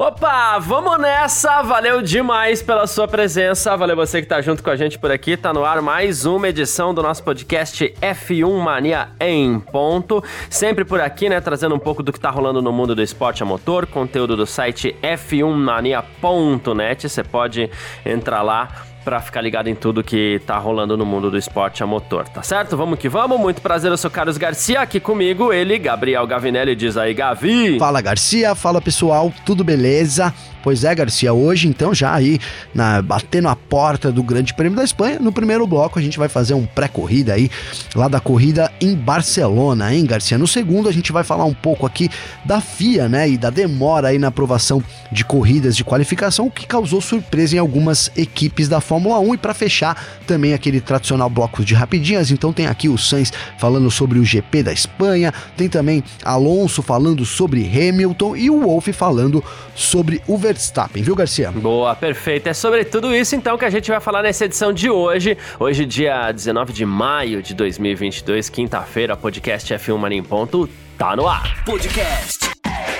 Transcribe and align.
Opa, 0.00 0.58
vamos 0.58 0.98
nessa! 0.98 1.60
Valeu 1.60 2.00
demais 2.00 2.62
pela 2.62 2.86
sua 2.86 3.06
presença, 3.06 3.76
valeu 3.76 3.94
você 3.94 4.22
que 4.22 4.26
tá 4.26 4.40
junto 4.40 4.62
com 4.62 4.70
a 4.70 4.76
gente 4.76 4.98
por 4.98 5.10
aqui. 5.10 5.36
Tá 5.36 5.52
no 5.52 5.62
ar 5.62 5.82
mais 5.82 6.24
uma 6.24 6.48
edição 6.48 6.94
do 6.94 7.02
nosso 7.02 7.22
podcast 7.22 7.94
F1 8.00 8.62
Mania 8.62 9.10
em 9.20 9.60
ponto. 9.60 10.24
Sempre 10.48 10.86
por 10.86 11.02
aqui, 11.02 11.28
né, 11.28 11.38
trazendo 11.38 11.74
um 11.74 11.78
pouco 11.78 12.02
do 12.02 12.14
que 12.14 12.18
tá 12.18 12.30
rolando 12.30 12.62
no 12.62 12.72
mundo 12.72 12.94
do 12.94 13.02
esporte 13.02 13.42
a 13.42 13.46
motor, 13.46 13.86
conteúdo 13.86 14.38
do 14.38 14.46
site 14.46 14.96
f1mania.net. 15.02 17.06
Você 17.06 17.22
pode 17.22 17.70
entrar 18.02 18.40
lá 18.40 18.68
para 19.04 19.20
ficar 19.20 19.40
ligado 19.40 19.68
em 19.68 19.74
tudo 19.74 20.02
que 20.02 20.40
tá 20.46 20.58
rolando 20.58 20.96
no 20.96 21.06
mundo 21.06 21.30
do 21.30 21.38
esporte 21.38 21.82
a 21.82 21.86
motor, 21.86 22.28
tá 22.28 22.42
certo? 22.42 22.76
Vamos 22.76 22.98
que 22.98 23.08
vamos. 23.08 23.40
Muito 23.40 23.62
prazer, 23.62 23.90
eu 23.90 23.96
sou 23.96 24.10
Carlos 24.10 24.36
Garcia, 24.36 24.80
aqui 24.80 25.00
comigo 25.00 25.52
ele, 25.52 25.78
Gabriel 25.78 26.26
Gavinelli, 26.26 26.76
diz 26.76 26.96
aí, 26.96 27.14
Gavi. 27.14 27.78
Fala 27.78 28.00
Garcia, 28.00 28.54
fala 28.54 28.80
pessoal, 28.80 29.32
tudo 29.44 29.64
beleza? 29.64 30.32
Pois 30.62 30.84
é, 30.84 30.94
Garcia, 30.94 31.32
hoje 31.32 31.68
então 31.68 31.94
já 31.94 32.14
aí 32.14 32.38
na, 32.74 33.00
batendo 33.00 33.48
a 33.48 33.56
porta 33.56 34.12
do 34.12 34.22
Grande 34.22 34.52
Prêmio 34.54 34.76
da 34.76 34.84
Espanha, 34.84 35.18
no 35.18 35.32
primeiro 35.32 35.66
bloco 35.66 35.98
a 35.98 36.02
gente 36.02 36.18
vai 36.18 36.28
fazer 36.28 36.54
um 36.54 36.66
pré-corrida 36.66 37.32
aí, 37.32 37.50
lá 37.94 38.08
da 38.08 38.20
corrida 38.20 38.70
em 38.80 38.94
Barcelona, 38.94 39.94
hein, 39.94 40.04
Garcia? 40.04 40.36
No 40.36 40.46
segundo 40.46 40.88
a 40.88 40.92
gente 40.92 41.12
vai 41.12 41.24
falar 41.24 41.44
um 41.44 41.54
pouco 41.54 41.86
aqui 41.86 42.10
da 42.44 42.60
FIA, 42.60 43.08
né, 43.08 43.28
e 43.28 43.38
da 43.38 43.50
demora 43.50 44.08
aí 44.08 44.18
na 44.18 44.28
aprovação 44.28 44.82
de 45.10 45.24
corridas 45.24 45.76
de 45.76 45.84
qualificação, 45.84 46.46
o 46.46 46.50
que 46.50 46.66
causou 46.66 47.00
surpresa 47.00 47.56
em 47.56 47.58
algumas 47.58 48.10
equipes 48.16 48.68
da 48.68 48.80
Fórmula 48.80 49.18
1 49.18 49.34
e 49.34 49.38
para 49.38 49.54
fechar 49.54 49.96
também 50.26 50.52
aquele 50.52 50.80
tradicional 50.80 51.30
bloco 51.30 51.64
de 51.64 51.74
rapidinhas, 51.74 52.30
então 52.30 52.52
tem 52.52 52.66
aqui 52.66 52.88
o 52.88 52.98
Sainz 52.98 53.32
falando 53.58 53.90
sobre 53.90 54.18
o 54.18 54.24
GP 54.24 54.62
da 54.62 54.72
Espanha, 54.72 55.32
tem 55.56 55.68
também 55.68 56.04
Alonso 56.24 56.82
falando 56.82 57.24
sobre 57.24 57.66
Hamilton 57.66 58.36
e 58.36 58.50
o 58.50 58.60
Wolff 58.60 58.92
falando 58.92 59.42
sobre 59.74 60.20
o 60.26 60.36
Verstappen, 60.50 61.00
viu, 61.00 61.14
Garcia? 61.14 61.52
Boa, 61.52 61.94
perfeito. 61.94 62.48
É 62.48 62.52
sobre 62.52 62.84
tudo 62.84 63.14
isso 63.14 63.36
então 63.36 63.56
que 63.56 63.64
a 63.64 63.70
gente 63.70 63.88
vai 63.88 64.00
falar 64.00 64.22
nessa 64.22 64.46
edição 64.46 64.72
de 64.72 64.90
hoje. 64.90 65.38
Hoje, 65.60 65.86
dia 65.86 66.32
19 66.32 66.72
de 66.72 66.84
maio 66.84 67.40
de 67.40 67.54
2022, 67.54 68.48
quinta-feira, 68.48 69.16
podcast 69.16 69.72
F1 69.72 69.96
Mania 69.96 70.18
em 70.18 70.22
ponto 70.24 70.68
tá 70.98 71.14
no 71.14 71.28
ar. 71.28 71.64
Podcast 71.64 72.50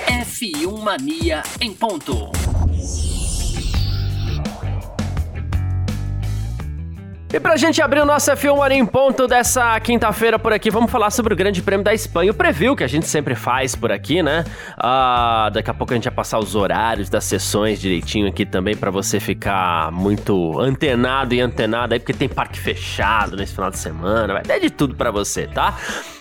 F1 0.06 0.78
Mania 0.80 1.42
em 1.60 1.74
ponto. 1.74 2.30
E 7.32 7.38
pra 7.38 7.56
gente 7.56 7.80
abrir 7.80 8.00
o 8.00 8.04
nosso 8.04 8.28
F1 8.32 8.56
Mania 8.56 8.76
em 8.76 8.84
ponto 8.84 9.28
dessa 9.28 9.78
quinta-feira 9.78 10.36
por 10.36 10.52
aqui, 10.52 10.68
vamos 10.68 10.90
falar 10.90 11.10
sobre 11.10 11.32
o 11.32 11.36
Grande 11.36 11.62
Prêmio 11.62 11.84
da 11.84 11.94
Espanha, 11.94 12.32
o 12.32 12.34
preview 12.34 12.74
que 12.74 12.82
a 12.82 12.88
gente 12.88 13.06
sempre 13.06 13.36
faz 13.36 13.76
por 13.76 13.92
aqui, 13.92 14.20
né? 14.20 14.44
Ah, 14.76 15.48
daqui 15.52 15.70
a 15.70 15.74
pouco 15.74 15.92
a 15.92 15.96
gente 15.96 16.04
vai 16.04 16.12
passar 16.12 16.40
os 16.40 16.56
horários 16.56 17.08
das 17.08 17.22
sessões 17.22 17.80
direitinho 17.80 18.26
aqui 18.26 18.44
também 18.44 18.76
para 18.76 18.90
você 18.90 19.20
ficar 19.20 19.92
muito 19.92 20.58
antenado 20.58 21.32
e 21.32 21.40
antenado 21.40 21.94
aí, 21.94 22.00
porque 22.00 22.12
tem 22.12 22.28
parque 22.28 22.58
fechado 22.58 23.36
nesse 23.36 23.54
final 23.54 23.70
de 23.70 23.78
semana, 23.78 24.32
vai 24.32 24.42
ter 24.42 24.58
de 24.58 24.68
tudo 24.68 24.96
para 24.96 25.12
você, 25.12 25.46
tá? 25.46 25.76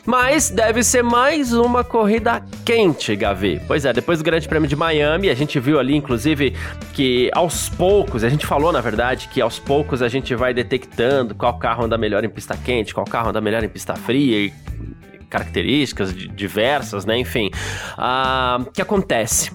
Mas 0.10 0.50
deve 0.50 0.82
ser 0.82 1.04
mais 1.04 1.54
uma 1.54 1.84
corrida 1.84 2.44
quente, 2.66 3.16
Gavi. 3.16 3.62
Pois 3.68 3.86
é, 3.86 3.94
depois 3.94 4.18
do 4.18 4.26
Grande 4.26 4.48
Prêmio 4.48 4.68
de 4.68 4.76
Miami, 4.76 5.30
a 5.30 5.36
gente 5.36 5.60
viu 5.60 5.80
ali, 5.80 5.96
inclusive, 5.96 6.56
que 6.96 7.30
aos 7.32 7.70
poucos, 7.70 8.24
a 8.24 8.30
gente 8.30 8.44
falou, 8.44 8.72
na 8.72 8.82
verdade, 8.82 9.30
que 9.32 9.40
aos 9.40 9.60
poucos 9.60 10.02
a 10.02 10.08
gente 10.08 10.34
vai 10.34 10.52
detectando 10.52 11.36
qual 11.36 11.60
carro 11.60 11.86
anda 11.86 11.96
melhor 11.96 12.24
em 12.24 12.30
pista 12.30 12.58
quente, 12.58 12.92
qual 12.92 13.06
carro 13.06 13.30
anda 13.30 13.40
melhor 13.40 13.64
em 13.64 13.70
pista 13.70 13.96
fria 13.96 14.48
e 14.48 14.54
características 15.30 16.12
diversas, 16.12 17.06
né? 17.06 17.16
Enfim, 17.16 17.52
ah, 17.96 18.62
o 18.62 18.72
que 18.72 18.82
acontece? 18.82 19.52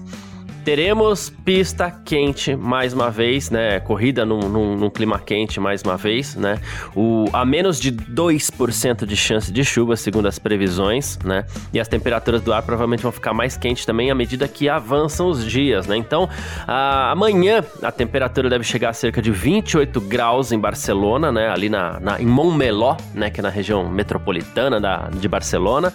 Teremos 0.65 1.29
pista 1.29 1.91
quente 1.91 2.55
mais 2.55 2.91
uma 2.91 3.11
vez, 3.11 3.51
né? 3.51 3.79
Corrida 3.79 4.25
num, 4.25 4.39
num, 4.49 4.75
num, 4.75 4.89
clima 4.89 5.19
quente 5.19 5.59
mais 5.59 5.83
uma 5.83 5.95
vez, 5.95 6.35
né? 6.35 6.59
O, 6.95 7.25
a 7.31 7.45
menos 7.45 7.79
de 7.79 7.91
2% 7.91 9.05
de 9.05 9.15
chance 9.15 9.51
de 9.51 9.63
chuva, 9.63 9.95
segundo 9.95 10.27
as 10.27 10.39
previsões, 10.39 11.19
né? 11.23 11.45
E 11.71 11.79
as 11.79 11.87
temperaturas 11.87 12.41
do 12.41 12.51
ar 12.51 12.63
provavelmente 12.63 13.03
vão 13.03 13.11
ficar 13.11 13.31
mais 13.31 13.55
quentes 13.55 13.85
também 13.85 14.09
à 14.09 14.15
medida 14.15 14.47
que 14.47 14.67
avançam 14.67 15.27
os 15.27 15.45
dias, 15.45 15.85
né? 15.85 15.97
Então, 15.97 16.27
a, 16.65 17.11
amanhã 17.11 17.63
a 17.83 17.91
temperatura 17.91 18.49
deve 18.49 18.63
chegar 18.63 18.89
a 18.89 18.93
cerca 18.93 19.21
de 19.21 19.29
28 19.29 20.01
graus 20.01 20.51
em 20.51 20.57
Barcelona, 20.57 21.31
né? 21.31 21.47
Ali 21.47 21.69
na, 21.69 21.99
na, 21.99 22.19
em 22.19 22.25
Montmeló, 22.25 22.97
né? 23.13 23.29
Que 23.29 23.39
é 23.39 23.43
na 23.43 23.49
região 23.49 23.87
metropolitana 23.87 24.81
da, 24.81 25.09
de 25.09 25.27
Barcelona. 25.27 25.93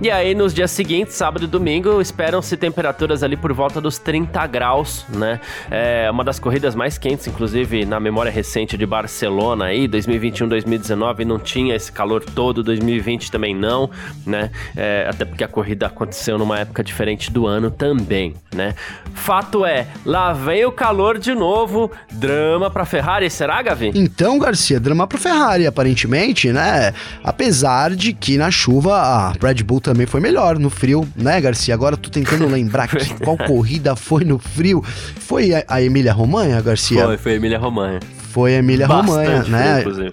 E 0.00 0.10
aí, 0.10 0.34
nos 0.34 0.54
dias 0.54 0.70
seguintes, 0.70 1.14
sábado 1.14 1.44
e 1.44 1.48
domingo, 1.48 2.00
esperam-se 2.00 2.56
temperaturas 2.56 3.22
ali 3.22 3.36
por 3.36 3.52
volta 3.52 3.80
dos 3.80 3.98
30 3.98 4.11
graus, 4.50 5.06
né? 5.08 5.40
É 5.70 6.10
uma 6.10 6.24
das 6.24 6.38
corridas 6.38 6.74
mais 6.74 6.98
quentes, 6.98 7.26
inclusive, 7.26 7.84
na 7.84 7.98
memória 7.98 8.30
recente 8.30 8.76
de 8.76 8.84
Barcelona 8.84 9.66
aí, 9.66 9.88
2021, 9.88 10.48
2019 10.48 11.24
não 11.24 11.38
tinha 11.38 11.74
esse 11.74 11.90
calor 11.90 12.22
todo, 12.24 12.62
2020 12.62 13.30
também 13.30 13.54
não, 13.54 13.90
né? 14.26 14.50
É, 14.76 15.06
até 15.08 15.24
porque 15.24 15.44
a 15.44 15.48
corrida 15.48 15.86
aconteceu 15.86 16.38
numa 16.38 16.58
época 16.58 16.82
diferente 16.82 17.30
do 17.30 17.46
ano 17.46 17.70
também, 17.70 18.34
né? 18.54 18.74
Fato 19.14 19.64
é, 19.64 19.86
lá 20.04 20.32
vem 20.32 20.64
o 20.64 20.72
calor 20.72 21.18
de 21.18 21.34
novo, 21.34 21.90
drama 22.10 22.70
pra 22.70 22.84
Ferrari, 22.84 23.30
será, 23.30 23.62
Gavi? 23.62 23.92
Então, 23.94 24.38
Garcia, 24.38 24.80
drama 24.80 25.06
pra 25.06 25.18
Ferrari, 25.18 25.66
aparentemente, 25.66 26.52
né? 26.52 26.92
Apesar 27.22 27.94
de 27.94 28.12
que 28.12 28.36
na 28.36 28.50
chuva 28.50 28.96
a 28.96 29.32
Red 29.32 29.62
Bull 29.62 29.80
também 29.80 30.06
foi 30.06 30.20
melhor 30.20 30.58
no 30.58 30.70
frio, 30.70 31.08
né, 31.16 31.40
Garcia? 31.40 31.74
Agora 31.74 31.94
eu 31.94 31.98
tô 31.98 32.10
tentando 32.10 32.46
lembrar 32.46 32.88
que, 32.88 33.14
qual 33.22 33.36
corrida 33.36 33.94
foi 34.02 34.24
no 34.24 34.38
frio. 34.38 34.82
Foi 35.20 35.54
a, 35.54 35.64
a 35.68 35.80
Emília 35.80 36.12
Romanha, 36.12 36.60
Garcia? 36.60 37.04
Foi, 37.04 37.16
foi 37.16 37.32
a 37.32 37.36
Emília 37.36 37.58
Romanha. 37.58 38.00
Foi 38.30 38.56
a 38.56 38.58
Emília 38.58 38.86
Romanha, 38.86 39.44
né? 39.44 39.82
Frio, 39.82 40.12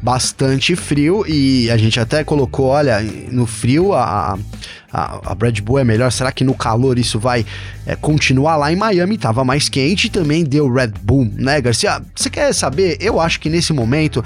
Bastante 0.00 0.76
frio 0.76 1.24
e 1.26 1.68
a 1.70 1.76
gente 1.76 1.98
até 1.98 2.22
colocou, 2.22 2.66
olha, 2.66 3.00
no 3.32 3.46
frio 3.46 3.92
a, 3.92 4.38
a, 4.92 5.32
a 5.32 5.36
Red 5.40 5.60
Bull 5.60 5.80
é 5.80 5.84
melhor. 5.84 6.12
Será 6.12 6.30
que 6.30 6.44
no 6.44 6.54
calor 6.54 6.98
isso 6.98 7.18
vai 7.18 7.44
é, 7.84 7.96
continuar 7.96 8.56
lá 8.56 8.72
em 8.72 8.76
Miami? 8.76 9.18
Tava 9.18 9.44
mais 9.44 9.68
quente 9.68 10.06
e 10.06 10.10
também 10.10 10.44
deu 10.44 10.72
Red 10.72 10.92
Bull, 11.02 11.28
né, 11.34 11.60
Garcia? 11.60 12.00
Você 12.14 12.30
quer 12.30 12.52
saber? 12.54 12.96
Eu 13.00 13.20
acho 13.20 13.40
que 13.40 13.50
nesse 13.50 13.72
momento 13.72 14.24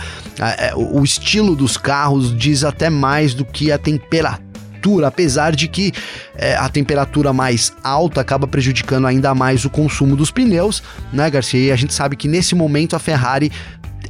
é, 0.59 0.75
o, 0.75 1.00
o 1.00 1.05
estilo 1.05 1.56
dos 1.56 1.79
carros 1.79 2.37
diz 2.37 2.65
até 2.65 2.91
mais 2.91 3.33
do 3.33 3.44
que 3.44 3.73
a 3.73 3.79
temperatura 3.79 4.51
temperatura, 4.82 5.06
apesar 5.06 5.54
de 5.54 5.69
que 5.69 5.93
é, 6.37 6.56
a 6.56 6.69
temperatura 6.69 7.32
mais 7.32 7.72
alta 7.82 8.20
acaba 8.20 8.47
prejudicando 8.47 9.06
ainda 9.06 9.34
mais 9.34 9.65
o 9.65 9.70
consumo 9.70 10.16
dos 10.16 10.31
pneus, 10.31 10.82
né, 11.12 11.31
Garcia? 11.31 11.69
E 11.69 11.72
a 11.72 11.76
gente 11.76 11.94
sabe 11.94 12.16
que 12.16 12.26
nesse 12.26 12.54
momento 12.54 12.97
a 12.97 12.98
Ferrari 12.98 13.53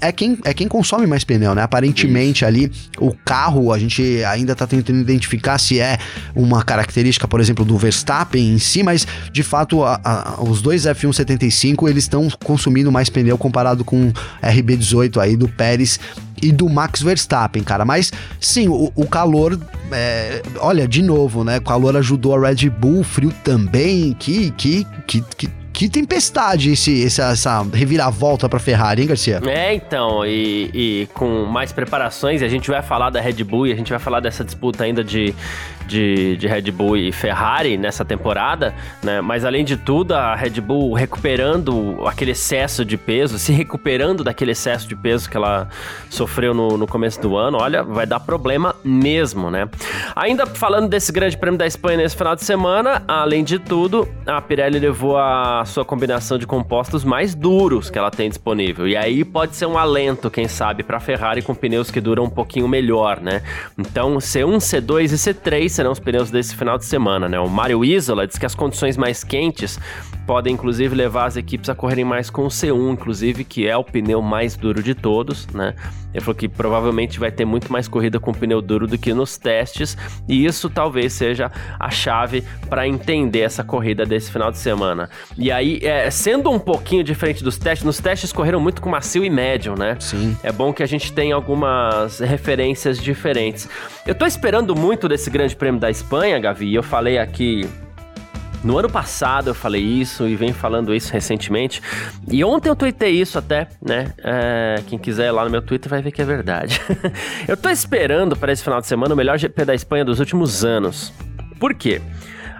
é 0.00 0.10
quem, 0.10 0.36
é 0.44 0.52
quem 0.52 0.66
consome 0.66 1.06
mais 1.06 1.22
pneu, 1.22 1.54
né? 1.54 1.62
Aparentemente 1.62 2.38
Isso. 2.38 2.46
ali 2.46 2.72
o 2.98 3.12
carro, 3.24 3.72
a 3.72 3.78
gente 3.78 4.24
ainda 4.24 4.54
tá 4.54 4.66
tentando 4.66 4.98
identificar 4.98 5.58
se 5.58 5.78
é 5.78 5.96
uma 6.34 6.64
característica, 6.64 7.28
por 7.28 7.38
exemplo, 7.38 7.64
do 7.64 7.76
Verstappen 7.78 8.54
em 8.54 8.58
si, 8.58 8.82
mas 8.82 9.06
de 9.30 9.42
fato 9.44 9.84
a, 9.84 10.00
a, 10.02 10.42
os 10.42 10.60
dois 10.60 10.84
F175 10.84 11.88
eles 11.88 12.04
estão 12.04 12.28
consumindo 12.42 12.90
mais 12.90 13.08
pneu 13.08 13.38
comparado 13.38 13.84
com 13.84 14.12
RB18 14.42 15.18
aí 15.18 15.36
do 15.36 15.46
Pérez 15.46 16.00
e 16.42 16.50
do 16.50 16.68
Max 16.68 17.00
Verstappen, 17.00 17.62
cara. 17.62 17.84
Mas 17.84 18.12
sim, 18.40 18.68
o, 18.68 18.92
o 18.94 19.06
calor, 19.06 19.58
é, 19.92 20.42
olha, 20.58 20.88
de 20.88 21.02
novo, 21.02 21.44
né? 21.44 21.58
O 21.58 21.62
calor 21.62 21.96
ajudou 21.96 22.34
a 22.34 22.48
Red 22.48 22.68
Bull, 22.68 23.00
o 23.00 23.04
frio 23.04 23.32
também. 23.44 24.12
Que, 24.18 24.50
que, 24.50 24.86
que, 25.06 25.20
que 25.36 25.62
que 25.72 25.88
tempestade 25.88 26.72
esse, 26.72 27.04
essa, 27.04 27.30
essa 27.30 27.66
reviravolta 27.72 28.48
pra 28.48 28.60
Ferrari, 28.60 29.02
hein, 29.02 29.08
Garcia? 29.08 29.40
É, 29.46 29.74
então, 29.74 30.24
e, 30.24 30.70
e, 30.74 31.08
com 31.14 31.46
mais 31.46 31.72
preparações, 31.72 32.42
a 32.42 32.48
gente 32.48 32.70
vai 32.70 32.82
falar 32.82 33.08
da 33.10 33.20
Red 33.20 33.42
Bull 33.42 33.66
e 33.66 33.72
a 33.72 33.74
gente 33.74 33.90
vai 33.90 33.98
falar 33.98 34.20
dessa 34.20 34.44
disputa 34.44 34.84
ainda 34.84 35.02
de, 35.02 35.34
de, 35.92 36.36
de 36.38 36.48
Red 36.48 36.70
Bull 36.72 36.96
e 36.96 37.12
Ferrari 37.12 37.76
nessa 37.76 38.04
temporada, 38.04 38.74
né? 39.02 39.20
Mas 39.20 39.44
além 39.44 39.64
de 39.64 39.76
tudo, 39.76 40.14
a 40.14 40.34
Red 40.34 40.60
Bull 40.60 40.94
recuperando 40.94 42.02
aquele 42.06 42.30
excesso 42.30 42.84
de 42.84 42.96
peso, 42.96 43.38
se 43.38 43.52
recuperando 43.52 44.24
daquele 44.24 44.52
excesso 44.52 44.88
de 44.88 44.96
peso 44.96 45.28
que 45.28 45.36
ela 45.36 45.68
sofreu 46.08 46.54
no, 46.54 46.78
no 46.78 46.86
começo 46.86 47.20
do 47.20 47.36
ano, 47.36 47.58
olha, 47.60 47.82
vai 47.82 48.06
dar 48.06 48.20
problema 48.20 48.74
mesmo, 48.82 49.50
né? 49.50 49.68
Ainda 50.16 50.46
falando 50.46 50.88
desse 50.88 51.12
grande 51.12 51.36
prêmio 51.36 51.58
da 51.58 51.66
Espanha 51.66 51.98
nesse 51.98 52.16
final 52.16 52.34
de 52.34 52.44
semana, 52.44 53.02
além 53.06 53.44
de 53.44 53.58
tudo, 53.58 54.08
a 54.26 54.40
Pirelli 54.40 54.78
levou 54.78 55.18
a 55.18 55.62
sua 55.66 55.84
combinação 55.84 56.38
de 56.38 56.46
compostos 56.46 57.04
mais 57.04 57.34
duros 57.34 57.90
que 57.90 57.98
ela 57.98 58.10
tem 58.10 58.28
disponível. 58.28 58.88
E 58.88 58.96
aí 58.96 59.24
pode 59.24 59.56
ser 59.56 59.66
um 59.66 59.76
alento, 59.76 60.30
quem 60.30 60.48
sabe, 60.48 60.82
para 60.82 60.98
Ferrari 60.98 61.42
com 61.42 61.54
pneus 61.54 61.90
que 61.90 62.00
duram 62.00 62.24
um 62.24 62.30
pouquinho 62.30 62.66
melhor, 62.66 63.20
né? 63.20 63.42
Então, 63.76 64.16
C1, 64.16 64.56
C2 64.56 65.12
e 65.12 65.16
C3 65.16 65.81
serão 65.82 65.90
os 65.90 65.98
pneus 65.98 66.30
desse 66.30 66.54
final 66.54 66.78
de 66.78 66.84
semana, 66.84 67.28
né? 67.28 67.40
O 67.40 67.48
Mario 67.48 67.84
Isola 67.84 68.24
diz 68.24 68.38
que 68.38 68.46
as 68.46 68.54
condições 68.54 68.96
mais 68.96 69.24
quentes 69.24 69.80
podem 70.32 70.54
inclusive 70.54 70.94
levar 70.94 71.26
as 71.26 71.36
equipes 71.36 71.68
a 71.68 71.74
correrem 71.74 72.06
mais 72.06 72.30
com 72.30 72.46
o 72.46 72.48
C1, 72.48 72.94
inclusive, 72.94 73.44
que 73.44 73.68
é 73.68 73.76
o 73.76 73.84
pneu 73.84 74.22
mais 74.22 74.56
duro 74.56 74.82
de 74.82 74.94
todos, 74.94 75.46
né? 75.48 75.74
Ele 76.10 76.24
falou 76.24 76.34
que 76.34 76.48
provavelmente 76.48 77.20
vai 77.20 77.30
ter 77.30 77.44
muito 77.44 77.70
mais 77.70 77.86
corrida 77.86 78.18
com 78.18 78.32
pneu 78.32 78.62
duro 78.62 78.86
do 78.86 78.96
que 78.96 79.12
nos 79.12 79.36
testes, 79.36 79.94
e 80.26 80.46
isso 80.46 80.70
talvez 80.70 81.12
seja 81.12 81.52
a 81.78 81.90
chave 81.90 82.42
para 82.66 82.88
entender 82.88 83.40
essa 83.40 83.62
corrida 83.62 84.06
desse 84.06 84.32
final 84.32 84.50
de 84.50 84.56
semana. 84.56 85.10
E 85.36 85.52
aí, 85.52 85.80
é, 85.82 86.10
sendo 86.10 86.50
um 86.50 86.58
pouquinho 86.58 87.04
diferente 87.04 87.44
dos 87.44 87.58
testes, 87.58 87.84
nos 87.84 87.98
testes 87.98 88.32
correram 88.32 88.58
muito 88.58 88.80
com 88.80 88.88
macio 88.88 89.26
e 89.26 89.28
médio, 89.28 89.74
né? 89.76 89.98
Sim. 90.00 90.34
É 90.42 90.50
bom 90.50 90.72
que 90.72 90.82
a 90.82 90.86
gente 90.86 91.12
tenha 91.12 91.34
algumas 91.34 92.20
referências 92.20 92.96
diferentes. 92.98 93.68
Eu 94.06 94.14
tô 94.14 94.24
esperando 94.24 94.74
muito 94.74 95.10
desse 95.10 95.28
Grande 95.28 95.54
Prêmio 95.54 95.78
da 95.78 95.90
Espanha, 95.90 96.38
Gavi, 96.38 96.74
eu 96.74 96.82
falei 96.82 97.18
aqui 97.18 97.68
no 98.64 98.78
ano 98.78 98.88
passado 98.88 99.50
eu 99.50 99.54
falei 99.54 99.82
isso 99.82 100.26
e 100.28 100.36
venho 100.36 100.54
falando 100.54 100.94
isso 100.94 101.12
recentemente. 101.12 101.82
E 102.30 102.44
ontem 102.44 102.68
eu 102.68 102.76
tuitei 102.76 103.10
isso 103.12 103.38
até, 103.38 103.68
né? 103.80 104.12
É, 104.18 104.82
quem 104.86 104.98
quiser 104.98 105.26
ir 105.26 105.30
lá 105.32 105.44
no 105.44 105.50
meu 105.50 105.62
Twitter 105.62 105.90
vai 105.90 106.00
ver 106.00 106.12
que 106.12 106.22
é 106.22 106.24
verdade. 106.24 106.80
eu 107.48 107.56
tô 107.56 107.68
esperando 107.68 108.36
para 108.36 108.52
esse 108.52 108.62
final 108.62 108.80
de 108.80 108.86
semana 108.86 109.14
o 109.14 109.16
melhor 109.16 109.38
GP 109.38 109.64
da 109.64 109.74
Espanha 109.74 110.04
dos 110.04 110.20
últimos 110.20 110.64
anos. 110.64 111.12
Por 111.58 111.74
quê? 111.74 112.00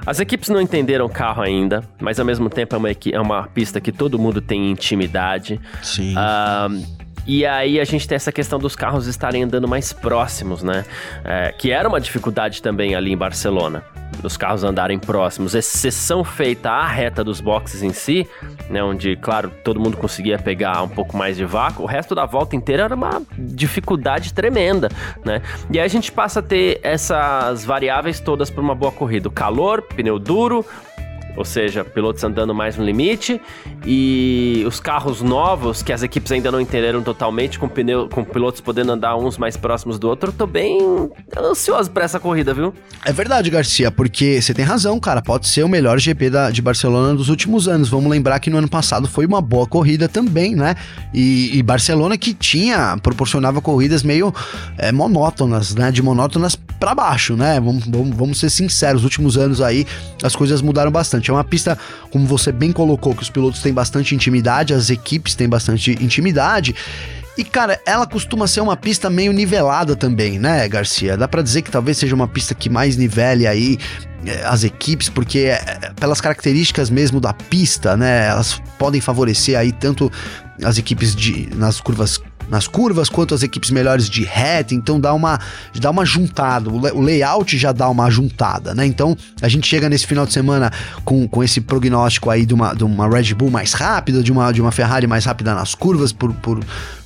As 0.05 0.19
equipes 0.19 0.49
não 0.49 0.61
entenderam 0.61 1.07
o 1.07 1.09
carro 1.09 1.43
ainda, 1.43 1.85
mas 2.01 2.19
ao 2.19 2.27
mesmo 2.27 2.51
tempo 2.51 2.75
é 2.75 2.79
uma, 2.79 2.89
é 2.91 3.21
uma 3.21 3.47
pista 3.47 3.81
que 3.81 3.93
todo 3.93 4.19
mundo 4.19 4.41
tem 4.41 4.71
intimidade. 4.71 5.61
Sim. 5.81 6.15
E 7.25 7.47
aí 7.47 7.79
a 7.79 7.85
gente 7.85 8.09
tem 8.09 8.17
essa 8.17 8.33
questão 8.33 8.59
dos 8.59 8.75
carros 8.75 9.07
estarem 9.07 9.45
andando 9.45 9.69
mais 9.69 9.93
próximos, 9.93 10.63
né? 10.65 10.85
É, 11.25 11.53
que 11.53 11.71
era 11.71 11.89
uma 11.89 12.01
dificuldade 12.01 12.61
também 12.61 12.97
ali 12.97 13.13
em 13.13 13.17
Barcelona. 13.17 13.85
Dos 14.21 14.37
carros 14.37 14.63
andarem 14.63 14.99
próximos, 14.99 15.55
exceção 15.55 16.23
feita 16.23 16.71
à 16.71 16.87
reta 16.87 17.25
dos 17.25 17.41
boxes 17.41 17.83
em 17.83 17.93
si, 17.93 18.29
né? 18.71 18.83
Onde, 18.83 19.17
claro, 19.17 19.51
todo 19.65 19.81
mundo 19.81 19.97
conseguia 19.97 20.39
pegar 20.39 20.83
um 20.83 20.89
pouco 20.89 21.17
mais 21.17 21.37
de 21.37 21.45
vácuo, 21.45 21.83
o 21.83 21.87
resto 21.87 22.15
da 22.15 22.25
volta 22.25 22.55
inteira 22.55 22.85
era 22.85 22.95
uma 22.95 23.23
dificuldade 23.37 24.33
tremenda, 24.33 24.89
né? 25.25 25.43
E 25.71 25.79
aí 25.79 25.85
a 25.85 25.89
gente 25.89 26.13
passa 26.13 26.41
a 26.41 26.43
ter 26.43 26.79
essas 26.83 27.65
variáveis 27.65 28.21
todas 28.21 28.49
para 28.49 28.63
uma 28.63 28.75
boa 28.75 28.93
corrida: 28.93 29.29
o 29.29 29.33
calor, 29.33 29.83
pneu 29.83 30.19
duro, 30.19 30.65
ou 31.37 31.45
seja, 31.45 31.85
pilotos 31.85 32.23
andando 32.25 32.55
mais 32.55 32.77
no 32.77 32.85
limite 32.85 33.41
e 33.87 34.65
os 34.67 34.81
carros 34.81 35.23
novos 35.23 35.83
que 35.83 35.93
as 35.93 36.03
equipes 36.03 36.31
ainda 36.33 36.51
não 36.51 36.61
entenderam 36.61 37.03
totalmente, 37.03 37.59
com, 37.59 37.69
pneu, 37.69 38.09
com 38.09 38.25
pilotos 38.25 38.61
podendo 38.61 38.93
andar 38.93 39.17
uns 39.17 39.39
mais 39.39 39.57
próximos 39.57 39.99
do 39.99 40.09
outro, 40.09 40.33
tô 40.33 40.47
bem 40.47 41.11
ansioso 41.37 41.91
para 41.91 42.05
essa 42.05 42.21
corrida, 42.21 42.53
viu? 42.53 42.75
É 43.05 43.13
verdade, 43.13 43.51
Garcia, 43.51 43.91
porque 43.91 44.41
você 44.41 44.53
tem 44.53 44.65
razão, 44.65 44.99
cara, 45.01 45.23
pode 45.23 45.49
ser 45.49 45.63
o 45.63 45.69
melhor 45.69 45.99
GP 45.99 46.31
da, 46.31 46.51
de 46.51 46.63
Barcelona 46.63 47.15
dos 47.15 47.29
últimos 47.29 47.69
anos. 47.69 47.89
Vamos 47.89 48.11
lembrar 48.11 48.39
que 48.39 48.51
no 48.51 48.59
ano 48.59 48.69
passado 48.69 49.09
foi 49.09 49.27
uma 49.27 49.41
boa 49.41 49.67
corrida 49.67 50.09
também, 50.09 50.55
né? 50.55 50.75
E, 51.13 51.57
e 51.57 51.63
Barcelona 51.63 52.17
que 52.19 52.35
tinha, 52.35 52.97
proporcionava 53.03 53.61
corridas 53.61 54.03
meio 54.03 54.35
é, 54.79 54.93
monótonas, 54.93 55.75
né? 55.75 55.91
De 55.91 56.03
monótonas 56.03 56.57
para 56.57 56.95
baixo, 56.95 57.37
né? 57.37 57.61
Vamos, 57.61 57.87
vamos, 57.87 58.17
vamos 58.17 58.41
ser 58.41 58.51
sinceros, 58.51 59.03
os 59.03 59.05
últimos 59.05 59.37
anos 59.37 59.61
aí 59.61 59.87
as 60.23 60.35
coisas 60.35 60.61
mudaram 60.61 60.91
bastante 60.91 61.22
bastante. 61.23 61.31
É 61.31 61.33
uma 61.33 61.45
pista, 61.45 61.79
como 62.11 62.27
você 62.27 62.51
bem 62.51 62.73
colocou, 62.73 63.15
que 63.15 63.23
os 63.23 63.31
pilotos 63.31 63.63
têm 63.63 63.73
bastante 63.73 64.15
intimidade, 64.15 64.75
as 64.75 64.91
equipes 64.91 65.35
têm 65.35 65.49
bastante 65.49 65.93
intimidade. 66.03 66.75
E, 67.39 67.45
cara, 67.45 67.81
ela 67.87 68.07
costuma 68.07 68.47
ser 68.47 68.61
uma 68.61 68.77
pista 68.77 69.09
meio 69.09 69.33
nivelada 69.33 69.97
também, 69.97 70.39
né, 70.39 70.69
Garcia? 70.69 71.17
Dá 71.17 71.27
para 71.27 71.41
dizer 71.41 71.63
que 71.63 71.71
talvez 71.71 71.97
seja 71.97 72.15
uma 72.15 72.29
pista 72.29 72.55
que 72.55 72.69
mais 72.69 72.95
nivele 72.97 73.47
aí 73.47 73.79
eh, 74.27 74.43
as 74.45 74.65
equipes, 74.65 75.09
porque 75.09 75.39
é, 75.39 75.93
pelas 75.99 76.21
características 76.21 76.91
mesmo 76.91 77.21
da 77.21 77.33
pista, 77.33 77.97
né, 77.97 78.27
elas 78.29 78.61
podem 78.79 79.01
favorecer 79.01 79.59
aí 79.59 79.73
tanto 79.73 80.13
as 80.63 80.77
equipes 80.77 81.17
de, 81.17 81.49
nas 81.57 81.81
curvas 81.81 82.21
nas 82.53 82.69
curvas, 82.69 83.09
quanto 83.09 83.35
as 83.35 83.43
equipes 83.43 83.71
melhores 83.71 84.11
de 84.11 84.25
reta, 84.25 84.75
então 84.75 85.01
dá 85.01 85.15
uma, 85.15 85.41
dá 85.81 85.91
uma 85.91 86.05
juntada, 86.05 86.69
o 86.69 87.01
layout 87.01 87.57
já 87.57 87.73
dá 87.73 87.89
uma 87.89 88.11
juntada, 88.11 88.75
né? 88.75 88.85
Então 88.85 89.17
a 89.41 89.49
gente 89.49 89.67
chega 89.67 89.89
nesse 89.89 90.07
final 90.07 90.27
de 90.27 90.35
semana 90.35 90.71
com, 91.03 91.27
com 91.27 91.43
esse 91.43 91.63
prognóstico 91.63 92.29
aí 92.29 92.45
de 92.45 92.53
uma, 92.53 92.75
de 92.75 92.85
uma 92.85 93.09
Red 93.09 93.33
Bull 93.33 93.51
mais 93.51 93.73
rápida, 93.73 94.23
de 94.23 94.31
uma, 94.31 94.53
de 94.53 94.61
uma 94.61 94.71
Ferrari 94.71 95.07
mais 95.07 95.25
rápida 95.25 95.55
nas 95.55 95.75
curvas, 95.75 96.13
por, 96.13 96.35
por, 96.35 96.61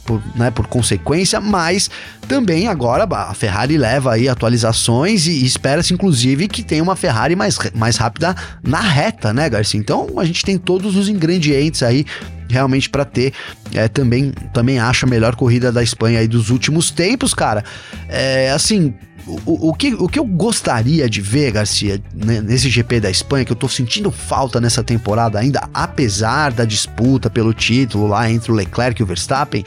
por, 0.04 0.20
né, 0.34 0.50
por 0.50 0.66
consequência, 0.66 1.40
mas 1.40 1.88
também 2.26 2.66
agora 2.66 3.06
a 3.08 3.32
Ferrari 3.32 3.78
leva 3.78 4.14
aí 4.14 4.28
atualizações 4.28 5.28
e, 5.28 5.44
espera-se 5.44 5.94
inclusive 5.94 6.48
que 6.48 6.64
tenha 6.64 6.82
uma 6.82 6.96
Ferrari 6.96 7.36
mais, 7.36 7.56
mais 7.72 7.96
rápida 7.96 8.34
na 8.64 8.80
reta, 8.80 9.32
né, 9.32 9.48
Garcia? 9.48 9.78
Então 9.78 10.18
a 10.18 10.24
gente 10.24 10.44
tem 10.44 10.58
todos 10.58 10.96
os 10.96 11.08
ingredientes 11.08 11.84
aí 11.84 12.04
realmente 12.48 12.88
para 12.88 13.04
ter 13.04 13.32
é, 13.74 13.88
também 13.88 14.32
também 14.52 14.78
acho 14.78 15.06
a 15.06 15.08
melhor 15.08 15.34
corrida 15.36 15.72
da 15.72 15.82
Espanha 15.82 16.20
aí 16.20 16.28
dos 16.28 16.50
últimos 16.50 16.90
tempos, 16.90 17.34
cara. 17.34 17.64
É, 18.08 18.50
assim, 18.50 18.94
o, 19.26 19.70
o, 19.70 19.74
que, 19.74 19.92
o 19.94 20.08
que 20.08 20.18
eu 20.18 20.24
gostaria 20.24 21.10
de 21.10 21.20
ver, 21.20 21.50
Garcia, 21.50 22.00
né, 22.14 22.40
nesse 22.40 22.70
GP 22.70 23.00
da 23.00 23.10
Espanha, 23.10 23.44
que 23.44 23.50
eu 23.50 23.56
tô 23.56 23.68
sentindo 23.68 24.10
falta 24.10 24.60
nessa 24.60 24.84
temporada 24.84 25.38
ainda, 25.38 25.68
apesar 25.74 26.52
da 26.52 26.64
disputa 26.64 27.28
pelo 27.28 27.52
título 27.52 28.06
lá 28.06 28.30
entre 28.30 28.52
o 28.52 28.54
Leclerc 28.54 29.00
e 29.00 29.02
o 29.02 29.06
Verstappen, 29.06 29.64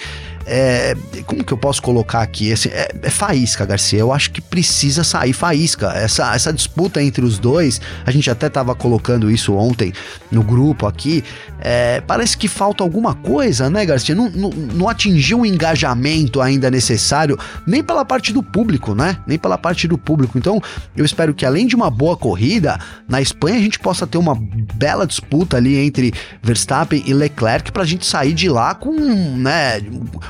é, 0.51 0.95
como 1.27 1.43
que 1.43 1.53
eu 1.53 1.57
posso 1.57 1.79
colocar 1.79 2.21
aqui? 2.21 2.51
É, 2.51 2.91
é, 3.03 3.09
faísca, 3.11 3.67
Garcia. 3.67 3.99
Eu 3.99 4.11
acho 4.11 4.31
que 4.31 4.41
precisa 4.41 5.03
sair 5.03 5.31
faísca. 5.31 5.91
Essa, 5.93 6.33
essa 6.33 6.51
disputa 6.51 7.01
entre 7.03 7.23
os 7.23 7.37
dois, 7.37 7.79
a 8.03 8.09
gente 8.09 8.31
até 8.31 8.49
tava 8.49 8.73
colocando 8.73 9.29
isso 9.29 9.53
ontem 9.53 9.93
no 10.31 10.41
grupo 10.41 10.87
aqui. 10.87 11.23
É, 11.59 12.01
parece 12.01 12.35
que 12.35 12.47
falta 12.47 12.83
alguma 12.83 13.13
coisa, 13.13 13.69
né, 13.69 13.85
Garcia? 13.85 14.15
Não, 14.15 14.27
não, 14.31 14.49
não 14.49 14.89
atingiu 14.89 15.41
o 15.41 15.45
engajamento 15.45 16.41
ainda 16.41 16.71
necessário, 16.71 17.37
nem 17.67 17.83
pela 17.83 18.03
parte 18.03 18.33
do 18.33 18.41
público, 18.41 18.95
né? 18.95 19.17
Nem 19.27 19.37
pela 19.37 19.57
parte 19.57 19.87
do 19.87 19.99
público. 19.99 20.35
Então, 20.35 20.59
eu 20.97 21.05
espero 21.05 21.31
que 21.31 21.45
além 21.45 21.67
de 21.67 21.75
uma 21.75 21.91
boa 21.91 22.17
corrida, 22.17 22.79
na 23.07 23.21
Espanha 23.21 23.57
a 23.57 23.61
gente 23.61 23.77
possa 23.77 24.07
ter 24.07 24.17
uma 24.17 24.35
bela 24.73 25.05
disputa 25.05 25.57
ali 25.57 25.77
entre 25.77 26.11
Verstappen 26.41 27.03
e 27.05 27.13
Leclerc 27.13 27.71
pra 27.71 27.83
gente 27.83 28.05
sair 28.05 28.33
de 28.33 28.49
lá 28.49 28.73
com, 28.73 28.91
né, 29.37 29.79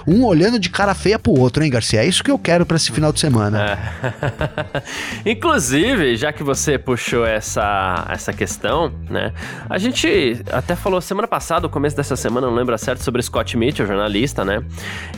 um 0.09 0.25
olhando 0.25 0.59
de 0.59 0.69
cara 0.69 0.95
feia 0.95 1.19
pro 1.19 1.31
outro, 1.31 1.63
hein, 1.63 1.69
Garcia? 1.69 2.01
É 2.01 2.06
isso 2.06 2.23
que 2.23 2.31
eu 2.31 2.39
quero 2.39 2.65
para 2.65 2.77
esse 2.77 2.91
final 2.91 3.13
de 3.13 3.19
semana. 3.19 3.79
É. 5.23 5.30
Inclusive, 5.30 6.16
já 6.16 6.33
que 6.33 6.44
você 6.44 6.78
puxou 6.78 7.25
essa, 7.25 8.07
essa 8.09 8.33
questão, 8.33 8.92
né? 9.09 9.31
A 9.69 9.78
gente 9.78 10.42
até 10.51 10.75
falou 10.75 10.99
semana 10.99 11.28
passada, 11.28 11.61
no 11.61 11.69
começo 11.69 11.95
dessa 11.95 12.16
semana, 12.16 12.47
não 12.47 12.56
lembro 12.56 12.78
certo, 12.78 13.04
sobre 13.04 13.21
Scott 13.21 13.56
Mitchell, 13.56 13.85
jornalista, 13.85 14.44
né? 14.44 14.63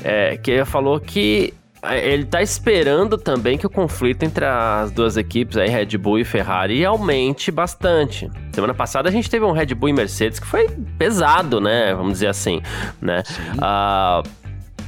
É, 0.04 0.38
que 0.38 0.66
falou 0.66 1.00
que 1.00 1.54
ele 1.90 2.26
tá 2.26 2.42
esperando 2.42 3.18
também 3.18 3.58
que 3.58 3.66
o 3.66 3.70
conflito 3.70 4.24
entre 4.24 4.46
as 4.46 4.92
duas 4.92 5.18
equipes, 5.18 5.58
aí, 5.58 5.68
Red 5.68 5.98
Bull 5.98 6.20
e 6.20 6.24
Ferrari, 6.24 6.86
aumente 6.86 7.52
bastante. 7.52 8.30
Semana 8.54 8.74
passada 8.74 9.10
a 9.10 9.12
gente 9.12 9.30
teve 9.30 9.44
um 9.46 9.52
Red 9.52 9.74
Bull 9.74 9.90
e 9.90 9.94
Mercedes 9.94 10.40
que 10.40 10.46
foi 10.46 10.70
pesado, 11.00 11.60
né? 11.60 11.94
Vamos 11.96 12.14
dizer 12.14 12.28
assim, 12.28 12.62
né? 13.02 13.24
Uh, 13.56 14.41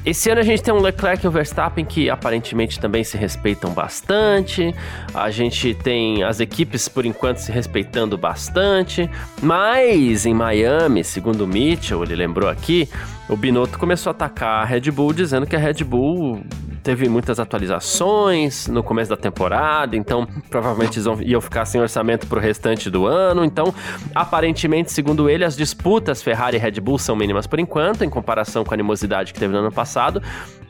esse 0.06 0.30
ano 0.30 0.42
a 0.42 0.44
gente 0.44 0.62
tem 0.62 0.74
um 0.74 0.82
Leclerc 0.82 1.26
e 1.26 1.28
um 1.28 1.32
Verstappen 1.32 1.86
que 1.86 2.10
aparentemente 2.10 2.80
também 2.80 3.04
se 3.04 3.18
respeitam 3.18 3.72
bastante. 3.72 4.76
A 5.14 5.30
gente 5.30 5.74
tem 5.74 6.24
as 6.24 6.42
equipes 6.42 6.90
por 6.90 7.06
enquanto 7.06 7.38
se 7.38 7.52
respeitando 7.52 8.18
bastante. 8.18 9.10
Mas 9.42 10.26
em 10.26 10.34
Miami, 10.34 11.04
segundo 11.04 11.46
o 11.46 11.48
Mitchell, 11.48 12.04
ele 12.04 12.16
lembrou 12.16 12.50
aqui, 12.50 12.90
o 13.30 13.38
Binotto 13.38 13.80
começou 13.80 14.10
a 14.10 14.12
atacar 14.12 14.62
a 14.62 14.66
Red 14.66 14.92
Bull 14.92 15.14
dizendo 15.14 15.48
que 15.48 15.56
a 15.56 15.60
Red 15.60 15.86
Bull 15.86 16.44
teve 16.84 17.08
muitas 17.08 17.40
atualizações 17.40 18.68
no 18.68 18.84
começo 18.84 19.10
da 19.10 19.18
temporada, 19.18 19.96
então 19.96 20.28
provavelmente 20.50 21.00
eles 21.00 21.20
iam 21.22 21.40
ficar 21.40 21.66
sem 21.66 21.80
orçamento 21.80 22.28
para 22.28 22.38
o 22.38 22.42
restante 22.42 22.90
do 22.90 23.08
ano. 23.08 23.46
Então, 23.46 23.74
aparentemente, 24.14 24.92
segundo 24.92 25.30
ele, 25.30 25.46
as 25.46 25.56
disputas 25.56 26.22
Ferrari 26.22 26.58
e 26.58 26.60
Red 26.60 26.82
Bull 26.82 27.00
são 27.00 27.16
mínimas 27.16 27.48
por 27.48 27.60
enquanto, 27.60 28.04
em 28.04 28.10
comparação 28.10 28.66
com 28.66 28.74
a 28.74 28.76
animosidade 28.76 29.34
que 29.34 29.40
teve 29.40 29.54
no 29.54 29.60
ano 29.60 29.72
passado, 29.72 30.22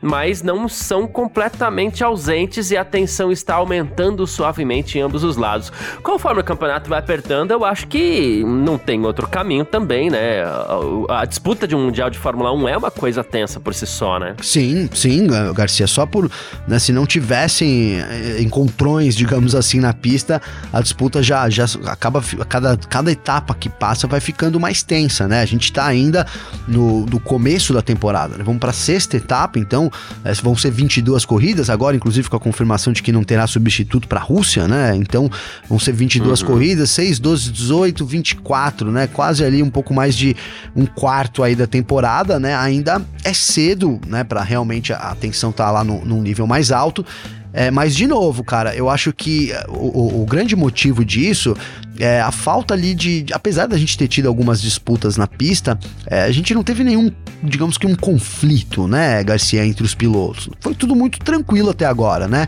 mas 0.03 0.43
não 0.43 0.67
são 0.67 1.07
completamente 1.07 2.03
ausentes 2.03 2.69
e 2.69 2.77
a 2.77 2.83
tensão 2.83 3.31
está 3.31 3.55
aumentando 3.55 4.27
suavemente 4.27 4.97
em 4.97 5.01
ambos 5.01 5.23
os 5.23 5.37
lados. 5.37 5.71
Conforme 6.03 6.41
o 6.41 6.43
campeonato 6.43 6.89
vai 6.89 6.99
apertando, 6.99 7.51
eu 7.51 7.63
acho 7.63 7.87
que 7.87 8.43
não 8.43 8.77
tem 8.77 9.03
outro 9.05 9.27
caminho 9.27 9.63
também, 9.63 10.09
né? 10.09 10.43
A, 10.43 11.21
a 11.21 11.25
disputa 11.25 11.65
de 11.65 11.73
um 11.73 11.85
Mundial 11.85 12.09
de 12.09 12.19
Fórmula 12.19 12.51
1 12.53 12.67
é 12.67 12.77
uma 12.77 12.91
coisa 12.91 13.23
tensa 13.23 13.59
por 13.59 13.73
si 13.73 13.87
só, 13.87 14.19
né? 14.19 14.35
Sim, 14.41 14.89
sim, 14.93 15.27
Garcia. 15.53 15.87
Só 15.87 16.02
Só 16.03 16.05
por, 16.05 16.29
né, 16.67 16.79
se 16.79 16.91
não 16.91 17.05
tivessem 17.05 17.97
eh, 17.99 18.41
encontrões, 18.41 19.15
digamos 19.15 19.55
assim, 19.55 19.79
na 19.79 19.93
pista, 19.93 20.41
a 20.71 20.81
disputa 20.81 21.23
já, 21.23 21.49
já 21.49 21.65
acaba, 21.85 22.21
cada, 22.49 22.75
cada 22.75 23.09
etapa 23.09 23.55
que 23.55 23.69
passa 23.69 24.05
vai 24.05 24.19
ficando 24.19 24.59
mais 24.59 24.83
tensa, 24.83 25.29
né? 25.29 25.41
A 25.41 25.45
gente 25.45 25.71
tá 25.71 25.85
ainda 25.85 26.27
no, 26.67 27.05
no 27.05 27.21
começo 27.21 27.73
da 27.73 27.81
temporada, 27.81 28.37
né? 28.37 28.43
Vamos 28.43 28.59
pra 28.59 28.73
sexta 28.73 29.15
etapa, 29.15 29.57
então, 29.57 29.89
é, 30.25 30.33
vão 30.33 30.57
ser 30.57 30.71
22 30.71 31.23
corridas, 31.23 31.69
agora, 31.69 31.95
inclusive, 31.95 32.29
com 32.29 32.35
a 32.35 32.39
confirmação 32.39 32.91
de 32.91 33.01
que 33.01 33.11
não 33.11 33.23
terá 33.23 33.47
substituto 33.47 34.05
pra 34.05 34.19
Rússia, 34.19 34.67
né? 34.67 34.93
Então, 34.97 35.31
vão 35.69 35.79
ser 35.79 35.93
22 35.93 36.41
uhum. 36.41 36.47
corridas, 36.47 36.89
6, 36.89 37.19
12, 37.19 37.51
18, 37.51 38.05
24, 38.05 38.91
né? 38.91 39.07
Quase 39.07 39.45
ali 39.45 39.63
um 39.63 39.69
pouco 39.69 39.93
mais 39.93 40.17
de 40.17 40.35
um 40.75 40.85
quarto 40.85 41.43
aí 41.43 41.55
da 41.55 41.65
temporada, 41.65 42.39
né? 42.39 42.55
Ainda 42.55 43.01
é 43.23 43.33
cedo, 43.33 44.01
né? 44.05 44.25
Para 44.25 44.41
realmente 44.41 44.91
a 44.91 45.13
atenção 45.13 45.51
tá 45.53 45.71
lá 45.71 45.83
no, 45.83 45.92
num 46.05 46.21
nível 46.21 46.47
mais 46.47 46.71
alto. 46.71 47.05
É, 47.53 47.69
mas, 47.69 47.95
de 47.95 48.07
novo, 48.07 48.43
cara, 48.43 48.75
eu 48.75 48.89
acho 48.89 49.13
que 49.13 49.51
o, 49.69 49.99
o, 49.99 50.23
o, 50.23 50.25
grande 50.25 50.55
motivo 50.55 51.05
disso 51.05 51.55
é 51.99 52.19
a 52.19 52.31
falta 52.31 52.73
ali 52.73 52.95
de. 52.95 53.27
Apesar 53.31 53.67
da 53.67 53.77
gente 53.77 53.95
ter 53.95 54.07
tido 54.07 54.27
algumas 54.27 54.59
disputas 54.59 55.17
na 55.17 55.27
pista, 55.27 55.77
é, 56.07 56.23
a 56.23 56.31
gente 56.31 56.51
não 56.55 56.63
teve 56.63 56.83
nenhum, 56.83 57.11
digamos 57.43 57.77
que 57.77 57.85
um 57.85 57.95
conflito, 57.95 58.87
né, 58.87 59.23
Garcia, 59.23 59.63
entre 59.63 59.83
os 59.83 59.93
pilotos. 59.93 60.49
Foi 60.59 60.73
tudo 60.73 60.95
muito 60.95 61.19
tranquilo 61.19 61.69
até 61.69 61.85
agora, 61.85 62.27
né? 62.27 62.47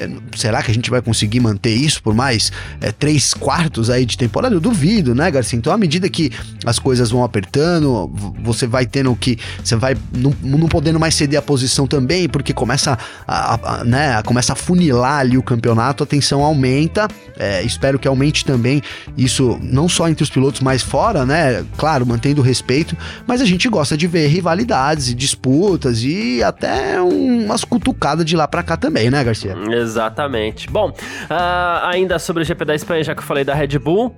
É, 0.00 0.08
será 0.36 0.62
que 0.62 0.70
a 0.70 0.74
gente 0.74 0.90
vai 0.90 1.02
conseguir 1.02 1.40
manter 1.40 1.74
isso 1.74 2.02
por 2.02 2.14
mais 2.14 2.50
é, 2.80 2.90
três 2.90 3.34
quartos 3.34 3.90
aí 3.90 4.06
de 4.06 4.16
temporada? 4.16 4.54
Eu 4.54 4.60
duvido, 4.60 5.14
né, 5.14 5.30
Garcia? 5.30 5.58
Então, 5.58 5.72
à 5.72 5.76
medida 5.76 6.08
que 6.08 6.32
as 6.64 6.78
coisas 6.78 7.10
vão 7.10 7.22
apertando, 7.22 8.10
você 8.42 8.66
vai 8.66 8.86
tendo 8.86 9.14
que. 9.14 9.38
Você 9.62 9.76
vai 9.76 9.96
não, 10.16 10.34
não 10.42 10.68
podendo 10.68 10.98
mais 10.98 11.14
ceder 11.14 11.38
a 11.38 11.42
posição 11.42 11.86
também, 11.86 12.28
porque 12.28 12.52
começa 12.52 12.98
a, 13.26 13.80
a, 13.80 13.84
né, 13.84 14.22
começa 14.22 14.54
a 14.54 14.56
funilar 14.56 15.20
ali 15.20 15.36
o 15.36 15.42
campeonato, 15.42 16.04
a 16.04 16.06
tensão 16.06 16.42
aumenta. 16.42 17.06
É, 17.38 17.62
espero 17.62 17.98
que 17.98 18.06
aumente 18.06 18.44
também 18.44 18.82
isso, 19.16 19.58
não 19.62 19.88
só 19.88 20.08
entre 20.08 20.22
os 20.22 20.30
pilotos, 20.30 20.60
mas 20.60 20.82
fora, 20.82 21.24
né? 21.24 21.64
Claro, 21.76 22.06
mantendo 22.06 22.40
o 22.40 22.44
respeito, 22.44 22.96
mas 23.26 23.40
a 23.40 23.44
gente 23.44 23.68
gosta 23.68 23.96
de 23.96 24.06
ver 24.06 24.28
rivalidades 24.28 25.08
e 25.08 25.14
disputas 25.14 26.02
e 26.02 26.42
até 26.42 27.00
umas 27.00 27.64
cutucadas 27.64 28.24
de 28.24 28.36
lá 28.36 28.46
para 28.46 28.62
cá 28.62 28.76
também, 28.76 29.10
né, 29.10 29.22
Garcia? 29.24 29.54
Exatamente. 29.90 30.70
Bom, 30.70 30.90
uh, 30.90 31.84
ainda 31.84 32.18
sobre 32.18 32.42
o 32.42 32.46
GP 32.46 32.64
da 32.64 32.74
Espanha, 32.74 33.02
já 33.02 33.14
que 33.14 33.20
eu 33.20 33.24
falei 33.24 33.44
da 33.44 33.54
Red 33.54 33.78
Bull, 33.78 34.14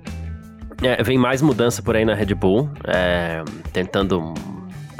é, 0.81 1.01
vem 1.01 1.17
mais 1.17 1.41
mudança 1.41 1.81
por 1.81 1.95
aí 1.95 2.05
na 2.05 2.13
Red 2.13 2.35
Bull, 2.35 2.69
é, 2.85 3.43
tentando 3.71 4.33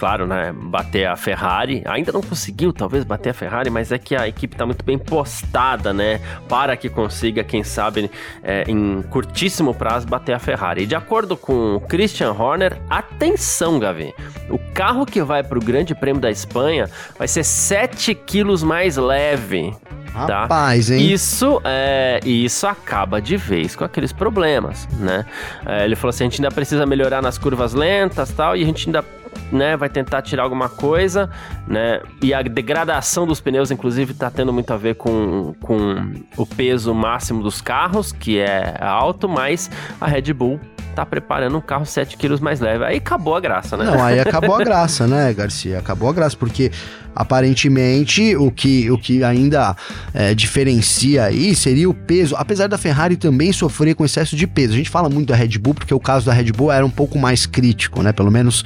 claro, 0.03 0.27
né, 0.27 0.53
bater 0.53 1.07
a 1.07 1.15
Ferrari. 1.15 1.81
Ainda 1.86 2.12
não 2.12 2.22
conseguiu, 2.22 2.74
talvez, 2.74 3.05
bater 3.05 3.29
a 3.29 3.33
Ferrari, 3.33 3.69
mas 3.69 3.89
é 3.89 3.98
que 3.98 4.13
a 4.13 4.27
equipe 4.27 4.53
está 4.53 4.65
muito 4.65 4.83
bem 4.83 4.98
postada, 4.98 5.93
né, 5.93 6.19
para 6.50 6.75
que 6.75 6.89
consiga, 6.89 7.41
quem 7.41 7.63
sabe, 7.63 8.12
é, 8.43 8.65
em 8.67 9.01
curtíssimo 9.03 9.74
prazo, 9.74 10.05
bater 10.05 10.33
a 10.33 10.39
Ferrari. 10.39 10.83
E 10.83 10.86
de 10.86 10.93
acordo 10.93 11.38
com 11.38 11.79
Christian 11.88 12.33
Horner, 12.33 12.81
atenção, 12.89 13.79
Gavi, 13.79 14.13
o 14.50 14.60
carro 14.74 15.05
que 15.05 15.22
vai 15.24 15.41
para 15.41 15.57
o 15.57 15.62
Grande 15.62 15.95
Prêmio 15.95 16.22
da 16.22 16.29
Espanha 16.29 16.89
vai 17.17 17.29
ser 17.29 17.45
7 17.45 18.13
quilos 18.13 18.62
mais 18.62 18.98
leve 18.98 19.74
Tá? 20.13 20.41
Rapaz, 20.41 20.91
hein? 20.91 21.12
Isso, 21.12 21.60
é, 21.63 22.19
isso 22.24 22.67
acaba 22.67 23.19
de 23.19 23.36
vez 23.36 23.75
com 23.75 23.83
aqueles 23.83 24.13
problemas, 24.13 24.88
né? 25.00 25.25
É, 25.65 25.86
ele 25.86 25.95
falou 25.95 26.12
assim, 26.12 26.25
a 26.25 26.29
gente 26.29 26.39
ainda 26.39 26.53
precisa 26.53 26.86
melhorar 26.86 27.19
nas 27.19 27.39
curvas 27.39 27.74
lentas 27.74 28.29
tal, 28.29 28.55
e 28.55 28.62
a 28.62 28.65
gente 28.65 28.88
ainda 28.88 29.03
né, 29.53 29.77
vai 29.77 29.89
tentar 29.89 30.22
tirar 30.22 30.43
alguma 30.43 30.67
coisa, 30.67 31.29
né? 31.67 32.01
E 32.22 32.33
a 32.33 32.41
degradação 32.41 33.27
dos 33.27 33.39
pneus, 33.39 33.72
inclusive, 33.72 34.12
está 34.12 34.29
tendo 34.29 34.51
muito 34.51 34.74
a 34.74 34.77
ver 34.77 34.95
com, 34.95 35.53
com 35.62 36.13
o 36.36 36.45
peso 36.45 36.93
máximo 36.93 37.43
dos 37.43 37.62
carros, 37.62 38.12
que 38.12 38.39
é 38.39 38.77
alto, 38.81 39.29
mas 39.29 39.69
a 40.01 40.07
Red 40.07 40.33
Bull 40.33 40.60
tá 40.93 41.05
preparando 41.05 41.57
um 41.57 41.62
carro 41.62 41.85
7 41.85 42.17
quilos 42.17 42.39
mais 42.39 42.59
leve. 42.59 42.83
Aí 42.85 42.97
acabou 42.97 43.35
a 43.35 43.39
graça, 43.39 43.75
né? 43.75 43.85
Não, 43.85 44.03
aí 44.03 44.19
acabou 44.21 44.55
a 44.55 44.63
graça, 44.63 45.07
né, 45.07 45.33
Garcia? 45.33 45.79
Acabou 45.79 46.09
a 46.09 46.13
graça, 46.13 46.38
porque 46.38 46.71
aparentemente 47.15 48.35
o 48.35 48.50
que, 48.51 48.89
o 48.89 48.97
que 48.97 49.23
ainda 49.23 49.75
é, 50.13 50.33
diferencia 50.33 51.25
aí 51.25 51.55
seria 51.55 51.89
o 51.89 51.93
peso, 51.93 52.35
apesar 52.35 52.67
da 52.67 52.77
Ferrari 52.77 53.15
também 53.15 53.53
sofrer 53.53 53.95
com 53.95 54.03
excesso 54.03 54.35
de 54.35 54.47
peso. 54.47 54.73
A 54.73 54.77
gente 54.77 54.89
fala 54.89 55.09
muito 55.09 55.27
da 55.29 55.35
Red 55.35 55.57
Bull 55.59 55.73
porque 55.73 55.93
o 55.93 56.00
caso 56.00 56.25
da 56.25 56.33
Red 56.33 56.51
Bull 56.51 56.71
era 56.71 56.85
um 56.85 56.89
pouco 56.89 57.17
mais 57.17 57.45
crítico, 57.45 58.01
né? 58.01 58.12
Pelo 58.12 58.31
menos 58.31 58.63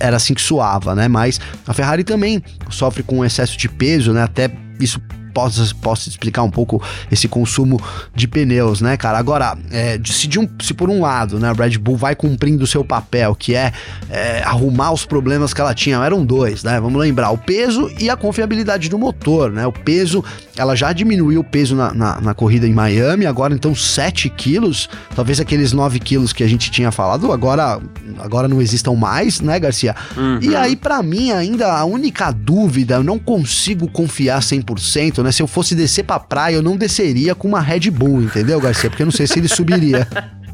era 0.00 0.16
assim 0.16 0.34
que 0.34 0.42
suava, 0.42 0.94
né? 0.94 1.08
Mas 1.08 1.40
a 1.66 1.74
Ferrari 1.74 2.04
também 2.04 2.42
sofre 2.70 3.02
com 3.02 3.24
excesso 3.24 3.56
de 3.56 3.68
peso, 3.68 4.12
né? 4.12 4.22
Até 4.22 4.50
isso 4.80 5.00
possa, 5.34 5.74
possa 5.82 6.08
explicar 6.08 6.44
um 6.44 6.50
pouco 6.50 6.80
esse 7.10 7.26
consumo 7.26 7.80
de 8.14 8.28
pneus, 8.28 8.80
né, 8.80 8.96
cara? 8.96 9.18
Agora, 9.18 9.58
é, 9.70 10.00
se, 10.06 10.28
de 10.28 10.38
um, 10.38 10.48
se 10.62 10.72
por 10.72 10.88
um 10.88 11.00
lado, 11.00 11.38
né, 11.40 11.50
a 11.50 11.52
Red 11.52 11.76
Bull 11.76 11.96
vai 11.96 12.14
cumprindo 12.14 12.62
o 12.62 12.66
seu 12.66 12.84
papel, 12.84 13.34
que 13.34 13.54
é, 13.54 13.72
é, 14.08 14.42
arrumar 14.44 14.92
os 14.92 15.04
problemas 15.04 15.52
que 15.52 15.60
ela 15.60 15.74
tinha, 15.74 15.98
eram 15.98 16.24
dois, 16.24 16.62
né? 16.62 16.80
Vamos 16.80 17.00
lembrar, 17.00 17.30
o 17.30 17.38
peso 17.38 17.90
e 17.98 18.08
a 18.08 18.16
confiabilidade 18.16 18.88
do 18.88 18.98
motor, 18.98 19.50
né? 19.50 19.66
O 19.66 19.72
peso, 19.72 20.24
ela 20.56 20.76
já 20.76 20.92
diminuiu 20.92 21.40
o 21.40 21.44
peso 21.44 21.74
na, 21.74 21.92
na, 21.92 22.20
na 22.20 22.34
corrida 22.34 22.66
em 22.66 22.72
Miami, 22.72 23.26
agora 23.26 23.52
então 23.52 23.74
7 23.74 24.30
quilos, 24.30 24.88
talvez 25.16 25.40
aqueles 25.40 25.72
9 25.72 25.98
quilos 25.98 26.32
que 26.32 26.44
a 26.44 26.48
gente 26.48 26.70
tinha 26.70 26.92
falado, 26.92 27.32
agora, 27.32 27.80
agora 28.18 28.46
não 28.46 28.62
existam 28.62 28.92
mais, 28.92 29.40
né, 29.40 29.58
Garcia? 29.58 29.96
Uhum. 30.16 30.38
E 30.40 30.54
aí, 30.54 30.76
para 30.76 31.02
mim, 31.02 31.32
ainda 31.32 31.72
a 31.72 31.84
única 31.84 32.30
dúvida, 32.30 32.96
eu 32.96 33.02
não 33.02 33.18
consigo 33.18 33.88
confiar 33.88 34.40
100%, 34.40 35.22
né? 35.24 35.32
Se 35.32 35.42
eu 35.42 35.46
fosse 35.46 35.74
descer 35.74 36.04
pra 36.04 36.20
praia, 36.20 36.54
eu 36.54 36.62
não 36.62 36.76
desceria 36.76 37.34
com 37.34 37.48
uma 37.48 37.60
Red 37.60 37.90
Bull, 37.90 38.22
entendeu, 38.22 38.60
Garcia? 38.60 38.88
Porque 38.88 39.02
eu 39.02 39.06
não 39.06 39.12
sei 39.12 39.26
se 39.26 39.38
ele 39.38 39.48
subiria. 39.48 40.06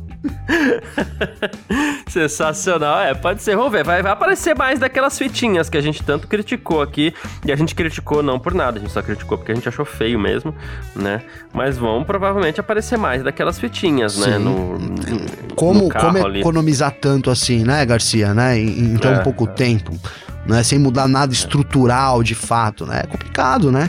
Sensacional, 2.09 3.01
é, 3.01 3.15
pode 3.15 3.43
ser, 3.43 3.57
vamos 3.57 3.73
ver, 3.73 3.85
vai, 3.85 4.03
vai, 4.03 4.13
aparecer 4.13 4.55
mais 4.55 4.79
daquelas 4.79 5.19
fitinhas 5.19 5.71
que 5.71 5.79
a 5.79 5.81
gente 5.81 6.03
tanto 6.03 6.29
criticou 6.29 6.83
aqui, 6.83 7.15
e 7.45 7.53
a 7.53 7.57
gente 7.57 7.75
criticou 7.75 8.23
não 8.23 8.39
por 8.39 8.53
nada, 8.53 8.79
a 8.79 8.81
gente 8.81 8.93
só 8.93 9.01
criticou 9.01 9.39
porque 9.39 9.53
a 9.53 9.55
gente 9.55 9.69
achou 9.69 9.85
feio 9.85 10.19
mesmo, 10.19 10.55
né, 10.95 11.23
mas 11.53 11.79
vão 11.79 12.05
provavelmente 12.05 12.61
aparecer 12.61 12.99
mais 12.99 13.23
daquelas 13.23 13.59
fitinhas, 13.59 14.19
né, 14.19 14.25
Sim. 14.25 14.31
né, 14.33 14.39
no, 14.39 14.79
no 14.79 15.55
Como, 15.55 15.85
no 15.85 15.91
como 15.91 16.37
economizar 16.37 16.93
tanto 17.01 17.31
assim, 17.31 17.65
né, 17.65 17.87
Garcia, 17.87 18.35
né, 18.35 18.59
em, 18.59 18.95
em 18.95 18.97
tão 18.99 19.13
é, 19.13 19.19
pouco 19.21 19.45
é. 19.45 19.53
tempo, 19.53 19.99
né, 20.45 20.63
sem 20.63 20.79
mudar 20.79 21.09
nada 21.09 21.33
estrutural 21.33 22.23
de 22.23 22.35
fato, 22.35 22.85
né, 22.85 23.03
é 23.05 23.07
complicado, 23.07 23.73
né, 23.73 23.89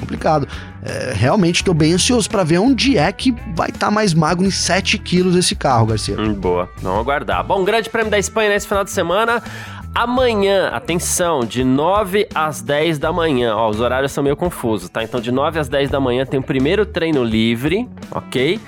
complicado. 0.00 0.48
É, 0.82 1.12
realmente 1.14 1.56
estou 1.56 1.74
bem 1.74 1.92
ansioso 1.92 2.28
para 2.28 2.42
ver 2.42 2.58
onde 2.58 2.96
é 2.96 3.12
que 3.12 3.32
vai 3.54 3.68
estar 3.68 3.86
tá 3.86 3.90
mais 3.90 4.14
magro 4.14 4.44
em 4.44 4.50
7 4.50 4.98
quilos 4.98 5.36
esse 5.36 5.54
carro, 5.54 5.86
Garcia. 5.86 6.18
Hum, 6.18 6.34
boa, 6.34 6.68
vamos 6.82 7.00
aguardar. 7.00 7.44
Bom, 7.44 7.62
grande 7.64 7.90
prêmio 7.90 8.10
da 8.10 8.18
Espanha 8.18 8.50
nesse 8.50 8.66
final 8.66 8.82
de 8.82 8.90
semana. 8.90 9.42
Amanhã, 9.92 10.68
atenção, 10.68 11.40
de 11.40 11.64
9 11.64 12.28
às 12.32 12.62
10 12.62 12.98
da 12.98 13.12
manhã. 13.12 13.56
Ó, 13.56 13.68
os 13.68 13.80
horários 13.80 14.12
são 14.12 14.22
meio 14.22 14.36
confusos, 14.36 14.88
tá? 14.88 15.02
Então, 15.02 15.20
de 15.20 15.32
9 15.32 15.58
às 15.58 15.68
10 15.68 15.90
da 15.90 15.98
manhã 15.98 16.24
tem 16.24 16.38
o 16.38 16.42
primeiro 16.42 16.86
treino 16.86 17.24
livre, 17.24 17.88
ok? 18.12 18.60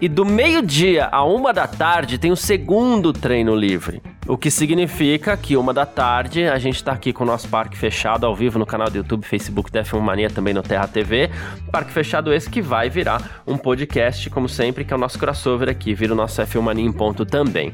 E 0.00 0.08
do 0.08 0.24
meio-dia 0.24 1.08
a 1.10 1.24
uma 1.24 1.52
da 1.52 1.66
tarde 1.66 2.18
tem 2.18 2.32
o 2.32 2.36
segundo 2.36 3.12
treino 3.12 3.54
livre. 3.54 4.02
O 4.26 4.36
que 4.36 4.50
significa 4.50 5.36
que 5.36 5.56
uma 5.56 5.72
da 5.72 5.86
tarde 5.86 6.44
a 6.44 6.58
gente 6.58 6.76
está 6.76 6.92
aqui 6.92 7.12
com 7.12 7.24
o 7.24 7.26
nosso 7.26 7.48
parque 7.48 7.76
fechado 7.76 8.24
ao 8.24 8.34
vivo 8.34 8.58
no 8.58 8.66
canal 8.66 8.90
do 8.90 8.96
YouTube, 8.96 9.24
Facebook 9.24 9.70
da 9.70 9.84
F1 9.84 10.00
Mania, 10.00 10.30
também 10.30 10.54
no 10.54 10.62
Terra 10.62 10.88
TV. 10.88 11.30
Parque 11.70 11.92
fechado 11.92 12.32
esse 12.32 12.48
que 12.48 12.62
vai 12.62 12.88
virar 12.88 13.42
um 13.46 13.56
podcast, 13.56 14.28
como 14.30 14.48
sempre, 14.48 14.84
que 14.84 14.92
é 14.92 14.96
o 14.96 15.00
nosso 15.00 15.18
crossover 15.18 15.68
aqui, 15.68 15.94
vira 15.94 16.12
o 16.12 16.16
nosso 16.16 16.40
F1 16.42 16.60
Mania 16.60 16.84
em 16.84 16.92
ponto 16.92 17.24
também. 17.24 17.72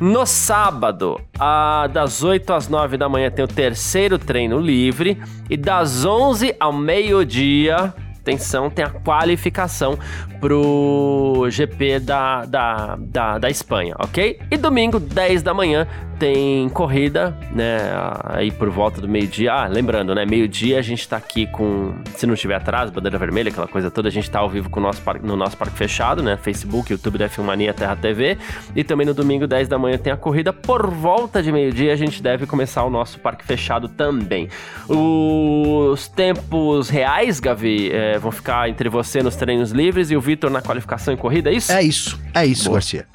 No 0.00 0.24
sábado, 0.24 1.20
a, 1.36 1.88
das 1.92 2.22
8 2.22 2.52
às 2.52 2.68
9 2.68 2.96
da 2.96 3.08
manhã, 3.08 3.30
tem 3.30 3.44
o 3.44 3.48
terceiro 3.48 4.16
treino 4.16 4.60
livre. 4.60 5.20
E 5.50 5.56
das 5.56 6.04
11 6.04 6.54
ao 6.60 6.72
meio-dia, 6.72 7.92
atenção, 8.28 8.68
tem 8.70 8.84
a 8.84 8.90
qualificação 8.90 9.98
pro 10.40 11.46
GP 11.50 12.00
da, 12.00 12.44
da, 12.44 12.96
da, 12.96 13.38
da 13.38 13.50
Espanha, 13.50 13.94
ok? 13.98 14.38
E 14.50 14.56
domingo, 14.56 15.00
10 15.00 15.42
da 15.42 15.54
manhã, 15.54 15.86
tem 16.18 16.68
corrida, 16.68 17.36
né? 17.52 17.78
Aí 18.24 18.50
por 18.50 18.68
volta 18.68 19.00
do 19.00 19.08
meio-dia. 19.08 19.52
Ah, 19.52 19.66
lembrando, 19.66 20.14
né? 20.14 20.26
Meio-dia 20.26 20.78
a 20.78 20.82
gente 20.82 21.08
tá 21.08 21.16
aqui 21.16 21.46
com. 21.46 21.94
Se 22.16 22.26
não 22.26 22.34
tiver 22.34 22.56
atrás, 22.56 22.90
bandeira 22.90 23.16
vermelha, 23.18 23.50
aquela 23.50 23.68
coisa 23.68 23.90
toda, 23.90 24.08
a 24.08 24.10
gente 24.10 24.30
tá 24.30 24.40
ao 24.40 24.48
vivo 24.48 24.68
com 24.68 24.80
o 24.80 24.82
nosso 24.82 25.00
parque, 25.02 25.24
no 25.24 25.36
nosso 25.36 25.56
parque 25.56 25.76
fechado, 25.76 26.22
né? 26.22 26.36
Facebook, 26.36 26.90
YouTube 26.90 27.18
da 27.18 27.28
Filmania, 27.28 27.72
Terra 27.72 27.96
TV. 27.96 28.36
E 28.74 28.82
também 28.82 29.06
no 29.06 29.14
domingo, 29.14 29.46
10 29.46 29.68
da 29.68 29.78
manhã, 29.78 29.96
tem 29.96 30.12
a 30.12 30.16
corrida. 30.16 30.52
Por 30.52 30.90
volta 30.90 31.42
de 31.42 31.52
meio-dia, 31.52 31.92
a 31.92 31.96
gente 31.96 32.22
deve 32.22 32.46
começar 32.46 32.84
o 32.84 32.90
nosso 32.90 33.18
parque 33.20 33.44
fechado 33.44 33.88
também. 33.88 34.48
Os 34.88 36.08
tempos 36.08 36.88
reais, 36.88 37.38
Gavi, 37.40 37.90
é, 37.92 38.18
vão 38.18 38.32
ficar 38.32 38.68
entre 38.68 38.88
você 38.88 39.22
nos 39.22 39.36
treinos 39.36 39.70
livres 39.70 40.10
e 40.10 40.16
o 40.16 40.20
Vitor 40.20 40.50
na 40.50 40.60
qualificação 40.60 41.14
e 41.14 41.16
corrida, 41.16 41.50
é 41.50 41.54
isso? 41.54 41.72
É 41.72 41.82
isso, 41.82 42.20
é 42.34 42.44
isso, 42.44 42.64
Boa. 42.64 42.74
Garcia. 42.74 43.06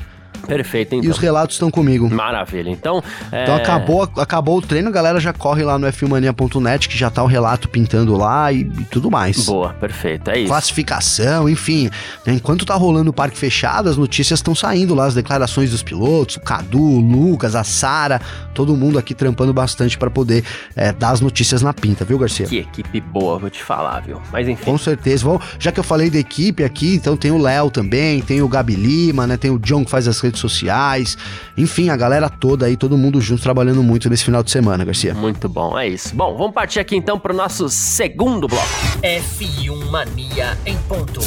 Perfeito, 0.47 0.95
então. 0.95 1.07
E 1.07 1.09
os 1.09 1.17
relatos 1.17 1.55
estão 1.55 1.71
comigo. 1.71 2.09
Maravilha. 2.09 2.69
Então, 2.69 3.03
é... 3.31 3.43
então 3.43 3.55
acabou, 3.55 4.09
acabou 4.17 4.57
o 4.57 4.61
treino, 4.61 4.89
a 4.89 4.91
galera 4.91 5.19
já 5.19 5.33
corre 5.33 5.63
lá 5.63 5.77
no 5.79 5.87
f1mania.net 5.87 6.89
que 6.89 6.97
já 6.97 7.09
tá 7.09 7.23
o 7.23 7.27
relato 7.27 7.69
pintando 7.69 8.15
lá 8.15 8.51
e, 8.51 8.61
e, 8.61 8.85
tudo 8.85 9.09
mais. 9.09 9.45
Boa, 9.45 9.69
perfeito. 9.73 10.29
É 10.29 10.39
isso. 10.39 10.47
Classificação, 10.47 11.47
enfim. 11.47 11.89
Né? 12.25 12.33
Enquanto 12.33 12.65
tá 12.65 12.75
rolando 12.75 13.09
o 13.09 13.13
parque 13.13 13.37
fechado, 13.37 13.89
as 13.89 13.97
notícias 13.97 14.39
estão 14.39 14.53
saindo 14.53 14.93
lá, 14.93 15.05
as 15.05 15.13
declarações 15.13 15.71
dos 15.71 15.81
pilotos, 15.81 16.35
o 16.35 16.41
Cadu, 16.41 16.81
o 16.81 16.99
Lucas, 16.99 17.55
a 17.55 17.63
Sara, 17.63 18.21
todo 18.53 18.75
mundo 18.75 18.99
aqui 18.99 19.13
trampando 19.13 19.53
bastante 19.53 19.97
para 19.97 20.09
poder 20.09 20.43
é, 20.75 20.91
dar 20.91 21.11
as 21.11 21.21
notícias 21.21 21.61
na 21.61 21.73
pinta, 21.73 22.03
viu, 22.03 22.17
Garcia? 22.17 22.45
Que 22.45 22.59
equipe 22.59 23.01
boa, 23.01 23.39
vou 23.39 23.49
te 23.49 23.63
falar, 23.63 24.01
viu? 24.01 24.21
Mas 24.31 24.47
enfim. 24.47 24.65
Com 24.65 24.77
certeza. 24.77 25.25
Bom, 25.25 25.39
já 25.57 25.71
que 25.71 25.79
eu 25.79 25.83
falei 25.83 26.09
da 26.09 26.17
equipe 26.17 26.63
aqui, 26.63 26.95
então 26.95 27.15
tem 27.15 27.31
o 27.31 27.37
Léo 27.37 27.69
também, 27.69 28.21
tem 28.21 28.41
o 28.41 28.47
Gabi 28.47 28.75
Lima, 28.75 29.25
né? 29.25 29.37
Tem 29.37 29.51
o 29.51 29.59
John 29.59 29.85
que 29.85 29.91
faz 29.91 30.07
as 30.07 30.19
redes 30.19 30.32
sociais. 30.39 31.17
Enfim, 31.57 31.89
a 31.89 31.95
galera 31.95 32.29
toda 32.29 32.65
aí, 32.65 32.75
todo 32.75 32.97
mundo 32.97 33.21
junto 33.21 33.41
trabalhando 33.41 33.83
muito 33.83 34.09
nesse 34.09 34.23
final 34.23 34.43
de 34.43 34.51
semana, 34.51 34.83
Garcia. 34.83 35.13
Muito 35.13 35.47
bom, 35.49 35.77
é 35.77 35.87
isso. 35.87 36.15
Bom, 36.15 36.35
vamos 36.37 36.53
partir 36.53 36.79
aqui 36.79 36.95
então 36.95 37.19
pro 37.19 37.33
nosso 37.33 37.69
segundo 37.69 38.47
bloco. 38.47 38.67
F1 39.01 39.89
Mania 39.89 40.57
em 40.65 40.77
ponto. 40.77 41.21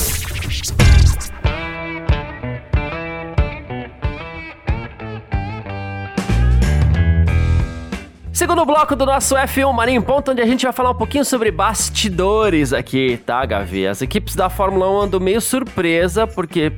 Segundo 8.36 8.66
bloco 8.66 8.94
do 8.94 9.06
nosso 9.06 9.34
F1 9.34 9.72
Marinho 9.72 10.02
Ponto, 10.02 10.30
onde 10.30 10.42
a 10.42 10.46
gente 10.46 10.62
vai 10.64 10.72
falar 10.72 10.90
um 10.90 10.94
pouquinho 10.94 11.24
sobre 11.24 11.50
bastidores 11.50 12.74
aqui, 12.74 13.18
tá, 13.24 13.42
Gavi? 13.46 13.86
As 13.86 14.02
equipes 14.02 14.36
da 14.36 14.50
Fórmula 14.50 14.90
1 14.90 15.00
andam 15.00 15.18
meio 15.18 15.40
surpresa, 15.40 16.26
porque 16.26 16.70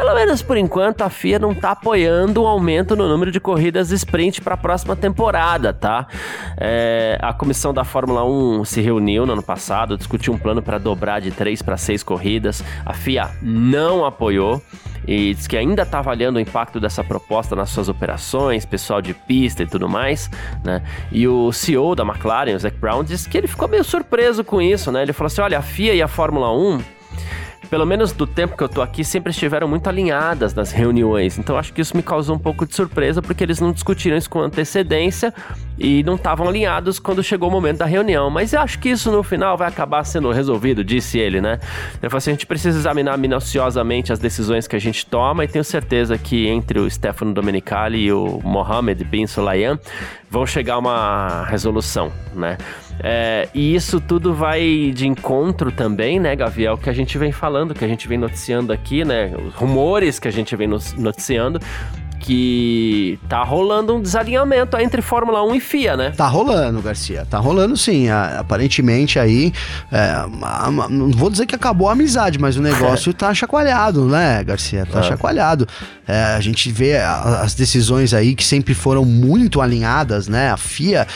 pelo 0.00 0.14
menos 0.14 0.40
por 0.40 0.56
enquanto, 0.56 1.02
a 1.02 1.10
FIA 1.10 1.38
não 1.38 1.52
está 1.52 1.72
apoiando 1.72 2.40
o 2.40 2.44
um 2.44 2.48
aumento 2.48 2.96
no 2.96 3.06
número 3.06 3.30
de 3.30 3.38
corridas 3.38 3.90
sprint 3.90 4.40
para 4.40 4.54
a 4.54 4.56
próxima 4.56 4.96
temporada, 4.96 5.74
tá? 5.74 6.06
É, 6.56 7.18
a 7.20 7.34
comissão 7.34 7.74
da 7.74 7.84
Fórmula 7.84 8.24
1 8.24 8.64
se 8.64 8.80
reuniu 8.80 9.26
no 9.26 9.34
ano 9.34 9.42
passado, 9.42 9.98
discutiu 9.98 10.32
um 10.32 10.38
plano 10.38 10.62
para 10.62 10.78
dobrar 10.78 11.20
de 11.20 11.30
3 11.30 11.60
para 11.60 11.76
6 11.76 12.02
corridas. 12.02 12.64
A 12.86 12.94
FIA 12.94 13.28
não 13.42 14.06
apoiou 14.06 14.62
e 15.06 15.34
diz 15.34 15.46
que 15.46 15.58
ainda 15.58 15.82
está 15.82 15.98
avaliando 15.98 16.38
o 16.38 16.40
impacto 16.40 16.80
dessa 16.80 17.04
proposta 17.04 17.54
nas 17.54 17.68
suas 17.68 17.90
operações, 17.90 18.64
pessoal 18.64 19.02
de 19.02 19.12
pista 19.12 19.62
e 19.62 19.66
tudo 19.66 19.86
mais, 19.86 20.30
né? 20.64 20.82
E 21.12 21.28
o 21.28 21.52
CEO 21.52 21.94
da 21.94 22.04
McLaren, 22.04 22.54
o 22.54 22.58
Zac 22.58 22.74
Brown, 22.78 23.04
disse 23.04 23.28
que 23.28 23.36
ele 23.36 23.46
ficou 23.46 23.68
meio 23.68 23.84
surpreso 23.84 24.42
com 24.42 24.62
isso, 24.62 24.90
né? 24.90 25.02
Ele 25.02 25.12
falou 25.12 25.26
assim: 25.26 25.42
olha, 25.42 25.58
a 25.58 25.62
FIA 25.62 25.94
e 25.94 26.00
a 26.00 26.08
Fórmula 26.08 26.50
1 26.50 26.80
pelo 27.70 27.86
menos 27.86 28.10
do 28.12 28.26
tempo 28.26 28.56
que 28.56 28.64
eu 28.64 28.68
tô 28.68 28.82
aqui, 28.82 29.04
sempre 29.04 29.30
estiveram 29.30 29.68
muito 29.68 29.88
alinhadas 29.88 30.52
nas 30.52 30.72
reuniões. 30.72 31.38
Então 31.38 31.56
acho 31.56 31.72
que 31.72 31.80
isso 31.80 31.96
me 31.96 32.02
causou 32.02 32.34
um 32.34 32.38
pouco 32.38 32.66
de 32.66 32.74
surpresa, 32.74 33.22
porque 33.22 33.44
eles 33.44 33.60
não 33.60 33.70
discutiram 33.70 34.16
isso 34.16 34.28
com 34.28 34.40
antecedência 34.40 35.32
e 35.78 36.02
não 36.02 36.16
estavam 36.16 36.48
alinhados 36.48 36.98
quando 36.98 37.22
chegou 37.22 37.48
o 37.48 37.52
momento 37.52 37.78
da 37.78 37.86
reunião. 37.86 38.28
Mas 38.28 38.52
eu 38.52 38.60
acho 38.60 38.80
que 38.80 38.88
isso 38.88 39.12
no 39.12 39.22
final 39.22 39.56
vai 39.56 39.68
acabar 39.68 40.02
sendo 40.02 40.32
resolvido, 40.32 40.82
disse 40.82 41.18
ele, 41.18 41.40
né? 41.40 41.60
Ele 42.02 42.10
falou 42.10 42.18
assim: 42.18 42.30
a 42.30 42.34
gente 42.34 42.46
precisa 42.46 42.76
examinar 42.76 43.16
minuciosamente 43.16 44.12
as 44.12 44.18
decisões 44.18 44.66
que 44.66 44.74
a 44.74 44.80
gente 44.80 45.06
toma 45.06 45.44
e 45.44 45.48
tenho 45.48 45.64
certeza 45.64 46.18
que 46.18 46.48
entre 46.48 46.80
o 46.80 46.90
Stefano 46.90 47.32
Domenicali 47.32 48.04
e 48.06 48.12
o 48.12 48.40
Mohamed 48.42 49.04
Bin 49.04 49.28
Sulayem 49.28 49.78
vão 50.28 50.44
chegar 50.44 50.74
a 50.74 50.78
uma 50.78 51.44
resolução, 51.44 52.10
né? 52.34 52.58
É, 53.02 53.48
e 53.54 53.74
isso 53.74 54.00
tudo 54.00 54.34
vai 54.34 54.92
de 54.94 55.06
encontro 55.06 55.72
também, 55.72 56.20
né, 56.20 56.36
Gaviel, 56.36 56.76
que 56.76 56.90
a 56.90 56.92
gente 56.92 57.16
vem 57.16 57.32
falando, 57.32 57.74
que 57.74 57.84
a 57.84 57.88
gente 57.88 58.06
vem 58.06 58.18
noticiando 58.18 58.72
aqui, 58.72 59.04
né? 59.04 59.32
Os 59.46 59.54
rumores 59.54 60.18
que 60.18 60.28
a 60.28 60.30
gente 60.30 60.54
vem 60.54 60.68
noticiando 60.68 61.58
que 62.20 63.18
tá 63.28 63.42
rolando 63.42 63.96
um 63.96 64.00
desalinhamento 64.00 64.76
entre 64.76 65.00
Fórmula 65.00 65.42
1 65.42 65.54
e 65.54 65.60
FIA, 65.60 65.96
né? 65.96 66.10
Tá 66.10 66.28
rolando, 66.28 66.80
Garcia. 66.82 67.26
Tá 67.28 67.38
rolando 67.38 67.76
sim. 67.76 68.08
Aparentemente 68.10 69.18
aí, 69.18 69.52
é, 69.90 70.26
não 70.90 71.10
vou 71.10 71.30
dizer 71.30 71.46
que 71.46 71.54
acabou 71.54 71.88
a 71.88 71.92
amizade, 71.92 72.38
mas 72.38 72.56
o 72.56 72.62
negócio 72.62 73.12
tá 73.14 73.32
chacoalhado, 73.32 74.04
né, 74.04 74.44
Garcia? 74.44 74.86
Tá 74.86 75.00
é. 75.00 75.02
chacoalhado. 75.02 75.66
É, 76.06 76.34
a 76.34 76.40
gente 76.40 76.70
vê 76.70 76.96
as 76.96 77.54
decisões 77.54 78.12
aí 78.12 78.34
que 78.34 78.44
sempre 78.44 78.74
foram 78.74 79.04
muito 79.04 79.60
alinhadas, 79.60 80.28
né? 80.28 80.50
A 80.50 80.56
FIA 80.56 81.06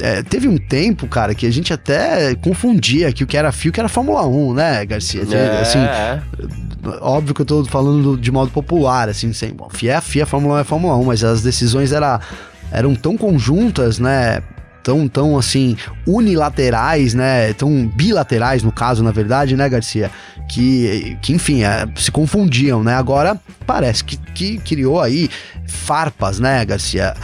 é, 0.00 0.22
teve 0.22 0.48
um 0.48 0.56
tempo, 0.56 1.06
cara, 1.06 1.34
que 1.34 1.46
a 1.46 1.50
gente 1.50 1.72
até 1.72 2.34
confundia 2.36 3.12
que 3.12 3.22
o 3.22 3.26
que 3.26 3.36
era 3.36 3.52
FIA 3.52 3.68
e 3.68 3.70
o 3.70 3.72
que 3.72 3.80
era 3.80 3.88
Fórmula 3.88 4.26
1, 4.26 4.54
né, 4.54 4.86
Garcia? 4.86 5.22
É. 5.30 5.60
Assim, 5.60 5.78
óbvio 7.00 7.34
que 7.34 7.42
eu 7.42 7.46
tô 7.46 7.64
falando 7.64 8.16
de 8.16 8.30
modo 8.30 8.50
popular, 8.50 9.08
assim, 9.08 9.32
sem, 9.32 9.52
bom, 9.52 9.68
FIA 9.70 9.92
é 9.92 9.96
a 9.96 10.00
FIA, 10.00 10.26
Fórmula 10.26 10.53
1 10.54 10.58
é 10.58 10.64
Fórmula 10.64 10.96
1, 10.96 11.04
mas 11.04 11.24
as 11.24 11.42
decisões 11.42 11.92
era, 11.92 12.20
eram 12.70 12.94
tão 12.94 13.16
conjuntas, 13.16 13.98
né, 13.98 14.42
tão, 14.82 15.08
tão 15.08 15.38
assim, 15.38 15.76
unilaterais, 16.06 17.14
né, 17.14 17.52
tão 17.54 17.86
bilaterais 17.88 18.62
no 18.62 18.70
caso, 18.70 19.02
na 19.02 19.10
verdade, 19.10 19.56
né, 19.56 19.68
Garcia, 19.68 20.10
que, 20.48 21.16
que 21.22 21.32
enfim, 21.32 21.64
é, 21.64 21.88
se 21.96 22.10
confundiam, 22.10 22.84
né, 22.84 22.94
agora 22.94 23.40
parece 23.66 24.04
que, 24.04 24.16
que 24.16 24.58
criou 24.58 25.00
aí 25.00 25.30
farpas, 25.66 26.38
né, 26.38 26.64
Garcia, 26.64 27.14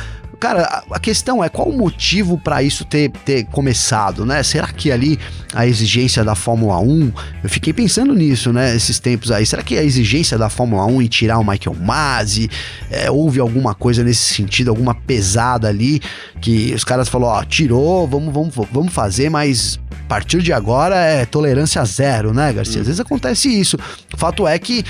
Cara, 0.40 0.82
a 0.90 0.98
questão 0.98 1.44
é 1.44 1.50
qual 1.50 1.68
o 1.68 1.76
motivo 1.76 2.38
para 2.38 2.62
isso 2.62 2.82
ter, 2.86 3.10
ter 3.10 3.44
começado, 3.44 4.24
né? 4.24 4.42
Será 4.42 4.68
que 4.68 4.90
ali 4.90 5.18
a 5.52 5.66
exigência 5.66 6.24
da 6.24 6.34
Fórmula 6.34 6.78
1, 6.80 7.12
eu 7.44 7.50
fiquei 7.50 7.74
pensando 7.74 8.14
nisso, 8.14 8.50
né? 8.50 8.74
Esses 8.74 8.98
tempos 8.98 9.30
aí, 9.30 9.44
será 9.44 9.62
que 9.62 9.76
a 9.76 9.84
exigência 9.84 10.38
da 10.38 10.48
Fórmula 10.48 10.86
1 10.86 11.02
em 11.02 11.06
tirar 11.08 11.38
o 11.38 11.44
Michael 11.44 11.76
Masi, 11.76 12.50
é, 12.90 13.10
houve 13.10 13.38
alguma 13.38 13.74
coisa 13.74 14.02
nesse 14.02 14.32
sentido, 14.34 14.70
alguma 14.70 14.94
pesada 14.94 15.68
ali, 15.68 16.00
que 16.40 16.72
os 16.74 16.84
caras 16.84 17.10
falaram, 17.10 17.34
ó, 17.34 17.44
tirou, 17.44 18.08
vamos, 18.08 18.32
vamos, 18.32 18.54
vamos 18.72 18.92
fazer, 18.94 19.28
mas 19.28 19.78
a 19.92 20.08
partir 20.08 20.40
de 20.40 20.52
agora 20.52 20.96
é 20.96 21.26
tolerância 21.26 21.84
zero, 21.84 22.32
né, 22.32 22.50
Garcia? 22.52 22.80
Às 22.80 22.86
vezes 22.86 23.00
acontece 23.00 23.48
isso. 23.48 23.76
O 24.12 24.16
fato 24.16 24.48
é 24.48 24.58
que, 24.58 24.84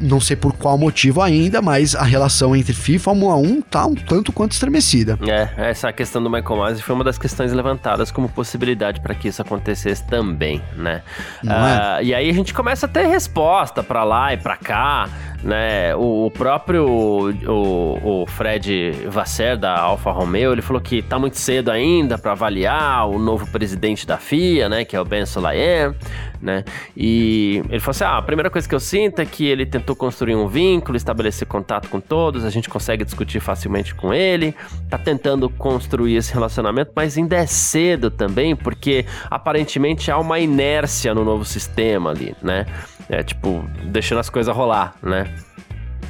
não 0.00 0.20
sei 0.20 0.36
por 0.36 0.52
qual 0.52 0.76
motivo 0.76 1.22
ainda, 1.22 1.62
mas 1.62 1.94
a 1.94 2.02
relação 2.02 2.56
entre 2.56 2.74
FIA 2.74 2.96
e 2.96 2.98
Fórmula 2.98 3.36
1 3.36 3.62
tá 3.62 3.86
um 3.86 3.94
tanto 3.94 4.32
quanto 4.32 4.52
estremecida. 4.52 4.79
É, 5.28 5.70
essa 5.70 5.92
questão 5.92 6.22
do 6.22 6.30
Michael 6.30 6.56
Masi 6.56 6.82
foi 6.82 6.94
uma 6.94 7.04
das 7.04 7.18
questões 7.18 7.52
levantadas 7.52 8.10
como 8.10 8.28
possibilidade 8.28 9.00
para 9.00 9.14
que 9.14 9.28
isso 9.28 9.40
acontecesse 9.42 10.04
também, 10.04 10.62
né? 10.76 11.02
Uh, 11.42 12.02
e 12.02 12.14
aí 12.14 12.28
a 12.28 12.32
gente 12.32 12.54
começa 12.54 12.86
a 12.86 12.88
ter 12.88 13.06
resposta 13.06 13.82
para 13.82 14.04
lá 14.04 14.32
e 14.32 14.36
para 14.36 14.56
cá, 14.56 15.08
né? 15.42 15.94
O, 15.96 16.26
o 16.26 16.30
próprio 16.30 16.86
o, 16.86 18.22
o, 18.22 18.26
Fred 18.26 18.92
Vasser 19.08 19.56
da 19.56 19.78
Alfa 19.78 20.10
Romeo, 20.10 20.52
ele 20.52 20.62
falou 20.62 20.80
que 20.80 21.02
tá 21.02 21.18
muito 21.18 21.38
cedo 21.38 21.70
ainda 21.70 22.18
para 22.18 22.32
avaliar 22.32 23.08
o 23.08 23.18
novo 23.18 23.46
presidente 23.46 24.06
da 24.06 24.18
FIA, 24.18 24.68
né? 24.68 24.84
Que 24.84 24.96
é 24.96 25.00
o 25.00 25.04
Ben 25.04 25.24
Sulayem, 25.24 25.94
né? 26.40 26.64
E 26.96 27.62
ele 27.70 27.80
falou 27.80 27.90
assim: 27.90 28.04
ah, 28.04 28.18
a 28.18 28.22
primeira 28.22 28.50
coisa 28.50 28.68
que 28.68 28.74
eu 28.74 28.80
sinto 28.80 29.20
é 29.20 29.26
que 29.26 29.46
ele 29.46 29.64
tentou 29.64 29.96
construir 29.96 30.34
um 30.34 30.46
vínculo, 30.46 30.96
estabelecer 30.96 31.46
contato 31.46 31.88
com 31.88 32.00
todos, 32.00 32.44
a 32.44 32.50
gente 32.50 32.68
consegue 32.68 33.04
discutir 33.04 33.40
facilmente 33.40 33.94
com 33.94 34.12
ele, 34.12 34.54
tá 34.88 34.98
tentando 34.98 35.48
construir 35.48 36.16
esse 36.16 36.32
relacionamento, 36.32 36.92
mas 36.94 37.16
ainda 37.16 37.36
é 37.36 37.46
cedo 37.46 38.10
também, 38.10 38.54
porque 38.54 39.06
aparentemente 39.30 40.10
há 40.10 40.18
uma 40.18 40.38
inércia 40.38 41.14
no 41.14 41.24
novo 41.24 41.44
sistema 41.44 42.10
ali, 42.10 42.34
né? 42.42 42.66
É 43.08 43.24
tipo, 43.24 43.64
deixando 43.86 44.18
as 44.20 44.30
coisas 44.30 44.54
rolar, 44.54 44.94
né? 45.02 45.29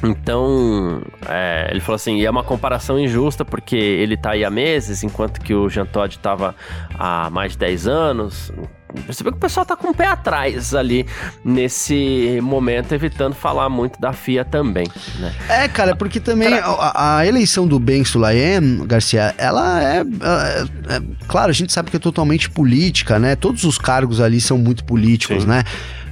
Então, 0.03 1.01
é, 1.27 1.67
ele 1.69 1.79
falou 1.79 1.95
assim, 1.95 2.23
é 2.23 2.29
uma 2.29 2.43
comparação 2.43 2.99
injusta 2.99 3.45
porque 3.45 3.75
ele 3.75 4.17
tá 4.17 4.31
aí 4.31 4.43
há 4.43 4.49
meses, 4.49 5.03
enquanto 5.03 5.39
que 5.39 5.53
o 5.53 5.69
Jean 5.69 5.85
Todt 5.85 6.17
tava 6.19 6.55
há 6.97 7.29
mais 7.29 7.53
de 7.53 7.59
10 7.59 7.87
anos. 7.87 8.51
Vê 8.93 9.13
que 9.13 9.29
o 9.29 9.39
pessoal 9.39 9.65
tá 9.65 9.75
com 9.75 9.89
o 9.89 9.93
pé 9.93 10.07
atrás 10.07 10.73
ali 10.73 11.05
nesse 11.43 12.39
momento, 12.41 12.93
evitando 12.93 13.33
falar 13.33 13.69
muito 13.69 13.99
da 13.99 14.13
FIA 14.13 14.43
também, 14.43 14.87
né? 15.19 15.33
É, 15.49 15.67
cara, 15.67 15.95
porque 15.95 16.19
também 16.19 16.53
a, 16.53 17.17
a 17.17 17.25
eleição 17.25 17.67
do 17.67 17.79
Ben 17.79 18.03
Sulayem, 18.03 18.85
Garcia, 18.85 19.33
ela 19.37 19.81
é, 19.83 19.99
é, 19.99 20.95
é, 20.95 21.01
Claro, 21.27 21.49
a 21.49 21.53
gente 21.53 21.71
sabe 21.71 21.89
que 21.89 21.97
é 21.97 21.99
totalmente 21.99 22.49
política, 22.49 23.17
né? 23.17 23.35
Todos 23.35 23.63
os 23.63 23.77
cargos 23.77 24.19
ali 24.19 24.41
são 24.41 24.57
muito 24.57 24.83
políticos, 24.83 25.43
Sim. 25.43 25.49
né? 25.49 25.63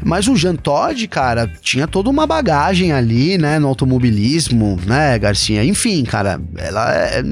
Mas 0.02 0.28
o 0.28 0.36
Jean 0.36 0.56
Todt, 0.56 1.08
cara, 1.08 1.52
tinha 1.62 1.88
toda 1.88 2.10
uma 2.10 2.26
bagagem 2.26 2.92
ali, 2.94 3.38
né, 3.38 3.60
no 3.60 3.68
automobilismo, 3.68 4.80
né, 4.86 5.20
Garcia? 5.20 5.64
Enfim, 5.64 6.04
cara, 6.06 6.40
ela 6.58 6.96
é, 6.96 7.24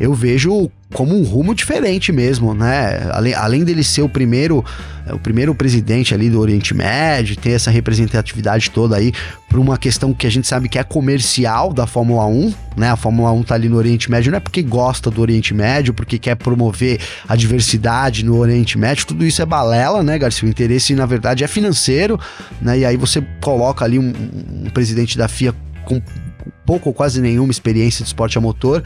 eu 0.00 0.12
vejo 0.12 0.70
como 0.96 1.14
um 1.14 1.22
rumo 1.24 1.54
diferente 1.54 2.10
mesmo, 2.10 2.54
né? 2.54 3.10
Além, 3.12 3.34
além 3.34 3.64
dele 3.64 3.84
ser 3.84 4.00
o 4.00 4.08
primeiro, 4.08 4.64
o 5.12 5.18
primeiro 5.18 5.54
presidente 5.54 6.14
ali 6.14 6.30
do 6.30 6.40
Oriente 6.40 6.72
Médio, 6.72 7.36
ter 7.36 7.50
essa 7.50 7.70
representatividade 7.70 8.70
toda 8.70 8.96
aí 8.96 9.12
por 9.46 9.58
uma 9.58 9.76
questão 9.76 10.14
que 10.14 10.26
a 10.26 10.30
gente 10.30 10.48
sabe 10.48 10.70
que 10.70 10.78
é 10.78 10.82
comercial 10.82 11.70
da 11.70 11.86
Fórmula 11.86 12.24
1, 12.24 12.54
né? 12.78 12.88
A 12.88 12.96
Fórmula 12.96 13.30
1 13.30 13.42
tá 13.42 13.54
ali 13.54 13.68
no 13.68 13.76
Oriente 13.76 14.10
Médio 14.10 14.30
não 14.30 14.38
é 14.38 14.40
porque 14.40 14.62
gosta 14.62 15.10
do 15.10 15.20
Oriente 15.20 15.52
Médio, 15.52 15.92
porque 15.92 16.18
quer 16.18 16.34
promover 16.34 16.98
a 17.28 17.36
diversidade 17.36 18.24
no 18.24 18.38
Oriente 18.38 18.78
Médio, 18.78 19.06
tudo 19.06 19.22
isso 19.26 19.42
é 19.42 19.44
balela, 19.44 20.02
né, 20.02 20.18
Garcia? 20.18 20.48
O 20.48 20.50
interesse 20.50 20.94
na 20.94 21.04
verdade 21.04 21.44
é 21.44 21.46
financeiro, 21.46 22.18
né? 22.58 22.78
E 22.78 22.86
aí 22.86 22.96
você 22.96 23.22
coloca 23.42 23.84
ali 23.84 23.98
um, 23.98 24.14
um 24.64 24.70
presidente 24.70 25.18
da 25.18 25.28
FIA 25.28 25.54
com 25.84 26.00
pouco 26.66 26.88
ou 26.88 26.94
quase 26.94 27.20
nenhuma 27.20 27.50
experiência 27.50 28.02
de 28.02 28.08
esporte 28.08 28.36
a 28.36 28.40
motor. 28.40 28.82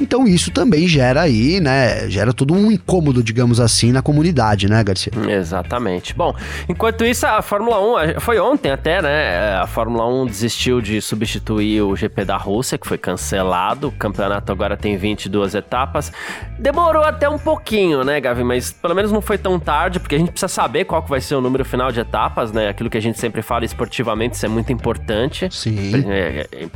Então 0.00 0.26
isso 0.26 0.50
também 0.50 0.88
gera 0.88 1.20
aí, 1.22 1.60
né? 1.60 2.08
Gera 2.08 2.32
todo 2.32 2.54
um 2.54 2.72
incômodo, 2.72 3.22
digamos 3.22 3.60
assim, 3.60 3.92
na 3.92 4.00
comunidade, 4.00 4.68
né, 4.68 4.82
Garcia? 4.82 5.12
Exatamente. 5.28 6.14
Bom, 6.14 6.34
enquanto 6.68 7.04
isso, 7.04 7.26
a 7.26 7.42
Fórmula 7.42 7.78
1, 8.16 8.20
foi 8.20 8.40
ontem 8.40 8.70
até, 8.70 9.02
né? 9.02 9.56
A 9.56 9.66
Fórmula 9.66 10.06
1 10.06 10.26
desistiu 10.26 10.80
de 10.80 11.00
substituir 11.00 11.82
o 11.82 11.94
GP 11.94 12.24
da 12.24 12.36
Rússia, 12.36 12.78
que 12.78 12.86
foi 12.86 12.96
cancelado. 12.96 13.88
O 13.88 13.92
campeonato 13.92 14.50
agora 14.50 14.76
tem 14.76 14.96
22 14.96 15.54
etapas. 15.54 16.10
Demorou 16.58 17.04
até 17.04 17.28
um 17.28 17.38
pouquinho, 17.38 18.02
né, 18.02 18.18
Gavi? 18.18 18.42
Mas 18.42 18.72
pelo 18.72 18.94
menos 18.94 19.12
não 19.12 19.20
foi 19.20 19.36
tão 19.36 19.60
tarde, 19.60 20.00
porque 20.00 20.14
a 20.14 20.18
gente 20.18 20.30
precisa 20.30 20.48
saber 20.48 20.86
qual 20.86 21.02
que 21.02 21.10
vai 21.10 21.20
ser 21.20 21.34
o 21.34 21.40
número 21.40 21.64
final 21.64 21.92
de 21.92 22.00
etapas, 22.00 22.50
né? 22.50 22.68
Aquilo 22.68 22.88
que 22.88 22.96
a 22.96 23.02
gente 23.02 23.20
sempre 23.20 23.42
fala 23.42 23.64
esportivamente, 23.64 24.36
isso 24.36 24.46
é 24.46 24.48
muito 24.48 24.72
importante. 24.72 25.48
Sim. 25.50 26.04
É, 26.08 26.66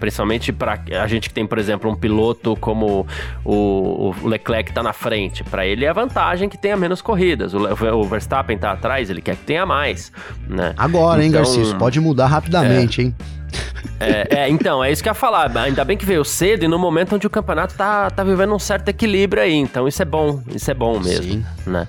principalmente 0.47 0.53
para 0.53 1.03
a 1.03 1.07
gente 1.07 1.29
que 1.29 1.35
tem, 1.35 1.47
por 1.47 1.59
exemplo, 1.59 1.91
um 1.91 1.95
piloto 1.95 2.57
como 2.57 3.07
o, 3.45 4.15
o 4.23 4.29
Leclerc 4.29 4.73
tá 4.73 4.83
na 4.83 4.93
frente. 4.93 5.43
Para 5.45 5.67
ele 5.67 5.85
é 5.85 5.93
vantagem 5.93 6.49
que 6.49 6.59
tenha 6.59 6.77
menos 6.77 7.01
corridas. 7.01 7.55
O, 7.55 7.59
o, 7.59 8.05
Verstappen 8.05 8.57
tá 8.59 8.73
atrás, 8.73 9.11
ele 9.11 9.21
quer 9.21 9.37
que 9.37 9.45
tenha 9.45 9.65
mais, 9.67 10.13
né? 10.49 10.75
Agora, 10.77 11.23
hein, 11.23 11.29
então, 11.29 11.43
Garcia? 11.43 11.63
Isso 11.63 11.77
pode 11.77 12.01
mudar 12.01 12.27
rapidamente, 12.27 13.01
é, 13.01 13.05
hein? 13.05 13.15
É, 13.99 14.41
é, 14.41 14.49
então, 14.49 14.85
é 14.85 14.93
isso 14.93 15.03
que 15.03 15.09
eu 15.09 15.13
ia 15.13 15.15
falar. 15.15 15.57
Ainda 15.57 15.85
bem 15.85 15.97
que 15.97 16.05
veio 16.05 16.25
cedo 16.25 16.65
e 16.65 16.69
no 16.69 16.79
momento 16.79 17.15
onde 17.15 17.27
o 17.27 17.31
campeonato 17.31 17.75
tá, 17.75 18.11
tá 18.11 18.23
vivendo 18.23 18.55
um 18.55 18.59
certo 18.59 18.89
equilíbrio 18.89 19.43
aí. 19.43 19.55
Então, 19.55 19.89
isso 19.89 20.03
é 20.03 20.05
bom. 20.05 20.43
Isso 20.55 20.71
é 20.71 20.75
bom 20.75 20.99
mesmo, 21.01 21.33
Sim. 21.33 21.45
né? 21.67 21.89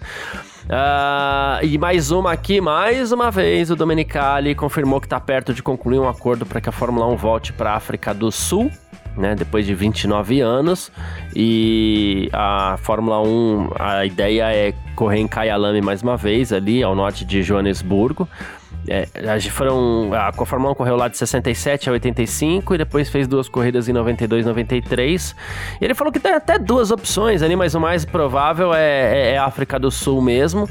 Uh, 0.68 1.64
e 1.64 1.78
mais 1.78 2.12
uma 2.12 2.34
aqui, 2.34 2.60
mais 2.60 3.14
uma 3.14 3.32
vez, 3.32 3.72
o 3.72 3.76
Domenicali 3.76 4.54
confirmou 4.54 5.00
que 5.00 5.06
está 5.06 5.20
perto 5.20 5.54
de 5.54 5.64
concluir 5.64 5.98
um 5.98 6.10
acordo 6.10 6.46
para 6.46 6.60
que 6.60 6.68
a 6.68 6.74
Fórmula 6.74 7.08
1 7.08 7.16
volte 7.16 7.54
para 7.54 7.72
a 7.72 7.76
África 7.76 8.14
do 8.14 8.30
Sul 8.32 8.70
né, 9.18 9.36
depois 9.36 9.66
de 9.66 9.74
29 9.74 10.40
anos. 10.40 10.92
E 11.36 12.30
a 12.32 12.78
Fórmula 12.82 13.22
1, 13.22 13.72
a 13.78 14.06
ideia 14.06 14.54
é 14.54 14.74
correr 14.96 15.20
em 15.20 15.28
Kyalami 15.28 15.82
mais 15.82 16.02
uma 16.02 16.16
vez, 16.16 16.54
ali 16.54 16.84
ao 16.84 16.96
norte 16.96 17.26
de 17.26 17.42
Joanesburgo. 17.42 18.30
É, 18.88 19.08
foram, 19.50 20.12
a 20.14 20.30
1 20.30 20.74
correu 20.76 20.96
lá 20.96 21.08
de 21.08 21.18
67 21.18 21.90
a 21.90 21.92
85 21.92 22.76
e 22.76 22.78
depois 22.78 23.10
fez 23.10 23.28
duas 23.28 23.50
corridas 23.50 23.90
em 23.90 23.94
92 23.94 24.46
e 24.46 24.48
93. 24.48 25.36
E 25.82 25.86
ele 25.86 25.94
falou 25.94 26.12
que 26.12 26.20
tem 26.20 26.34
até 26.34 26.58
duas 26.58 26.90
opções 26.92 27.42
ali, 27.42 27.56
mas 27.56 27.76
o 27.76 27.80
mais 27.80 28.06
provável 28.06 28.74
é, 28.74 29.32
é, 29.32 29.32
é 29.32 29.38
África 29.38 29.78
do 29.78 29.92
Sul 29.92 30.22
mesmo. 30.22 30.70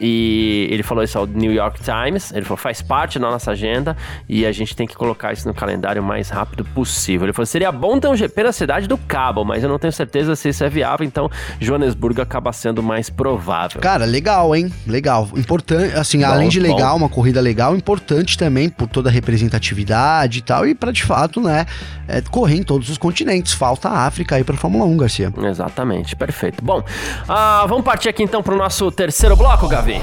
E 0.00 0.68
ele 0.70 0.82
falou 0.82 1.04
isso 1.04 1.18
ao 1.18 1.26
New 1.26 1.52
York 1.52 1.80
Times. 1.82 2.32
Ele 2.32 2.44
falou: 2.44 2.56
faz 2.56 2.82
parte 2.82 3.18
da 3.18 3.30
nossa 3.30 3.52
agenda 3.52 3.96
e 4.28 4.44
a 4.44 4.52
gente 4.52 4.74
tem 4.74 4.86
que 4.86 4.94
colocar 4.94 5.32
isso 5.32 5.46
no 5.46 5.54
calendário 5.54 6.02
o 6.02 6.04
mais 6.04 6.30
rápido 6.30 6.64
possível. 6.64 7.26
Ele 7.26 7.32
falou: 7.32 7.46
seria 7.46 7.70
bom 7.70 7.98
ter 7.98 8.08
um 8.08 8.16
GP 8.16 8.42
na 8.42 8.52
cidade 8.52 8.86
do 8.86 8.98
Cabo, 8.98 9.44
mas 9.44 9.62
eu 9.62 9.68
não 9.68 9.78
tenho 9.78 9.92
certeza 9.92 10.34
se 10.34 10.48
isso 10.48 10.64
é 10.64 10.68
viável, 10.68 11.06
então 11.06 11.30
Joanesburgo 11.60 12.20
acaba 12.20 12.52
sendo 12.52 12.82
mais 12.82 13.08
provável. 13.08 13.80
Cara, 13.80 14.04
legal, 14.04 14.54
hein? 14.54 14.72
Legal. 14.86 15.28
Importante, 15.36 15.94
assim, 15.94 16.20
bom, 16.20 16.26
além 16.26 16.48
de 16.48 16.60
legal, 16.60 16.98
bom. 16.98 17.04
uma 17.04 17.08
corrida 17.08 17.40
legal, 17.40 17.76
importante 17.76 18.36
também 18.36 18.68
por 18.68 18.88
toda 18.88 19.08
a 19.08 19.12
representatividade 19.12 20.38
e 20.38 20.42
tal, 20.42 20.66
e 20.66 20.74
para 20.74 20.92
de 20.92 21.02
fato, 21.02 21.40
né, 21.40 21.66
é, 22.08 22.20
correr 22.22 22.56
em 22.56 22.62
todos 22.62 22.88
os 22.88 22.98
continentes. 22.98 23.52
Falta 23.52 23.88
a 23.88 24.06
África 24.06 24.36
aí 24.36 24.44
pra 24.44 24.56
Fórmula 24.56 24.84
1, 24.84 24.96
Garcia. 24.96 25.32
Exatamente, 25.36 26.16
perfeito. 26.16 26.64
Bom, 26.64 26.80
uh, 26.80 27.68
vamos 27.68 27.84
partir 27.84 28.08
aqui 28.08 28.22
então 28.22 28.42
pro 28.42 28.56
nosso 28.56 28.90
terceiro 28.90 29.36
bloco, 29.36 29.68
Gavi. 29.74 30.00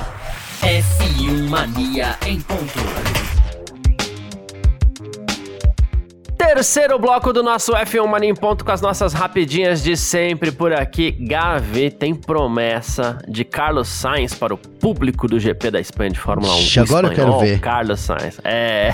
F1 0.62 1.48
Mania 1.48 2.18
em 2.28 2.42
ponto. 2.42 2.62
Terceiro 6.38 7.00
bloco 7.00 7.32
do 7.32 7.42
nosso 7.42 7.72
F1 7.72 8.06
Mania 8.06 8.30
em 8.30 8.36
ponto 8.36 8.66
com 8.66 8.72
as 8.74 8.82
nossas 8.82 9.14
rapidinhas 9.14 9.82
de 9.82 9.96
sempre 9.96 10.52
por 10.52 10.74
aqui. 10.74 11.12
Gavi 11.12 11.90
tem 11.90 12.14
promessa 12.14 13.18
de 13.30 13.46
Carlos 13.46 13.88
Sainz 13.88 14.34
para 14.34 14.54
o 14.54 14.58
público 14.58 15.26
do 15.26 15.40
GP 15.40 15.72
da 15.72 15.80
Espanha 15.80 16.10
de 16.10 16.20
Fórmula 16.20 16.54
1. 16.54 16.58
Ixi, 16.58 16.80
agora 16.82 17.08
eu 17.08 17.14
quero 17.14 17.40
ver. 17.40 17.62
Carlos 17.62 18.02
Sainz. 18.02 18.42
É. 18.44 18.92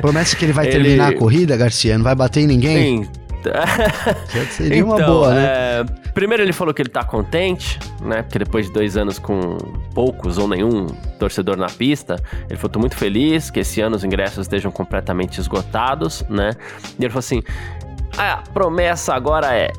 Promessa 0.00 0.36
que 0.36 0.44
ele 0.44 0.52
vai 0.52 0.66
ele... 0.70 0.74
terminar 0.74 1.08
a 1.08 1.16
corrida, 1.16 1.56
Garcia? 1.56 1.98
Não 1.98 2.04
vai 2.04 2.14
bater 2.14 2.42
em 2.42 2.46
ninguém? 2.46 3.02
Sim. 3.02 3.10
Seria 4.50 4.78
então, 4.78 4.88
uma 4.88 5.06
boa, 5.06 5.34
né? 5.34 5.44
É, 5.44 5.84
primeiro 6.12 6.42
ele 6.42 6.52
falou 6.52 6.74
que 6.74 6.82
ele 6.82 6.88
tá 6.88 7.04
contente, 7.04 7.78
né? 8.00 8.22
Porque 8.22 8.38
depois 8.38 8.66
de 8.66 8.72
dois 8.72 8.96
anos 8.96 9.18
com 9.18 9.56
poucos 9.94 10.38
ou 10.38 10.46
nenhum 10.48 10.86
torcedor 11.18 11.56
na 11.56 11.66
pista, 11.66 12.16
ele 12.48 12.56
falou: 12.56 12.70
tô 12.70 12.78
muito 12.78 12.96
feliz 12.96 13.50
que 13.50 13.60
esse 13.60 13.80
ano 13.80 13.96
os 13.96 14.04
ingressos 14.04 14.38
estejam 14.38 14.70
completamente 14.70 15.40
esgotados, 15.40 16.24
né? 16.28 16.52
E 16.98 17.02
ele 17.02 17.10
falou 17.10 17.20
assim: 17.20 17.42
a 18.16 18.42
promessa 18.52 19.14
agora 19.14 19.54
é 19.54 19.72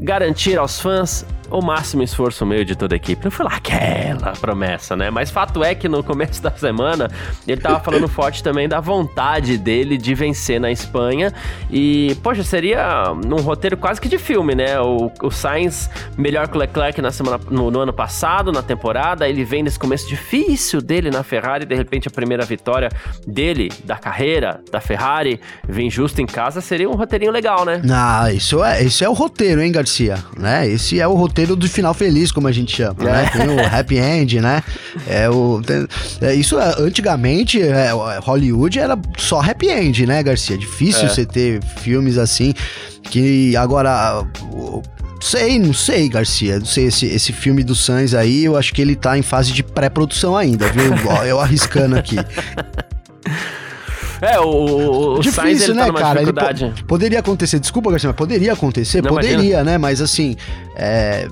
garantir 0.00 0.58
aos 0.58 0.80
fãs 0.80 1.24
o 1.50 1.62
máximo 1.62 2.02
esforço 2.02 2.44
meio 2.44 2.64
de 2.64 2.74
toda 2.74 2.94
a 2.94 2.96
equipe. 2.96 3.24
Não 3.24 3.30
foi 3.30 3.44
lá 3.44 3.56
aquela 3.56 4.32
promessa, 4.32 4.96
né? 4.96 5.10
Mas 5.10 5.30
fato 5.30 5.62
é 5.62 5.74
que 5.74 5.88
no 5.88 6.02
começo 6.02 6.40
da 6.42 6.50
semana 6.50 7.10
ele 7.46 7.60
tava 7.60 7.80
falando 7.80 8.08
forte 8.08 8.42
também 8.42 8.68
da 8.68 8.80
vontade 8.80 9.56
dele 9.56 9.96
de 9.96 10.14
vencer 10.14 10.60
na 10.60 10.70
Espanha. 10.70 11.32
E, 11.70 12.16
poxa, 12.22 12.42
seria 12.42 13.12
um 13.12 13.40
roteiro 13.40 13.76
quase 13.76 14.00
que 14.00 14.08
de 14.08 14.18
filme, 14.18 14.54
né? 14.54 14.80
O, 14.80 15.10
o 15.22 15.30
Sainz 15.30 15.88
melhor 16.16 16.48
que 16.48 16.56
o 16.56 16.60
Leclerc 16.60 17.00
na 17.00 17.10
semana, 17.10 17.40
no, 17.50 17.70
no 17.70 17.80
ano 17.80 17.92
passado, 17.92 18.50
na 18.50 18.62
temporada. 18.62 19.28
Ele 19.28 19.44
vem 19.44 19.62
nesse 19.62 19.78
começo 19.78 20.08
difícil 20.08 20.80
dele 20.80 21.10
na 21.10 21.22
Ferrari. 21.22 21.64
De 21.64 21.74
repente, 21.74 22.08
a 22.08 22.10
primeira 22.10 22.44
vitória 22.44 22.88
dele, 23.26 23.70
da 23.84 23.96
carreira, 23.96 24.60
da 24.70 24.80
Ferrari, 24.80 25.40
vem 25.68 25.90
justo 25.90 26.20
em 26.20 26.26
casa. 26.26 26.60
Seria 26.60 26.88
um 26.88 26.94
roteirinho 26.94 27.32
legal, 27.32 27.64
né? 27.64 27.80
Ah, 27.90 28.32
isso 28.32 28.62
é, 28.62 28.82
isso 28.82 29.04
é 29.04 29.08
o 29.08 29.12
roteiro, 29.12 29.62
hein, 29.62 29.72
Garcia? 29.72 30.16
Né? 30.36 30.68
Esse 30.68 31.00
é 31.00 31.06
o 31.06 31.14
roteiro 31.14 31.35
roteiro 31.36 31.54
do 31.54 31.68
final 31.68 31.92
feliz, 31.92 32.32
como 32.32 32.48
a 32.48 32.52
gente 32.52 32.74
chama, 32.74 33.04
né? 33.04 33.10
é. 33.10 33.38
né? 33.38 33.46
Tem 33.46 33.48
o 33.48 33.66
happy 33.78 33.98
end, 33.98 34.40
né? 34.40 34.62
É 35.06 35.28
o, 35.28 35.60
tem, 35.62 35.86
é, 36.22 36.34
isso 36.34 36.58
é, 36.58 36.74
antigamente, 36.78 37.60
é, 37.60 37.90
Hollywood 38.22 38.78
era 38.78 38.98
só 39.18 39.40
happy 39.40 39.68
end, 39.68 40.06
né, 40.06 40.22
Garcia? 40.22 40.56
Difícil 40.56 41.04
é. 41.04 41.08
você 41.08 41.26
ter 41.26 41.62
filmes 41.62 42.16
assim 42.16 42.54
que 43.02 43.54
agora 43.56 44.26
Sei, 45.20 45.58
não 45.58 45.72
sei, 45.72 46.08
Garcia. 46.08 46.58
Não 46.58 46.66
sei, 46.66 46.86
esse, 46.86 47.06
esse 47.06 47.32
filme 47.32 47.64
do 47.64 47.74
Sans 47.74 48.14
aí, 48.14 48.44
eu 48.44 48.56
acho 48.56 48.72
que 48.72 48.80
ele 48.80 48.94
tá 48.94 49.18
em 49.18 49.22
fase 49.22 49.52
de 49.52 49.62
pré-produção 49.62 50.36
ainda, 50.36 50.68
viu? 50.70 50.92
eu 51.26 51.40
arriscando 51.40 51.96
aqui. 51.96 52.16
É, 54.20 54.38
o, 54.40 55.14
o 55.14 55.20
Difícil, 55.20 55.42
Sainz, 55.42 55.62
ele 55.62 55.74
tá 55.74 55.86
né, 55.86 55.92
tá 55.92 56.00
cara? 56.00 56.22
Ele 56.22 56.32
po 56.32 56.84
poderia 56.86 57.18
acontecer, 57.18 57.58
desculpa, 57.58 57.90
Garcia, 57.90 58.08
mas 58.08 58.16
poderia 58.16 58.52
acontecer? 58.52 59.02
Não, 59.02 59.10
poderia, 59.10 59.34
imagina. 59.36 59.64
né? 59.64 59.78
Mas 59.78 60.00
assim, 60.00 60.36
é, 60.74 61.28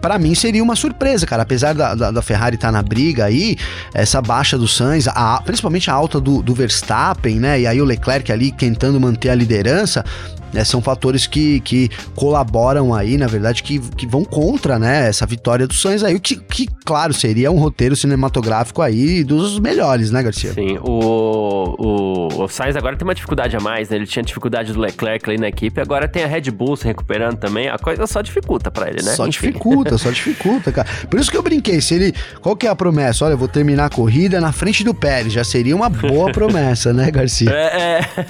para 0.00 0.18
mim 0.18 0.34
seria 0.34 0.62
uma 0.62 0.76
surpresa, 0.76 1.26
cara. 1.26 1.42
Apesar 1.42 1.74
da, 1.74 1.94
da, 1.94 2.10
da 2.10 2.22
Ferrari 2.22 2.56
estar 2.56 2.68
tá 2.68 2.72
na 2.72 2.82
briga 2.82 3.24
aí, 3.24 3.56
essa 3.94 4.20
baixa 4.20 4.58
do 4.58 4.68
Sainz, 4.68 5.08
a, 5.08 5.40
principalmente 5.44 5.90
a 5.90 5.94
alta 5.94 6.20
do, 6.20 6.42
do 6.42 6.54
Verstappen, 6.54 7.36
né? 7.36 7.60
E 7.60 7.66
aí 7.66 7.80
o 7.80 7.84
Leclerc 7.84 8.30
ali 8.30 8.52
tentando 8.52 9.00
manter 9.00 9.30
a 9.30 9.34
liderança, 9.34 10.04
né, 10.52 10.64
são 10.64 10.82
fatores 10.82 11.26
que, 11.26 11.60
que 11.60 11.88
colaboram 12.14 12.94
aí, 12.94 13.16
na 13.16 13.26
verdade, 13.26 13.62
que, 13.62 13.78
que 13.78 14.06
vão 14.06 14.24
contra, 14.24 14.78
né, 14.78 15.08
essa 15.08 15.26
vitória 15.26 15.66
do 15.66 15.74
Sainz 15.74 16.04
aí, 16.04 16.18
que, 16.20 16.36
que, 16.36 16.66
claro, 16.84 17.12
seria 17.12 17.50
um 17.50 17.58
roteiro 17.58 17.96
cinematográfico 17.96 18.82
aí 18.82 19.24
dos 19.24 19.58
melhores, 19.58 20.10
né, 20.10 20.22
Garcia? 20.22 20.52
Sim, 20.52 20.78
o, 20.82 21.74
o, 21.78 22.42
o 22.44 22.48
Sainz 22.48 22.76
agora 22.76 22.96
tem 22.96 23.06
uma 23.06 23.14
dificuldade 23.14 23.56
a 23.56 23.60
mais, 23.60 23.88
né, 23.88 23.96
ele 23.96 24.06
tinha 24.06 24.22
dificuldade 24.22 24.72
do 24.72 24.80
Leclerc 24.80 25.28
ali 25.28 25.38
na 25.38 25.48
equipe, 25.48 25.80
agora 25.80 26.06
tem 26.06 26.24
a 26.24 26.26
Red 26.26 26.50
Bull 26.50 26.76
se 26.76 26.84
recuperando 26.86 27.38
também, 27.38 27.68
a 27.68 27.78
coisa 27.78 28.06
só 28.06 28.20
dificulta 28.20 28.70
para 28.70 28.88
ele, 28.88 29.02
né? 29.02 29.12
Só 29.12 29.26
Enfim. 29.26 29.48
dificulta, 29.48 29.96
só 29.98 30.10
dificulta, 30.10 30.70
cara. 30.72 30.88
Por 31.08 31.18
isso 31.18 31.30
que 31.30 31.36
eu 31.36 31.42
brinquei, 31.42 31.80
se 31.80 31.94
ele, 31.94 32.14
qual 32.40 32.56
que 32.56 32.66
é 32.66 32.70
a 32.70 32.76
promessa? 32.76 33.24
Olha, 33.24 33.34
eu 33.34 33.38
vou 33.38 33.48
terminar 33.48 33.86
a 33.86 33.90
corrida 33.90 34.40
na 34.40 34.52
frente 34.52 34.84
do 34.84 34.94
Pérez, 34.94 35.32
já 35.32 35.44
seria 35.44 35.74
uma 35.74 35.88
boa 35.88 36.30
promessa, 36.32 36.92
né, 36.92 37.10
Garcia? 37.10 37.50
É, 37.50 38.00
é. 38.00 38.26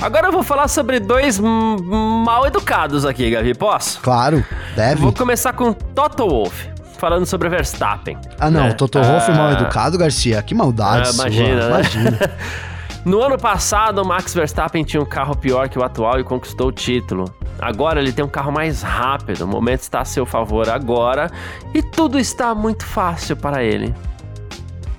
Agora 0.00 0.28
eu 0.28 0.32
vou 0.32 0.42
falar 0.42 0.68
sobre 0.68 1.00
dois 1.00 1.33
mal 1.40 2.46
educados 2.46 3.04
aqui, 3.04 3.30
Gavi. 3.30 3.54
Posso? 3.54 4.00
Claro, 4.00 4.44
deve. 4.74 5.00
Vou 5.00 5.12
começar 5.12 5.52
com 5.52 5.72
Toto 5.72 6.28
Wolff 6.28 6.74
falando 6.98 7.26
sobre 7.26 7.48
Verstappen. 7.48 8.16
Ah, 8.38 8.50
não, 8.50 8.64
né? 8.64 8.72
Toto 8.72 9.00
Wolff 9.00 9.30
mal 9.32 9.48
ah. 9.48 9.52
educado, 9.52 9.98
Garcia. 9.98 10.42
Que 10.42 10.54
maldade. 10.54 11.10
Ah, 11.10 11.12
imagina, 11.12 11.60
né? 11.60 11.66
imagina. 11.68 12.18
no 13.04 13.22
ano 13.22 13.36
passado, 13.36 14.00
o 14.00 14.06
Max 14.06 14.32
Verstappen 14.32 14.84
tinha 14.84 15.02
um 15.02 15.06
carro 15.06 15.36
pior 15.36 15.68
que 15.68 15.78
o 15.78 15.82
atual 15.84 16.18
e 16.18 16.24
conquistou 16.24 16.68
o 16.68 16.72
título. 16.72 17.26
Agora 17.60 18.00
ele 18.00 18.12
tem 18.12 18.24
um 18.24 18.28
carro 18.28 18.50
mais 18.50 18.82
rápido, 18.82 19.42
o 19.42 19.46
momento 19.46 19.80
está 19.80 20.00
a 20.00 20.04
seu 20.04 20.26
favor 20.26 20.68
agora 20.68 21.30
e 21.72 21.82
tudo 21.82 22.18
está 22.18 22.54
muito 22.54 22.84
fácil 22.84 23.36
para 23.36 23.62
ele. 23.62 23.94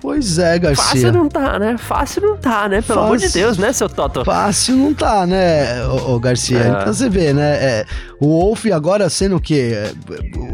Pois 0.06 0.38
é, 0.38 0.60
Garcia. 0.60 0.86
Fácil 0.86 1.12
não 1.12 1.28
tá, 1.28 1.58
né? 1.58 1.78
Fácil 1.80 2.22
não 2.22 2.38
tá, 2.38 2.70
né? 2.70 2.80
Pelo 2.80 3.00
Fácil, 3.00 3.02
amor 3.02 3.18
de 3.18 3.30
Deus, 3.30 3.58
né, 3.58 3.74
seu 3.74 3.90
Toto? 3.90 4.24
Fácil 4.24 4.76
não 4.76 4.94
tá, 4.94 5.26
né, 5.26 5.84
ô, 5.88 6.14
ô 6.14 6.20
Garcia? 6.20 6.60
É. 6.60 6.68
Então 6.70 6.94
você 6.94 7.10
vê, 7.10 7.34
né? 7.34 7.56
É, 7.56 7.86
o 8.20 8.28
Wolf 8.28 8.68
agora 8.68 9.10
sendo 9.10 9.38
o 9.38 9.42
quê? 9.42 9.74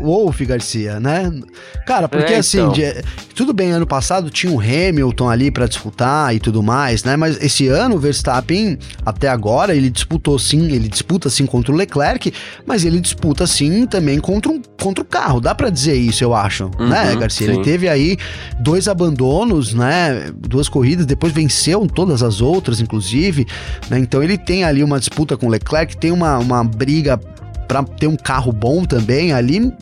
Wolf, 0.02 0.42
Garcia, 0.42 1.00
né? 1.00 1.32
Cara, 1.86 2.08
porque 2.10 2.34
É, 2.34 2.38
assim, 2.38 2.60
então. 2.60 2.72
de- 2.74 3.02
tudo 3.36 3.54
bem, 3.54 3.72
ano 3.72 3.88
passado 3.88 4.30
tinha 4.30 4.52
o 4.52 4.60
Hamilton 4.60 5.30
ali 5.30 5.50
pra 5.52 5.66
disputar 5.68 6.36
e 6.36 6.40
tudo 6.40 6.62
mais, 6.62 7.04
né? 7.04 7.16
Mas 7.16 7.42
esse 7.42 7.68
ano 7.68 7.96
o 7.96 8.00
Verstappen, 8.00 8.78
até 9.06 9.28
agora, 9.28 9.74
ele 9.76 9.90
disputou 9.90 10.38
sim, 10.38 10.72
ele 10.72 10.88
disputa 10.88 11.30
sim 11.30 11.46
contra 11.46 11.72
o 11.72 11.76
Leclerc, 11.76 12.32
mas 12.66 12.86
ele 12.86 13.00
disputa 13.00 13.48
sim 13.48 13.86
também 13.86 14.20
contra, 14.20 14.52
um, 14.52 14.62
contra 14.80 15.04
o 15.04 15.08
carro. 15.08 15.40
Dá 15.42 15.56
pra 15.56 15.70
dizer 15.70 15.96
isso, 15.96 16.24
eu 16.24 16.34
acho, 16.36 16.70
né, 16.80 17.14
Uhum, 17.14 17.20
Garcia? 17.20 17.48
sim. 17.48 17.54
Ele 17.54 17.64
teve 17.64 17.90
aí 17.90 18.18
dois 18.60 18.88
abandonos, 18.88 19.74
né? 19.74 20.32
Duas 20.36 20.68
corridas, 20.70 21.06
depois 21.06 21.34
venceu 21.34 21.88
todas 21.88 22.22
as 22.24 22.42
outras, 22.42 22.80
inclusive, 22.80 23.46
né? 23.90 23.98
Então 24.00 24.22
ele 24.22 24.38
tem 24.38 24.64
ali 24.64 24.84
uma 24.84 25.00
disputa 25.00 25.36
com 25.38 25.48
o 25.48 25.50
Leclerc, 25.50 25.98
tem 25.98 26.12
uma, 26.12 26.38
uma 26.38 26.64
briga 26.64 27.20
pra 27.68 27.84
ter 27.84 28.08
um 28.08 28.16
carro 28.16 28.52
bom 28.52 28.84
também 28.86 29.34
ali. 29.34 29.74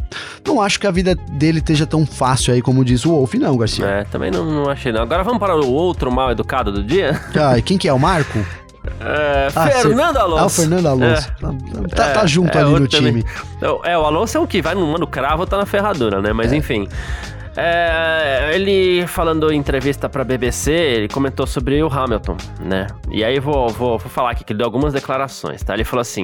Não 0.46 0.62
acho 0.62 0.80
que 0.80 0.88
a 0.88 0.92
vida 0.92 1.16
dele 1.16 1.60
esteja 1.60 1.86
tão 1.86 2.06
fácil 2.06 2.54
aí 2.54 2.62
como 2.62 2.84
diz 2.86 3.06
o 3.06 3.12
Wolf, 3.12 3.34
não, 3.36 3.58
Garcia. 3.58 3.86
É, 3.86 4.04
também 4.06 4.30
não, 4.32 4.46
não 4.46 4.70
achei 4.70 4.92
não. 4.92 5.02
Agora 5.02 5.24
vamos 5.24 5.40
para 5.40 5.56
o 5.56 5.72
outro 5.72 6.12
mal 6.12 6.32
educado 6.32 6.72
do 6.72 6.84
dia? 6.84 7.20
Ah, 7.40 7.58
e 7.58 7.62
quem 7.62 7.78
que 7.78 7.88
é? 7.88 7.94
O 7.94 8.00
Marco? 8.00 8.40
É, 9.02 9.48
Ah, 9.56 9.68
Fernando 9.68 10.14
cê- 10.16 10.20
Alonso. 10.22 10.42
Ah, 10.42 10.46
o 10.46 10.50
Fernando 10.50 10.86
Alonso. 10.88 11.32
Tá, 11.96 12.14
tá 12.14 12.22
É, 12.24 12.28
junto 12.28 12.58
é, 12.58 12.62
ali 12.62 12.72
no 12.80 12.88
também. 12.88 13.14
time. 13.22 13.26
É, 13.84 13.98
o 13.98 14.06
Alonso 14.06 14.38
é 14.38 14.40
um 14.42 14.48
que 14.48 14.62
vai 14.62 14.74
no 14.76 14.86
mano 14.88 15.06
cravo 15.08 15.46
tá 15.46 15.58
na 15.58 15.66
ferradura, 15.66 16.22
né? 16.22 16.32
Mas 16.34 16.52
enfim. 16.54 16.88
É, 17.62 18.52
ele 18.54 19.06
falando 19.06 19.52
em 19.52 19.58
entrevista 19.58 20.08
pra 20.08 20.24
BBC, 20.24 20.72
ele 20.72 21.10
comentou 21.10 21.46
sobre 21.46 21.84
o 21.84 21.92
Hamilton, 21.92 22.38
né? 22.62 22.88
E 23.12 23.22
aí 23.22 23.38
vou, 23.38 23.68
vou, 23.68 23.98
vou 23.98 24.10
falar 24.10 24.32
aqui 24.32 24.46
que 24.46 24.54
ele 24.54 24.60
deu 24.60 24.66
algumas 24.66 24.94
declarações, 24.94 25.62
tá? 25.62 25.74
Ele 25.74 25.84
falou 25.84 26.00
assim: 26.00 26.24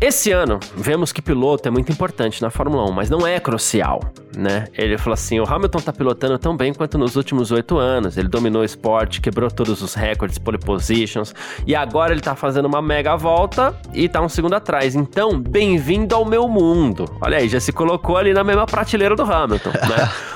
esse 0.00 0.32
ano 0.32 0.58
vemos 0.76 1.12
que 1.12 1.22
piloto 1.22 1.68
é 1.68 1.70
muito 1.70 1.92
importante 1.92 2.42
na 2.42 2.50
Fórmula 2.50 2.84
1, 2.90 2.92
mas 2.92 3.08
não 3.08 3.24
é 3.24 3.38
crucial, 3.38 4.00
né? 4.36 4.64
Ele 4.74 4.98
falou 4.98 5.14
assim: 5.14 5.38
o 5.38 5.44
Hamilton 5.48 5.78
tá 5.78 5.92
pilotando 5.92 6.36
tão 6.36 6.56
bem 6.56 6.74
quanto 6.74 6.98
nos 6.98 7.14
últimos 7.14 7.52
oito 7.52 7.78
anos. 7.78 8.18
Ele 8.18 8.26
dominou 8.26 8.62
o 8.62 8.64
esporte, 8.64 9.20
quebrou 9.20 9.48
todos 9.48 9.80
os 9.82 9.94
recordes, 9.94 10.36
pole 10.36 10.58
positions, 10.58 11.32
e 11.64 11.76
agora 11.76 12.12
ele 12.12 12.20
tá 12.20 12.34
fazendo 12.34 12.66
uma 12.66 12.82
mega 12.82 13.14
volta 13.16 13.72
e 13.94 14.08
tá 14.08 14.20
um 14.20 14.28
segundo 14.28 14.54
atrás. 14.54 14.96
Então, 14.96 15.40
bem-vindo 15.40 16.12
ao 16.12 16.24
meu 16.24 16.48
mundo. 16.48 17.04
Olha 17.20 17.38
aí, 17.38 17.48
já 17.48 17.60
se 17.60 17.72
colocou 17.72 18.16
ali 18.16 18.34
na 18.34 18.42
mesma 18.42 18.66
prateleira 18.66 19.14
do 19.14 19.22
Hamilton, 19.22 19.70
né? 19.70 20.10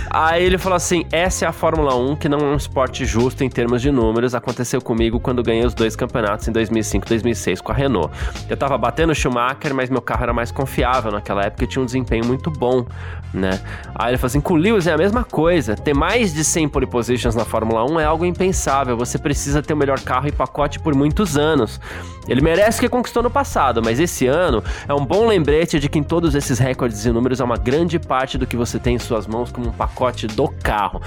Aí 0.13 0.43
ele 0.43 0.57
falou 0.57 0.75
assim: 0.75 1.05
essa 1.09 1.45
é 1.45 1.47
a 1.47 1.53
Fórmula 1.53 1.95
1, 1.95 2.17
que 2.17 2.27
não 2.27 2.39
é 2.39 2.43
um 2.43 2.55
esporte 2.55 3.05
justo 3.05 3.45
em 3.45 3.49
termos 3.49 3.81
de 3.81 3.89
números. 3.89 4.35
Aconteceu 4.35 4.81
comigo 4.81 5.21
quando 5.21 5.41
ganhei 5.41 5.65
os 5.65 5.73
dois 5.73 5.95
campeonatos 5.95 6.45
em 6.49 6.51
2005 6.51 7.05
e 7.05 7.09
2006 7.09 7.61
com 7.61 7.71
a 7.71 7.75
Renault. 7.75 8.13
Eu 8.49 8.57
tava 8.57 8.77
batendo 8.77 9.11
o 9.11 9.15
Schumacher, 9.15 9.73
mas 9.73 9.89
meu 9.89 10.01
carro 10.01 10.23
era 10.23 10.33
mais 10.33 10.51
confiável 10.51 11.13
naquela 11.13 11.43
época 11.43 11.63
e 11.63 11.67
tinha 11.67 11.81
um 11.81 11.85
desempenho 11.85 12.25
muito 12.25 12.51
bom, 12.51 12.85
né? 13.33 13.61
Aí 13.95 14.11
ele 14.11 14.17
falou 14.17 14.27
assim: 14.27 14.41
com 14.41 14.55
o 14.55 14.57
Lewis 14.57 14.85
é 14.85 14.91
a 14.91 14.97
mesma 14.97 15.23
coisa. 15.23 15.77
Ter 15.77 15.93
mais 15.93 16.33
de 16.33 16.43
100 16.43 16.67
pole 16.67 16.87
positions 16.87 17.33
na 17.33 17.45
Fórmula 17.45 17.89
1 17.89 18.01
é 18.01 18.03
algo 18.03 18.25
impensável. 18.25 18.97
Você 18.97 19.17
precisa 19.17 19.63
ter 19.63 19.73
o 19.73 19.77
melhor 19.77 20.01
carro 20.01 20.27
e 20.27 20.31
pacote 20.33 20.77
por 20.77 20.93
muitos 20.93 21.37
anos. 21.37 21.79
Ele 22.27 22.41
merece 22.41 22.79
o 22.79 22.81
que 22.81 22.89
conquistou 22.89 23.23
no 23.23 23.31
passado, 23.31 23.81
mas 23.83 23.99
esse 23.99 24.27
ano 24.27 24.61
é 24.87 24.93
um 24.93 25.05
bom 25.05 25.25
lembrete 25.25 25.79
de 25.79 25.87
que 25.87 25.97
em 25.97 26.03
todos 26.03 26.35
esses 26.35 26.59
recordes 26.59 27.05
e 27.05 27.11
números 27.11 27.39
há 27.39 27.45
uma 27.45 27.57
grande 27.57 27.97
parte 27.97 28.37
do 28.37 28.45
que 28.45 28.57
você 28.57 28.77
tem 28.77 28.95
em 28.95 28.99
suas 28.99 29.25
mãos 29.25 29.51
como 29.51 29.69
um 29.69 29.71
pacote 29.71 30.00
do 30.27 30.47
carro. 30.47 31.01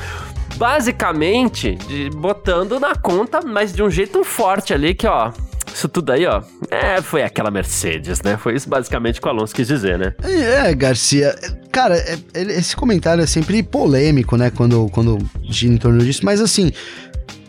Basicamente, 0.57 1.75
de- 1.75 2.11
botando 2.11 2.79
na 2.81 2.95
conta, 2.95 3.41
mas 3.45 3.73
de 3.73 3.83
um 3.83 3.91
jeito 3.91 4.25
forte 4.25 4.73
ali 4.73 4.95
que, 4.95 5.07
ó, 5.07 5.31
isso 5.73 5.89
tudo 5.89 6.13
aí, 6.13 6.25
ó, 6.27 6.41
é, 6.71 7.03
foi 7.03 7.23
aquela 7.23 7.51
Mercedes, 7.51 8.23
né? 8.23 8.37
Foi 8.37 8.55
isso 8.55 8.69
basicamente 8.69 9.21
que 9.21 9.27
o 9.27 9.31
Alonso 9.31 9.55
quis 9.55 9.67
dizer, 9.69 9.99
né? 9.99 10.15
É, 10.23 10.73
Garcia. 10.75 11.35
Cara, 11.73 11.97
é- 11.97 12.19
esse 12.35 12.77
comentário 12.77 13.23
é 13.23 13.27
sempre 13.27 13.63
polêmico, 13.63 14.37
né? 14.37 14.51
Quando, 14.51 14.89
quando 14.91 15.19
gira 15.43 15.75
em 15.75 15.79
torno 15.79 16.03
disso, 16.05 16.21
mas 16.25 16.41
assim. 16.41 16.71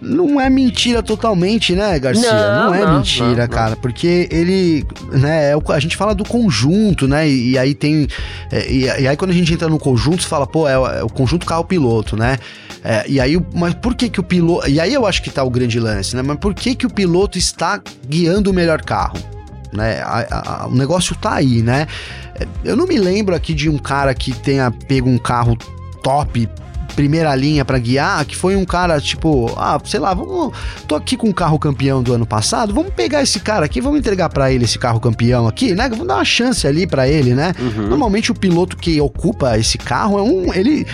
Não 0.06 0.40
é 0.40 0.50
mentira 0.50 1.02
totalmente, 1.02 1.76
né, 1.76 1.98
Garcia? 2.00 2.52
Não, 2.52 2.66
Não, 2.68 2.74
é 2.74 2.86
não, 2.86 2.98
mentira, 2.98 3.42
não, 3.44 3.48
cara, 3.48 3.76
porque 3.76 4.28
ele, 4.32 4.86
né, 5.12 5.52
é 5.52 5.58
o- 5.58 5.64
a 5.72 5.80
gente 5.80 5.98
fala 5.98 6.14
do 6.14 6.24
conjunto, 6.24 7.08
né, 7.08 7.28
e, 7.28 7.52
e 7.52 7.58
aí 7.58 7.74
tem, 7.74 8.08
é, 8.52 8.72
e, 8.72 8.84
e 8.84 9.08
aí 9.08 9.18
quando 9.18 9.32
a 9.32 9.34
gente 9.34 9.52
entra 9.54 9.68
no 9.68 9.80
conjunto, 9.80 10.22
você 10.22 10.28
fala, 10.30 10.46
pô, 10.46 10.68
é, 10.68 10.78
o- 10.78 10.88
é 10.88 11.04
o 11.04 11.10
conjunto 11.10 11.46
carro-piloto, 11.46 12.16
né, 12.16 12.38
É, 12.88 13.04
e 13.10 13.20
aí, 13.20 13.36
mas 13.52 13.74
por 13.74 13.96
que 13.96 14.08
que 14.10 14.20
o 14.20 14.24
piloto, 14.24 14.70
e 14.70 14.80
aí 14.80 14.94
eu 14.94 15.08
acho 15.08 15.24
que 15.24 15.32
tá 15.32 15.44
o 15.44 15.50
grande 15.50 15.80
lance, 15.80 16.16
né, 16.16 16.22
mas 16.22 16.38
por 16.38 16.54
que 16.54 16.76
que 16.76 16.86
o 16.86 16.90
piloto 16.90 17.36
está 17.36 17.82
guiando 18.08 18.52
o 18.52 18.54
melhor 18.54 18.80
carro? 18.84 19.18
Né, 19.74 20.02
a- 20.04 20.64
a- 20.66 20.68
o 20.68 20.76
negócio 20.76 21.16
tá 21.16 21.34
aí, 21.34 21.64
né, 21.64 21.88
É, 22.40 22.46
eu 22.64 22.76
não 22.76 22.86
me 22.86 22.98
lembro 23.00 23.34
aqui 23.34 23.54
de 23.56 23.70
um 23.70 23.78
cara 23.80 24.14
que 24.14 24.34
tenha 24.34 24.70
pego 24.70 25.10
um 25.10 25.18
carro 25.18 25.58
top 26.04 26.48
primeira 26.96 27.36
linha 27.36 27.66
pra 27.66 27.78
guiar, 27.78 28.26
que 28.26 28.36
foi 28.36 28.56
um 28.56 28.66
cara 28.66 29.00
tipo, 29.00 29.54
ah, 29.58 29.80
sei 29.84 30.00
lá, 30.00 30.14
vamos, 30.14 30.54
tô 30.88 30.96
aqui 30.96 31.18
com 31.18 31.30
o 31.30 31.34
carro 31.34 31.60
campeão 31.60 32.02
do 32.02 32.14
ano 32.14 32.26
passado, 32.26 32.74
vamos 32.74 32.94
pegar 32.94 33.22
esse 33.22 33.40
cara 33.40 33.66
aqui, 33.66 33.82
vamos 33.82 34.00
entregar 34.00 34.30
pra 34.30 34.52
ele 34.52 34.66
esse 34.66 34.80
carro 34.80 35.00
campeão 35.00 35.48
aqui, 35.48 35.76
né? 35.76 35.90
Vamos 35.90 36.08
dar 36.08 36.16
uma 36.16 36.26
chance 36.26 36.66
ali 36.68 36.88
pra 36.88 37.08
ele, 37.08 37.34
né? 37.34 37.54
Uhum. 37.60 37.88
Normalmente 37.88 38.32
o 38.32 38.36
piloto 38.36 38.78
que 38.78 39.00
ocupa 39.00 39.58
esse 39.58 39.78
carro 39.78 40.18
é 40.18 40.22
um, 40.22 40.54
ele 40.54 40.88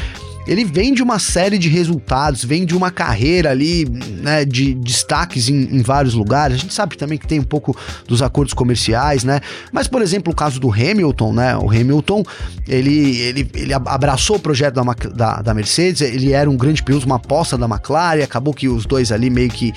ele 0.48 0.66
vem 0.66 0.94
de 0.94 1.04
uma 1.04 1.20
série 1.20 1.58
de 1.58 1.70
resultados, 1.70 2.44
vem 2.44 2.66
de 2.66 2.76
uma 2.76 2.92
carreira 2.92 3.52
ali, 3.52 3.86
né, 4.22 4.44
de 4.46 4.74
destaques 4.74 5.50
em, 5.50 5.76
em 5.76 5.82
vários 5.82 6.14
lugares. 6.14 6.58
A 6.58 6.60
gente 6.60 6.74
sabe 6.74 6.98
também 6.98 7.18
que 7.18 7.28
tem 7.28 7.40
um 7.40 7.44
pouco 7.44 7.76
dos 8.08 8.22
acordos 8.22 8.54
comerciais, 8.54 9.24
né? 9.24 9.40
Mas, 9.72 9.88
por 9.88 10.02
exemplo, 10.02 10.34
o 10.34 10.36
caso 10.36 10.60
do 10.60 10.72
Hamilton, 10.72 11.34
né? 11.34 11.58
O 11.58 11.70
Hamilton, 11.70 12.24
ele, 12.68 13.18
ele, 13.20 13.52
ele 13.54 13.74
abraçou 13.74 14.38
o 14.38 14.40
projeto 14.40 14.76
da, 14.76 14.84
da, 15.14 15.42
da 15.42 15.54
Mercedes, 15.54 16.02
ele 16.02 16.32
era 16.32 16.50
um 16.50 16.58
grande 16.58 16.84
piloto, 16.84 17.06
uma 17.06 17.16
aposta 17.16 17.58
da 17.58 17.68
McLaren, 17.68 18.24
acabou 18.24 18.54
que 18.54 18.68
os 18.68 18.86
dois 18.86 19.12
ali 19.12 19.30
meio 19.30 19.50
que 19.50 19.74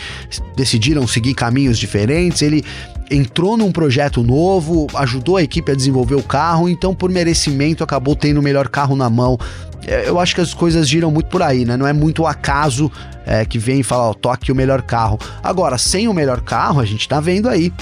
decidiram 0.56 1.06
seguir 1.06 1.34
caminhos 1.34 1.78
diferentes. 1.78 2.42
Ele 2.42 2.64
entrou 3.10 3.56
num 3.56 3.70
projeto 3.70 4.22
novo, 4.22 4.86
ajudou 4.94 5.36
a 5.36 5.42
equipe 5.42 5.70
a 5.70 5.74
desenvolver 5.74 6.14
o 6.14 6.22
carro, 6.22 6.68
então 6.68 6.94
por 6.94 7.10
merecimento 7.10 7.84
acabou 7.84 8.16
tendo 8.16 8.40
o 8.40 8.42
melhor 8.42 8.68
carro 8.68 8.96
na 8.96 9.10
mão. 9.10 9.38
É, 9.86 10.08
Eu 10.08 10.18
acho 10.18 10.34
que 10.34 10.40
as 10.40 10.54
coisas 10.54 10.88
giram 10.88 11.10
muito 11.10 11.26
por 11.26 11.42
aí, 11.42 11.64
né? 11.64 11.76
Não 11.76 11.86
é 11.86 11.92
muito 11.92 12.22
o 12.22 12.26
acaso 12.26 12.90
é, 13.26 13.44
que 13.44 13.58
vem 13.58 13.80
e 13.80 13.82
fala, 13.82 14.10
ó, 14.10 14.14
tô 14.14 14.30
aqui 14.30 14.50
o 14.50 14.54
melhor 14.54 14.82
carro. 14.82 15.18
Agora, 15.42 15.78
sem 15.78 16.08
o 16.08 16.14
melhor 16.14 16.40
carro, 16.40 16.80
a 16.80 16.84
gente 16.84 17.08
tá 17.08 17.20
vendo 17.20 17.48
aí 17.48 17.72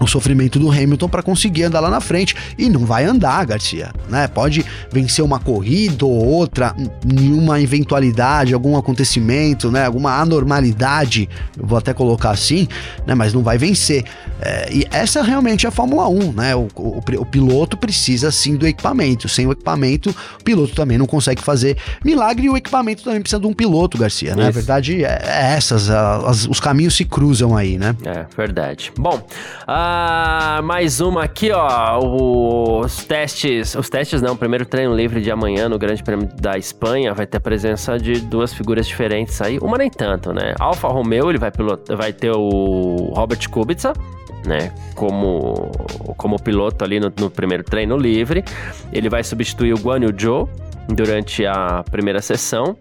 o 0.00 0.06
sofrimento 0.06 0.58
do 0.58 0.70
Hamilton 0.70 1.08
para 1.08 1.22
conseguir 1.22 1.64
andar 1.64 1.80
lá 1.80 1.90
na 1.90 2.00
frente 2.00 2.34
e 2.56 2.68
não 2.68 2.84
vai 2.86 3.04
andar, 3.04 3.44
Garcia, 3.46 3.90
né? 4.08 4.26
Pode 4.28 4.64
vencer 4.92 5.24
uma 5.24 5.38
corrida 5.40 6.04
ou 6.06 6.12
outra, 6.24 6.74
em 7.04 7.32
uma 7.32 7.60
eventualidade, 7.60 8.54
algum 8.54 8.76
acontecimento, 8.76 9.70
né? 9.70 9.86
Alguma 9.86 10.12
anormalidade, 10.20 11.28
eu 11.58 11.66
vou 11.66 11.78
até 11.78 11.92
colocar 11.94 12.30
assim, 12.30 12.68
né? 13.06 13.14
Mas 13.14 13.32
não 13.32 13.42
vai 13.42 13.58
vencer. 13.58 14.04
É, 14.40 14.72
e 14.72 14.86
essa 14.90 15.22
realmente 15.22 15.66
é 15.66 15.68
a 15.68 15.72
Fórmula 15.72 16.08
1, 16.08 16.32
né? 16.32 16.54
O, 16.54 16.68
o- 16.76 17.00
o 17.18 17.26
piloto 17.26 17.76
precisa 17.76 18.30
sim 18.30 18.56
do 18.56 18.66
equipamento. 18.66 19.28
Sem 19.28 19.46
o 19.46 19.52
equipamento, 19.52 20.14
o 20.40 20.44
piloto 20.44 20.74
também 20.74 20.96
não 20.98 21.06
consegue 21.06 21.42
fazer 21.42 21.76
milagre 22.04 22.46
e 22.46 22.50
o 22.50 22.56
equipamento 22.56 23.02
também 23.02 23.20
precisa 23.20 23.40
de 23.40 23.46
um 23.46 23.52
piloto, 23.52 23.98
Garcia, 23.98 24.34
né? 24.36 24.44
A 24.46 24.50
Isso. 24.50 24.52
verdade 24.58 25.04
é, 25.04 25.20
é 25.24 25.52
essas, 25.56 25.90
a- 25.90 26.18
as- 26.28 26.46
os 26.46 26.60
caminhos 26.60 26.96
se 26.96 27.04
cruzam 27.04 27.56
aí, 27.56 27.78
né? 27.78 27.94
É, 28.04 28.26
verdade. 28.36 28.92
Bom, 28.98 29.20
mais 30.62 31.00
uma 31.00 31.24
aqui, 31.24 31.50
ó. 31.52 31.98
Os 32.82 33.04
testes. 33.04 33.74
Os 33.74 33.88
testes 33.88 34.22
não, 34.22 34.34
o 34.34 34.36
primeiro 34.36 34.64
treino 34.64 34.94
livre 34.94 35.20
de 35.20 35.30
amanhã 35.30 35.68
no 35.68 35.78
Grande 35.78 36.02
Prêmio 36.02 36.28
da 36.40 36.56
Espanha 36.56 37.14
vai 37.14 37.26
ter 37.26 37.38
a 37.38 37.40
presença 37.40 37.98
de 37.98 38.20
duas 38.20 38.52
figuras 38.52 38.86
diferentes 38.86 39.40
aí. 39.40 39.58
Uma 39.58 39.78
nem 39.78 39.90
tanto, 39.90 40.32
né? 40.32 40.54
Alfa 40.58 40.88
Romeo, 40.88 41.30
ele 41.30 41.38
vai, 41.38 41.50
pilot, 41.50 41.94
vai 41.94 42.12
ter 42.12 42.32
o 42.32 43.12
Robert 43.14 43.48
Kubica. 43.50 43.92
Né, 44.46 44.72
como, 44.94 45.70
como 46.16 46.40
piloto 46.40 46.84
ali 46.84 47.00
no, 47.00 47.12
no 47.18 47.28
primeiro 47.28 47.64
treino 47.64 47.96
livre. 47.96 48.44
Ele 48.92 49.08
vai 49.08 49.22
substituir 49.22 49.74
o 49.74 49.78
Guan 49.78 49.98
Yu 49.98 50.14
Zhou 50.18 50.48
durante 50.88 51.44
a 51.46 51.84
primeira 51.90 52.20
sessão. 52.20 52.76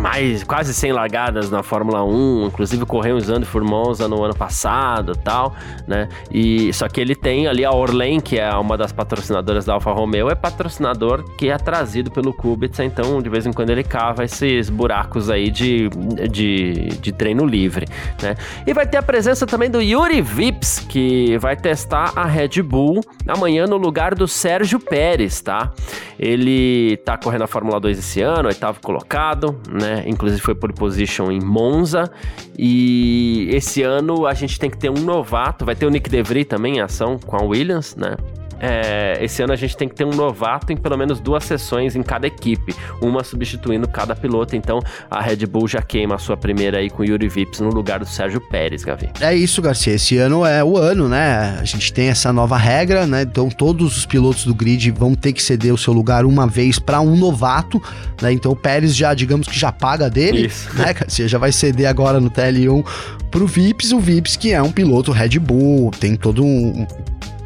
Mais, 0.00 0.44
quase 0.44 0.74
100 0.74 0.92
largadas 0.92 1.50
na 1.50 1.62
Fórmula 1.62 2.04
1, 2.04 2.48
inclusive 2.48 2.84
correu 2.84 3.16
usando 3.16 3.46
Formosa 3.46 4.06
no 4.06 4.22
ano 4.22 4.34
passado 4.34 5.16
tal, 5.16 5.54
né? 5.86 6.10
E 6.30 6.70
só 6.74 6.88
que 6.88 7.00
ele 7.00 7.14
tem 7.14 7.46
ali 7.46 7.64
a 7.64 7.70
Orlen, 7.70 8.20
que 8.20 8.38
é 8.38 8.50
uma 8.54 8.76
das 8.76 8.92
patrocinadoras 8.92 9.64
da 9.64 9.72
Alfa 9.72 9.90
Romeo, 9.90 10.28
é 10.28 10.34
patrocinador 10.34 11.24
que 11.38 11.48
é 11.48 11.56
trazido 11.56 12.10
pelo 12.10 12.34
Kubica, 12.34 12.84
então 12.84 13.22
de 13.22 13.30
vez 13.30 13.46
em 13.46 13.52
quando 13.52 13.70
ele 13.70 13.82
cava 13.82 14.24
esses 14.24 14.68
buracos 14.68 15.30
aí 15.30 15.50
de, 15.50 15.88
de, 16.30 16.88
de 17.00 17.12
treino 17.12 17.46
livre, 17.46 17.86
né? 18.20 18.36
E 18.66 18.74
vai 18.74 18.86
ter 18.86 18.98
a 18.98 19.02
presença 19.02 19.46
também 19.46 19.70
do 19.70 19.80
Yuri 19.80 20.20
Vips, 20.20 20.80
que 20.80 21.38
vai 21.38 21.56
testar 21.56 22.12
a 22.14 22.26
Red 22.26 22.60
Bull 22.62 23.00
amanhã 23.26 23.66
no 23.66 23.78
lugar 23.78 24.14
do 24.14 24.28
Sérgio 24.28 24.78
Pérez, 24.78 25.40
tá? 25.40 25.72
Ele 26.18 26.98
tá 26.98 27.16
correndo 27.28 27.42
a 27.42 27.46
Fórmula 27.46 27.78
2 27.78 27.98
esse 27.98 28.22
ano, 28.22 28.48
oitavo 28.48 28.80
colocado, 28.80 29.60
né? 29.70 30.02
Inclusive 30.06 30.40
foi 30.40 30.54
pole 30.54 30.72
position 30.72 31.30
em 31.30 31.38
Monza. 31.38 32.10
E 32.58 33.50
esse 33.52 33.82
ano 33.82 34.26
a 34.26 34.32
gente 34.32 34.58
tem 34.58 34.70
que 34.70 34.78
ter 34.78 34.88
um 34.88 35.02
novato. 35.02 35.62
Vai 35.66 35.76
ter 35.76 35.84
o 35.84 35.90
Nick 35.90 36.08
DeVry 36.08 36.46
também 36.46 36.78
em 36.78 36.80
ação 36.80 37.18
com 37.18 37.36
a 37.36 37.42
Williams, 37.42 37.94
né? 37.96 38.16
É, 38.60 39.18
esse 39.22 39.42
ano 39.42 39.52
a 39.52 39.56
gente 39.56 39.76
tem 39.76 39.88
que 39.88 39.94
ter 39.94 40.04
um 40.04 40.14
novato 40.14 40.72
em 40.72 40.76
pelo 40.76 40.96
menos 40.96 41.20
duas 41.20 41.44
sessões 41.44 41.94
em 41.96 42.02
cada 42.02 42.26
equipe, 42.26 42.74
uma 43.00 43.22
substituindo 43.22 43.88
cada 43.88 44.14
piloto. 44.14 44.56
Então 44.56 44.80
a 45.10 45.20
Red 45.20 45.46
Bull 45.46 45.68
já 45.68 45.82
queima 45.82 46.16
a 46.16 46.18
sua 46.18 46.36
primeira 46.36 46.78
aí 46.78 46.90
com 46.90 47.02
o 47.02 47.04
Yuri 47.04 47.28
Vips 47.28 47.60
no 47.60 47.70
lugar 47.70 48.00
do 48.00 48.06
Sérgio 48.06 48.40
Pérez, 48.40 48.82
Gavi. 48.82 49.10
É 49.20 49.34
isso, 49.34 49.62
Garcia. 49.62 49.94
Esse 49.94 50.16
ano 50.18 50.44
é 50.44 50.62
o 50.62 50.76
ano, 50.76 51.08
né? 51.08 51.58
A 51.60 51.64
gente 51.64 51.92
tem 51.92 52.08
essa 52.08 52.32
nova 52.32 52.56
regra, 52.56 53.06
né? 53.06 53.22
Então 53.22 53.48
todos 53.48 53.96
os 53.96 54.06
pilotos 54.06 54.44
do 54.44 54.54
grid 54.54 54.90
vão 54.90 55.14
ter 55.14 55.32
que 55.32 55.42
ceder 55.42 55.72
o 55.72 55.78
seu 55.78 55.92
lugar 55.92 56.24
uma 56.24 56.46
vez 56.46 56.78
para 56.78 57.00
um 57.00 57.16
novato, 57.16 57.82
né? 58.20 58.32
Então 58.32 58.52
o 58.52 58.56
Pérez 58.56 58.94
já, 58.94 59.14
digamos 59.14 59.46
que 59.46 59.58
já 59.58 59.70
paga 59.72 60.10
dele, 60.10 60.46
isso. 60.46 60.68
né, 60.74 60.92
Garcia? 60.92 61.28
Já 61.28 61.38
vai 61.38 61.52
ceder 61.52 61.88
agora 61.88 62.20
no 62.20 62.30
TL1 62.30 62.84
pro 63.30 63.46
Vips, 63.46 63.92
o 63.92 64.00
Vips 64.00 64.36
que 64.36 64.52
é 64.52 64.62
um 64.62 64.72
piloto 64.72 65.12
Red 65.12 65.38
Bull, 65.38 65.90
tem 65.90 66.16
todo 66.16 66.44
um 66.44 66.86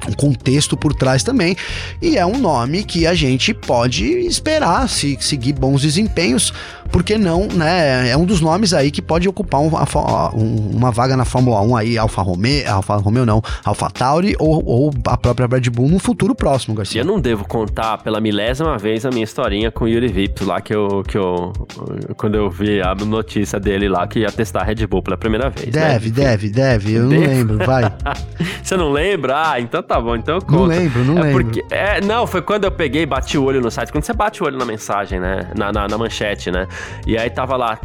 um 0.08 0.12
contexto 0.12 0.76
por 0.76 0.94
trás 0.94 1.22
também. 1.22 1.56
E 2.00 2.16
é 2.16 2.26
um 2.26 2.38
nome 2.38 2.84
que 2.84 3.06
a 3.06 3.14
gente 3.14 3.54
pode 3.54 4.04
esperar 4.04 4.88
se 4.88 5.16
seguir 5.20 5.52
bons 5.52 5.82
desempenhos 5.82 6.52
porque 6.92 7.16
não, 7.16 7.48
né? 7.48 8.10
É 8.10 8.16
um 8.16 8.26
dos 8.26 8.40
nomes 8.40 8.74
aí 8.74 8.90
que 8.90 9.00
pode 9.00 9.26
ocupar 9.26 9.60
um, 9.60 9.70
um, 10.34 10.76
uma 10.76 10.90
vaga 10.90 11.16
na 11.16 11.24
Fórmula 11.24 11.60
1 11.62 11.76
aí, 11.76 11.98
Alfa 11.98 12.20
Romeo, 12.20 12.70
Alfa 12.70 12.96
Romeo 12.96 13.24
não, 13.24 13.42
Alfa 13.64 13.90
Tauri 13.90 14.36
ou, 14.38 14.62
ou 14.64 14.90
a 15.06 15.16
própria 15.16 15.48
Red 15.50 15.70
Bull 15.70 15.88
no 15.88 15.98
futuro 15.98 16.34
próximo, 16.34 16.74
Garcia. 16.74 17.00
Eu 17.00 17.04
não 17.04 17.18
devo 17.18 17.46
contar 17.46 17.98
pela 17.98 18.20
milésima 18.20 18.76
vez 18.76 19.06
a 19.06 19.10
minha 19.10 19.24
historinha 19.24 19.70
com 19.70 19.86
o 19.86 19.88
Yuri 19.88 20.08
Vips 20.08 20.46
lá 20.46 20.60
que 20.60 20.74
eu, 20.74 21.02
que 21.08 21.16
eu 21.16 21.52
quando 22.16 22.34
eu 22.34 22.50
vi 22.50 22.82
a 22.82 22.94
notícia 22.94 23.58
dele 23.58 23.88
lá 23.88 24.06
que 24.06 24.20
ia 24.20 24.30
testar 24.30 24.60
a 24.60 24.64
Red 24.64 24.86
Bull 24.86 25.02
pela 25.02 25.16
primeira 25.16 25.48
vez. 25.48 25.66
Né? 25.66 25.72
Deve, 25.72 26.08
né? 26.08 26.14
deve, 26.14 26.50
deve, 26.50 26.92
eu 26.94 27.04
não 27.04 27.18
lembro, 27.18 27.58
vai. 27.58 27.84
Você 28.62 28.76
não 28.76 28.92
lembra? 28.92 29.50
Ah, 29.52 29.60
então 29.60 29.82
tá 29.82 30.00
bom, 30.00 30.14
então 30.14 30.36
eu 30.36 30.42
conto. 30.42 30.52
Não 30.52 30.64
lembro, 30.64 31.04
não 31.04 31.18
é 31.18 31.22
lembro. 31.22 31.44
Porque, 31.44 31.64
é, 31.70 32.00
não, 32.00 32.26
foi 32.26 32.42
quando 32.42 32.64
eu 32.64 32.70
peguei 32.70 33.02
e 33.02 33.06
bati 33.06 33.38
o 33.38 33.44
olho 33.44 33.60
no 33.60 33.70
site, 33.70 33.90
quando 33.90 34.04
você 34.04 34.12
bate 34.12 34.42
o 34.42 34.46
olho 34.46 34.58
na 34.58 34.64
mensagem, 34.64 35.18
né, 35.18 35.50
na, 35.56 35.72
na, 35.72 35.88
na 35.88 35.98
manchete, 35.98 36.50
né, 36.50 36.66
e 37.06 37.16
aí 37.16 37.30
tava 37.30 37.56
lá: 37.56 37.78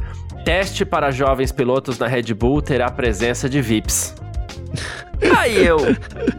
teste 0.46 0.86
para 0.86 1.12
jovens 1.12 1.52
pilotos 1.52 2.00
na 2.00 2.08
Red 2.08 2.34
Bull 2.34 2.62
terá 2.62 2.90
presença 2.90 3.50
de 3.50 3.62
VIPs. 3.62 4.16
Aí 5.36 5.66
eu, 5.66 5.78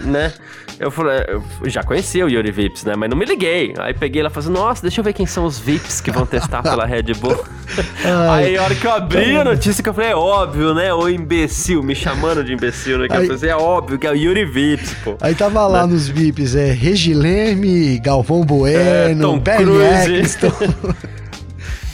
né? 0.05 0.33
Eu 0.79 0.93
falei, 0.93 1.25
eu 1.29 1.43
já 1.69 1.83
conhecia 1.83 2.25
o 2.25 2.29
Yuri 2.29 2.53
Vips, 2.53 2.85
né? 2.85 2.95
Mas 2.97 3.11
não 3.11 3.17
me 3.17 3.25
liguei. 3.25 3.75
Aí 3.79 3.93
peguei 3.93 4.23
lá 4.23 4.29
e 4.29 4.33
falei, 4.33 4.49
assim, 4.49 4.57
nossa, 4.57 4.83
deixa 4.83 5.01
eu 5.01 5.05
ver 5.05 5.13
quem 5.13 5.27
são 5.27 5.45
os 5.45 5.59
Vips 5.59 6.01
que 6.01 6.13
vão 6.13 6.25
testar 6.25 6.63
pela 6.63 6.87
Red 6.87 7.15
Bull. 7.15 7.45
Aí 8.31 8.57
a 8.57 8.63
hora 8.63 8.75
que 8.77 8.87
eu 8.87 8.93
abri 8.93 9.37
a 9.37 9.43
notícia 9.43 9.83
que 9.83 9.89
eu 9.89 9.95
falei, 9.95 10.11
é 10.11 10.17
óbvio, 10.17 10.73
né? 10.75 10.95
O 10.95 11.09
imbecil, 11.09 11.83
me 11.83 11.97
chamando 11.97 12.45
de 12.45 12.53
imbecil, 12.53 12.99
né? 12.99 13.09
Que 13.09 13.17
aí, 13.17 13.27
eu 13.27 13.35
assim, 13.35 13.47
é 13.49 13.57
óbvio 13.57 13.99
que 13.99 14.07
é 14.07 14.11
o 14.13 14.15
Yuri 14.15 14.45
Vips, 14.45 14.95
pô. 15.03 15.17
Aí 15.21 15.35
tava 15.35 15.67
lá 15.67 15.85
né? 15.85 15.93
nos 15.93 16.09
Vips, 16.09 16.55
é 16.55 16.71
Regileme, 16.71 17.99
Galvão 17.99 18.45
Bueno, 18.45 19.35
é, 19.35 19.41
Ben 19.41 19.57
Eccleston. 19.63 20.53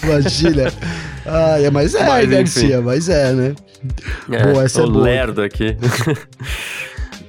Imagina. 0.05 0.73
Ah, 1.27 1.61
é, 1.61 1.71
mas 1.71 1.95
é, 1.95 2.07
mas, 2.07 2.29
Garcia, 2.29 2.81
mas 2.83 3.09
é, 3.09 3.33
né? 3.33 3.55
É, 4.31 4.53
boa, 4.53 4.64
essa 4.64 4.83
é 4.83 4.87
boa. 4.87 5.05
lerdo 5.05 5.43
aqui. 5.43 5.77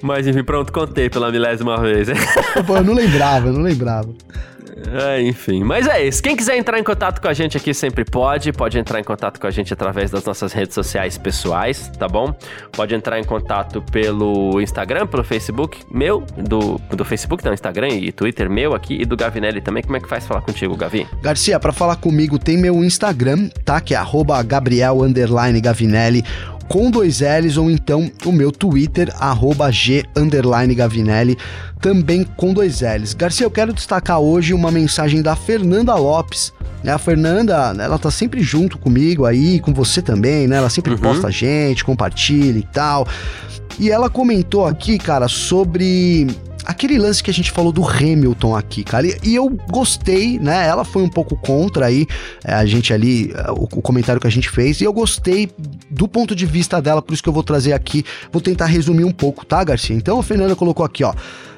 mas 0.02 0.28
enfim, 0.28 0.44
pronto, 0.44 0.72
contei 0.72 1.10
pela 1.10 1.32
milésima 1.32 1.80
vez. 1.80 2.10
Pô, 2.68 2.78
eu 2.78 2.84
não 2.84 2.94
lembrava, 2.94 3.48
eu 3.48 3.54
não 3.54 3.62
lembrava. 3.62 4.10
É, 4.76 5.22
enfim, 5.22 5.64
mas 5.64 5.88
é 5.88 6.06
isso. 6.06 6.22
Quem 6.22 6.36
quiser 6.36 6.58
entrar 6.58 6.78
em 6.78 6.84
contato 6.84 7.22
com 7.22 7.28
a 7.28 7.34
gente 7.34 7.56
aqui 7.56 7.74
sempre 7.74 8.04
pode. 8.04 8.52
Pode 8.52 8.78
entrar 8.78 9.00
em 9.00 9.04
contato 9.04 9.40
com 9.40 9.48
a 9.48 9.52
gente 9.52 9.72
através 9.72 10.12
das 10.12 10.26
nossas 10.26 10.52
redes 10.52 10.74
sociais 10.74 11.18
pessoais, 11.18 11.90
tá 11.98 12.08
bom? 12.08 12.36
Pode 12.74 12.94
entrar 12.94 13.20
em 13.20 13.24
contato 13.24 13.82
pelo 13.82 14.60
Instagram, 14.60 15.08
pelo 15.08 15.24
Facebook 15.24 15.80
meu, 15.90 16.22
do, 16.38 16.80
do 16.90 17.06
Facebook, 17.06 17.44
não, 17.46 17.54
Instagram 17.54 17.88
e 17.90 18.12
Twitter 18.12 18.50
meu 18.50 18.76
aqui 18.76 19.02
e 19.02 19.06
do 19.06 19.16
Gavinelli 19.16 19.62
também. 19.62 19.82
Como 19.82 19.96
é 19.96 20.00
que 20.00 20.10
faz 20.10 20.28
falar 20.28 20.42
contigo, 20.42 20.76
Gavi? 20.76 21.08
Garcia, 21.22 21.60
para 21.60 21.72
falar 21.72 21.96
comigo 21.96 22.38
tem 22.38 22.58
meu 22.58 22.84
Instagram, 22.84 23.50
tá? 23.64 23.80
Que 23.80 23.96
é 23.96 24.00
Gabriel 24.46 24.98
Gavinelli 25.62 26.24
com 26.67 26.89
dois 26.89 27.21
L's 27.21 27.58
ou 27.58 27.69
então 27.69 28.12
o 28.25 28.32
meu 28.32 28.51
Twitter, 28.51 29.13
arroba 29.19 29.71
G 29.71 30.04
Gavinelli, 30.75 31.38
também 31.80 32.23
com 32.23 32.54
dois 32.54 32.82
L's. 32.82 33.13
Garcia, 33.13 33.45
eu 33.45 33.51
quero 33.51 33.73
destacar 33.73 34.19
hoje 34.19 34.54
uma 34.54 34.71
mensagem 34.71 35.21
da 35.21 35.36
Fernanda 35.36 35.95
Lopes. 35.95 36.51
Né? 36.84 36.91
A 36.91 36.97
Fernanda, 36.97 37.75
ela 37.80 37.97
tá 37.97 38.12
sempre 38.12 38.41
junto 38.41 38.78
comigo 38.78 39.25
aí, 39.25 39.60
com 39.60 39.73
você 39.73 40.01
também, 40.01 40.47
né? 40.47 40.58
Ela 40.58 40.69
sempre 40.69 40.93
uhum. 40.93 40.99
posta 40.99 41.28
a 41.28 41.32
gente, 41.32 41.84
compartilha 41.84 42.60
e 42.60 42.63
tal. 42.63 43.08
E 43.80 43.91
ela 43.91 44.10
comentou 44.10 44.65
aqui, 44.65 44.97
cara, 44.97 45.28
sobre 45.28 46.28
aquele 46.65 46.97
lance 46.97 47.23
que 47.23 47.30
a 47.30 47.34
gente 47.34 47.51
falou 47.51 47.71
do 47.71 47.88
Hamilton 47.88 48.56
aqui, 48.56 48.84
cara, 48.84 49.08
e, 49.23 49.36
eu 49.36 49.49
gostei, 49.69 50.39
né? 50.39 50.67
Ela 50.67 50.84
foi 50.84 51.04
um 51.04 51.10
pouco 51.10 51.36
contra 51.36 51.86
aí, 51.86 52.08
é, 52.43 52.54
a 52.54 52.65
gente 52.65 52.93
ali, 52.93 53.32
é, 53.34 53.51
o, 53.51 53.67
comentário 53.67 54.19
que 54.19 54.28
a 54.28 54.32
gente 54.32 54.49
fez, 54.49 54.82
e 54.82 54.84
eu 54.84 54.93
gostei 54.93 55.49
do 55.89 56.08
ponto 56.08 56.36
de 56.36 56.45
vista 56.45 56.82
dela, 56.82 57.01
por 57.01 57.13
isso 57.13 57.23
que 57.23 57.30
eu 57.30 57.34
vou 57.34 57.43
trazer 57.43 57.73
aqui, 57.73 58.04
vou 58.32 58.41
tentar 58.41 58.65
resumir 58.65 59.04
um 59.04 59.12
pouco, 59.12 59.45
tá, 59.45 59.63
Garcia? 59.63 59.95
Então 59.95 60.19
a 60.19 60.23
Fernanda 60.23 60.56
colocou 60.56 60.86
aqui, 60.86 61.04
ó. 61.04 61.13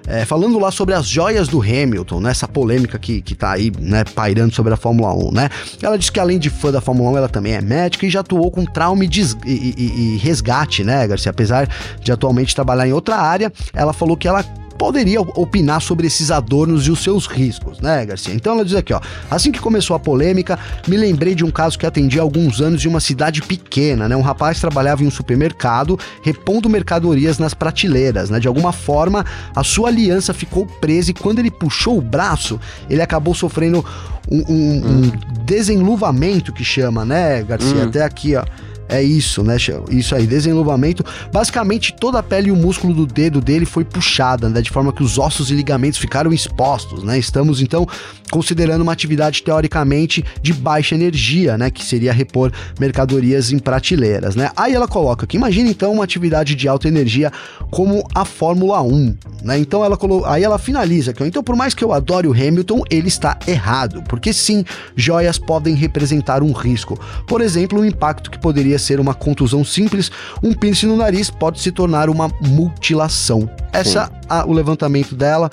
É, 0.09 0.23
falando 0.23 0.57
lá 0.57 0.71
sobre 0.71 0.95
as 0.95 1.05
joias 1.05 1.49
do 1.49 1.61
Hamilton, 1.61 2.21
né? 2.21 2.31
Essa 2.31 2.47
polêmica 2.47 2.97
que, 2.97 3.21
que 3.21 3.35
tá 3.35 3.51
aí, 3.51 3.69
né, 3.77 4.05
pairando 4.05 4.55
sobre 4.55 4.73
a 4.73 4.77
Fórmula 4.77 5.13
1, 5.13 5.31
né? 5.33 5.49
Ela 5.81 5.97
disse 5.97 6.09
que 6.09 6.19
além 6.19 6.39
de 6.39 6.49
fã 6.49 6.71
da 6.71 6.79
Fórmula 6.79 7.11
1, 7.11 7.17
ela 7.17 7.29
também 7.29 7.55
é 7.55 7.61
médica 7.61 8.05
e 8.05 8.09
já 8.09 8.21
atuou 8.21 8.49
com 8.49 8.63
trauma 8.63 9.03
e, 9.03 9.09
e, 9.45 10.13
e 10.15 10.17
resgate, 10.17 10.81
né, 10.85 11.05
Garcia? 11.05 11.29
Apesar 11.29 11.67
de 11.99 12.09
atualmente 12.09 12.55
trabalhar 12.55 12.87
em 12.87 12.93
outra 12.93 13.17
área, 13.17 13.51
ela 13.73 13.91
falou 13.91 14.15
que 14.15 14.29
ela 14.29 14.45
poderia 14.77 15.21
opinar 15.21 15.81
sobre 15.81 16.07
esses 16.07 16.31
adornos 16.31 16.87
e 16.87 16.91
os 16.91 17.03
seus 17.03 17.25
riscos, 17.25 17.79
né, 17.79 18.05
Garcia? 18.05 18.33
Então 18.33 18.53
ela 18.53 18.65
diz 18.65 18.75
aqui, 18.75 18.93
ó, 18.93 19.01
assim 19.29 19.51
que 19.51 19.59
começou 19.59 19.95
a 19.95 19.99
polêmica, 19.99 20.57
me 20.87 20.95
lembrei 20.95 21.33
de 21.33 21.43
um 21.43 21.51
caso 21.51 21.77
que 21.77 21.85
atendi 21.85 22.19
há 22.19 22.21
alguns 22.21 22.61
anos 22.61 22.83
em 22.85 22.87
uma 22.87 22.99
cidade 22.99 23.41
pequena, 23.41 24.07
né? 24.07 24.15
Um 24.15 24.21
rapaz 24.21 24.59
trabalhava 24.59 25.03
em 25.03 25.07
um 25.07 25.11
supermercado, 25.11 25.99
repondo 26.21 26.69
mercadorias 26.69 27.39
nas 27.39 27.53
prateleiras, 27.53 28.29
né? 28.29 28.39
De 28.39 28.47
alguma 28.47 28.71
forma, 28.71 29.25
a 29.55 29.63
sua 29.63 29.89
aliança 29.89 30.33
ficou 30.33 30.65
presa 30.65 31.11
e 31.11 31.13
quando 31.13 31.39
ele 31.39 31.51
puxou 31.51 31.97
o 31.97 32.01
braço, 32.01 32.59
ele 32.89 33.01
acabou 33.01 33.33
sofrendo 33.33 33.83
um, 34.29 34.37
um, 34.37 34.53
um 34.53 35.01
hum. 35.03 35.11
desenluvamento 35.45 36.53
que 36.53 36.63
chama, 36.63 37.05
né, 37.05 37.43
Garcia? 37.43 37.83
Hum. 37.83 37.87
Até 37.87 38.03
aqui, 38.03 38.35
ó. 38.35 38.43
É 38.89 39.03
isso, 39.03 39.43
né? 39.43 39.57
Isso 39.89 40.15
aí, 40.15 40.25
desenvolvimento. 40.25 41.03
Basicamente, 41.31 41.93
toda 41.93 42.19
a 42.19 42.23
pele 42.23 42.49
e 42.49 42.51
o 42.51 42.55
músculo 42.55 42.93
do 42.93 43.05
dedo 43.05 43.41
dele 43.41 43.65
foi 43.65 43.83
puxada, 43.83 44.47
né? 44.47 44.61
De 44.61 44.69
forma 44.69 44.93
que 44.93 45.03
os 45.03 45.17
ossos 45.17 45.51
e 45.51 45.53
ligamentos 45.53 45.99
ficaram 45.99 46.31
expostos, 46.31 47.03
né? 47.03 47.19
Estamos, 47.19 47.61
então, 47.61 47.85
considerando 48.31 48.81
uma 48.81 48.93
atividade 48.93 49.43
teoricamente 49.43 50.23
de 50.41 50.53
baixa 50.53 50.95
energia, 50.95 51.57
né? 51.57 51.69
Que 51.69 51.83
seria 51.83 52.13
repor 52.13 52.51
mercadorias 52.79 53.51
em 53.51 53.59
prateleiras, 53.59 54.35
né? 54.35 54.51
Aí 54.55 54.73
ela 54.73 54.87
coloca 54.87 55.27
que 55.27 55.35
imagina, 55.35 55.69
então, 55.69 55.91
uma 55.91 56.03
atividade 56.05 56.55
de 56.55 56.67
alta 56.67 56.87
energia 56.87 57.31
como 57.69 58.07
a 58.15 58.23
Fórmula 58.23 58.81
1, 58.81 59.17
né? 59.43 59.57
Então, 59.59 59.83
ela 59.83 59.97
colo... 59.97 60.23
aí 60.25 60.43
ela 60.43 60.57
finaliza 60.57 61.11
que, 61.13 61.23
então, 61.25 61.43
por 61.43 61.57
mais 61.57 61.73
que 61.73 61.83
eu 61.83 61.91
adore 61.91 62.27
o 62.27 62.31
Hamilton, 62.31 62.83
ele 62.89 63.09
está 63.09 63.37
errado. 63.45 64.01
Porque, 64.07 64.31
sim, 64.31 64.63
joias 64.95 65.37
podem 65.37 65.75
representar 65.75 66.41
um 66.41 66.53
risco. 66.53 66.97
Por 67.27 67.41
exemplo, 67.41 67.81
o 67.81 67.85
impacto 67.85 68.31
que 68.31 68.39
poderia 68.39 68.76
poderia 68.77 68.79
ser 68.79 68.99
uma 68.99 69.13
contusão 69.13 69.65
simples, 69.65 70.11
um 70.41 70.53
piercing 70.53 70.87
no 70.87 70.95
nariz 70.95 71.29
pode 71.29 71.59
se 71.59 71.71
tornar 71.71 72.09
uma 72.09 72.29
mutilação. 72.39 73.49
Essa 73.73 74.11
a, 74.29 74.45
o 74.45 74.53
levantamento 74.53 75.15
dela. 75.15 75.49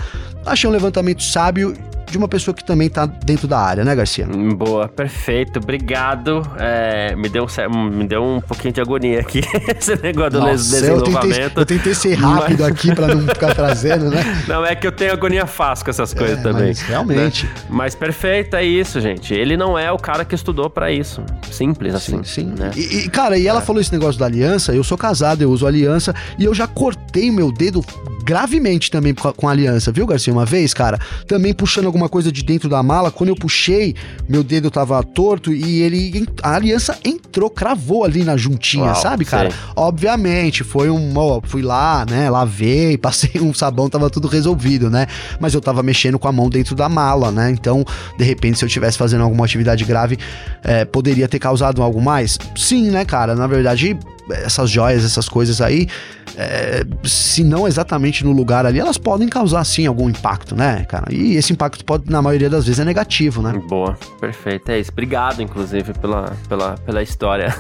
Achei 0.46 0.68
um 0.68 0.72
levantamento 0.72 1.22
sábio 1.22 1.74
de 2.14 2.18
uma 2.18 2.29
pessoa 2.29 2.55
que 2.55 2.64
também 2.64 2.88
tá 2.88 3.07
dentro 3.07 3.48
da 3.48 3.59
área, 3.59 3.85
né, 3.85 3.92
Garcia? 3.92 4.24
Hum, 4.24 4.50
boa, 4.50 4.87
perfeito, 4.87 5.59
obrigado. 5.59 6.42
É, 6.61 7.16
me, 7.16 7.29
deu 7.29 7.44
um, 7.68 7.85
me 7.90 8.07
deu 8.07 8.22
um 8.22 8.40
pouquinho 8.40 8.72
de 8.72 8.81
agonia 8.81 9.18
aqui, 9.18 9.40
esse 9.77 10.00
negócio 10.00 10.31
do 10.31 10.40
Nossa, 10.40 10.53
desenvolvimento. 10.53 11.59
Eu 11.59 11.66
tentei, 11.66 11.77
eu 11.77 11.83
tentei 11.83 11.94
ser 11.94 12.14
rápido 12.14 12.62
mas... 12.62 12.70
aqui 12.70 12.94
para 12.94 13.14
não 13.16 13.27
ficar 13.27 13.53
trazendo, 13.53 14.11
né? 14.11 14.22
Não, 14.46 14.64
é 14.64 14.77
que 14.77 14.87
eu 14.87 14.92
tenho 14.92 15.12
agonia 15.12 15.46
fácil 15.46 15.85
com 15.85 15.90
essas 15.90 16.14
coisas 16.14 16.38
é, 16.38 16.42
também. 16.42 16.68
Mas, 16.68 16.83
realmente. 16.83 17.46
Né? 17.46 17.53
Mas 17.68 17.94
perfeito, 17.94 18.55
é 18.55 18.64
isso, 18.64 19.00
gente. 19.00 19.35
Ele 19.35 19.57
não 19.57 19.77
é 19.77 19.90
o 19.90 19.98
cara 19.98 20.24
que 20.24 20.35
estudou 20.35 20.70
para 20.70 20.92
isso. 20.92 21.22
Simples 21.50 21.94
assim. 21.94 22.22
Sim, 22.22 22.24
sim. 22.24 22.55
Né? 22.57 22.70
E, 22.77 22.98
e, 22.98 23.09
cara, 23.09 23.37
e 23.37 23.46
ela 23.46 23.61
é. 23.61 23.62
falou 23.62 23.81
esse 23.81 23.92
negócio 23.92 24.18
da 24.18 24.27
aliança, 24.27 24.72
eu 24.72 24.85
sou 24.85 24.96
casado, 24.96 25.42
eu 25.42 25.50
uso 25.50 25.66
aliança, 25.66 26.14
e 26.38 26.44
eu 26.44 26.55
já 26.55 26.66
cortei 26.66 27.31
meu 27.31 27.50
dedo 27.50 27.85
gravemente 28.24 28.90
também 28.90 29.14
com 29.14 29.48
a 29.48 29.50
aliança, 29.50 29.92
viu, 29.92 30.07
Garcia? 30.07 30.33
Uma 30.33 30.46
vez, 30.46 30.72
cara, 30.72 30.98
também 31.27 31.53
puxando 31.53 31.87
alguma 32.04 32.08
coisa 32.08 32.30
de 32.30 32.42
dentro 32.42 32.68
da 32.68 32.82
mala, 32.82 33.10
quando 33.10 33.30
eu 33.30 33.34
puxei, 33.34 33.94
meu 34.28 34.44
dedo 34.44 34.70
tava 34.70 35.02
torto 35.02 35.52
e 35.52 35.80
ele. 35.80 36.26
A 36.42 36.54
aliança 36.54 36.98
entrou, 37.04 37.50
cravou 37.50 38.04
ali 38.04 38.22
na 38.22 38.36
juntinha, 38.36 38.84
Uau, 38.84 38.94
sabe, 38.94 39.24
cara? 39.24 39.50
Sei. 39.50 39.60
Obviamente, 39.74 40.62
foi 40.62 40.90
um. 40.90 41.12
Ó, 41.16 41.40
fui 41.42 41.62
lá, 41.62 42.04
né? 42.08 42.30
Lavei, 42.30 42.96
passei 42.98 43.40
um 43.40 43.52
sabão, 43.52 43.88
tava 43.88 44.10
tudo 44.10 44.28
resolvido, 44.28 44.90
né? 44.90 45.06
Mas 45.40 45.54
eu 45.54 45.60
tava 45.60 45.82
mexendo 45.82 46.18
com 46.18 46.28
a 46.28 46.32
mão 46.32 46.48
dentro 46.48 46.74
da 46.74 46.88
mala, 46.88 47.30
né? 47.30 47.50
Então, 47.50 47.84
de 48.16 48.24
repente, 48.24 48.58
se 48.58 48.64
eu 48.64 48.68
tivesse 48.68 48.98
fazendo 48.98 49.22
alguma 49.24 49.44
atividade 49.44 49.85
grave, 49.85 50.18
é, 50.62 50.85
poderia 50.85 51.26
ter 51.26 51.38
causado 51.38 51.83
algo 51.83 52.00
mais? 52.00 52.38
Sim, 52.56 52.90
né, 52.90 53.04
cara? 53.04 53.35
Na 53.35 53.46
verdade, 53.46 53.96
essas 54.31 54.70
joias, 54.70 55.04
essas 55.04 55.29
coisas 55.29 55.60
aí, 55.60 55.88
é, 56.37 56.85
se 57.04 57.44
não 57.44 57.66
exatamente 57.66 58.25
no 58.25 58.33
lugar 58.33 58.66
ali, 58.66 58.81
elas 58.81 58.98
podem 58.98 59.29
causar 59.29 59.64
sim 59.64 59.87
algum 59.87 60.08
impacto, 60.08 60.56
né, 60.56 60.85
cara? 60.85 61.06
E 61.12 61.37
esse 61.37 61.52
impacto 61.52 61.85
pode, 61.85 62.10
na 62.10 62.20
maioria 62.20 62.50
das 62.50 62.64
vezes, 62.64 62.81
é 62.81 62.85
negativo, 62.85 63.42
né? 63.42 63.52
Boa, 63.68 63.96
perfeito. 64.20 64.70
É 64.70 64.79
isso. 64.79 64.90
Obrigado, 64.90 65.42
inclusive, 65.42 65.92
pela, 65.94 66.33
pela, 66.48 66.75
pela 66.79 67.02
história. 67.02 67.54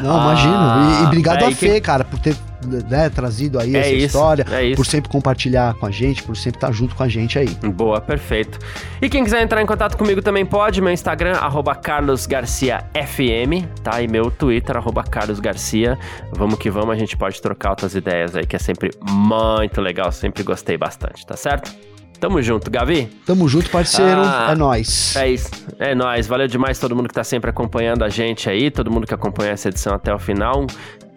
Não, 0.00 0.16
ah, 0.18 0.24
imagino. 0.24 0.54
E, 0.54 1.02
e 1.02 1.06
obrigado 1.06 1.42
é, 1.42 1.46
a 1.46 1.52
Fê, 1.52 1.74
que... 1.74 1.80
cara, 1.80 2.04
por 2.04 2.18
ter 2.18 2.36
né, 2.66 3.08
trazido 3.08 3.58
aí 3.58 3.74
é 3.74 3.78
essa 3.78 3.90
isso, 3.90 4.06
história, 4.06 4.44
é 4.50 4.74
por 4.74 4.86
sempre 4.86 5.08
compartilhar 5.10 5.74
com 5.74 5.86
a 5.86 5.90
gente, 5.90 6.22
por 6.22 6.36
sempre 6.36 6.58
estar 6.58 6.72
junto 6.72 6.94
com 6.94 7.02
a 7.02 7.08
gente 7.08 7.38
aí. 7.38 7.48
Boa, 7.74 8.00
perfeito. 8.00 8.58
E 9.00 9.08
quem 9.08 9.24
quiser 9.24 9.42
entrar 9.42 9.62
em 9.62 9.66
contato 9.66 9.96
comigo 9.96 10.20
também 10.22 10.44
pode, 10.44 10.80
meu 10.80 10.92
Instagram, 10.92 11.34
carlosgarciafm, 11.82 13.66
tá? 13.82 14.02
E 14.02 14.08
meu 14.08 14.30
Twitter, 14.30 14.76
carlosgarcia. 15.10 15.98
Vamos 16.32 16.58
que 16.58 16.70
vamos, 16.70 16.90
a 16.90 16.98
gente 16.98 17.16
pode 17.16 17.40
trocar 17.40 17.70
outras 17.70 17.94
ideias 17.94 18.34
aí, 18.34 18.46
que 18.46 18.56
é 18.56 18.58
sempre 18.58 18.90
muito 19.08 19.80
legal, 19.80 20.10
sempre 20.12 20.42
gostei 20.42 20.76
bastante, 20.76 21.24
tá 21.26 21.36
certo? 21.36 21.72
Tamo 22.20 22.42
junto, 22.42 22.68
Gavi. 22.68 23.06
Tamo 23.24 23.48
junto, 23.48 23.70
parceiro. 23.70 24.20
Ah, 24.20 24.48
é 24.50 24.54
nóis. 24.56 25.14
É 25.14 25.30
isso. 25.30 25.50
É 25.78 25.94
nóis. 25.94 26.26
Valeu 26.26 26.48
demais 26.48 26.78
todo 26.78 26.94
mundo 26.96 27.08
que 27.08 27.14
tá 27.14 27.22
sempre 27.22 27.48
acompanhando 27.48 28.02
a 28.02 28.08
gente 28.08 28.50
aí, 28.50 28.72
todo 28.72 28.90
mundo 28.90 29.06
que 29.06 29.14
acompanha 29.14 29.52
essa 29.52 29.68
edição 29.68 29.94
até 29.94 30.12
o 30.12 30.18
final. 30.18 30.66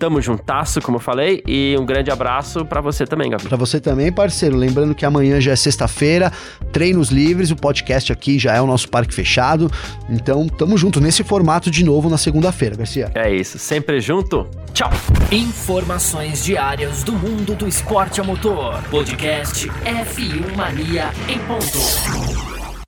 Tamo 0.01 0.19
juntasso, 0.19 0.81
como 0.81 0.97
eu 0.97 0.99
falei, 0.99 1.43
e 1.47 1.75
um 1.79 1.85
grande 1.85 2.09
abraço 2.09 2.65
para 2.65 2.81
você 2.81 3.05
também, 3.05 3.29
Gabi. 3.29 3.43
Para 3.43 3.55
você 3.55 3.79
também, 3.79 4.11
parceiro. 4.11 4.57
Lembrando 4.57 4.95
que 4.95 5.05
amanhã 5.05 5.39
já 5.39 5.51
é 5.51 5.55
sexta-feira, 5.55 6.31
treinos 6.71 7.09
livres, 7.09 7.51
o 7.51 7.55
podcast 7.55 8.11
aqui 8.11 8.39
já 8.39 8.55
é 8.55 8.59
o 8.59 8.65
nosso 8.65 8.89
parque 8.89 9.13
fechado. 9.13 9.69
Então, 10.09 10.47
tamo 10.47 10.75
junto 10.75 10.99
nesse 10.99 11.23
formato 11.23 11.69
de 11.69 11.85
novo 11.85 12.09
na 12.09 12.17
segunda-feira, 12.17 12.75
Garcia. 12.75 13.11
É 13.13 13.31
isso, 13.31 13.59
sempre 13.59 14.01
junto. 14.01 14.47
Tchau. 14.73 14.89
Informações 15.31 16.43
diárias 16.43 17.03
do 17.03 17.13
mundo 17.13 17.53
do 17.53 17.67
esporte 17.67 18.19
a 18.19 18.23
motor. 18.23 18.81
Podcast 18.89 19.69
F1 19.69 20.55
Mania 20.55 21.11
em 21.29 21.37
ponto. 21.41 22.60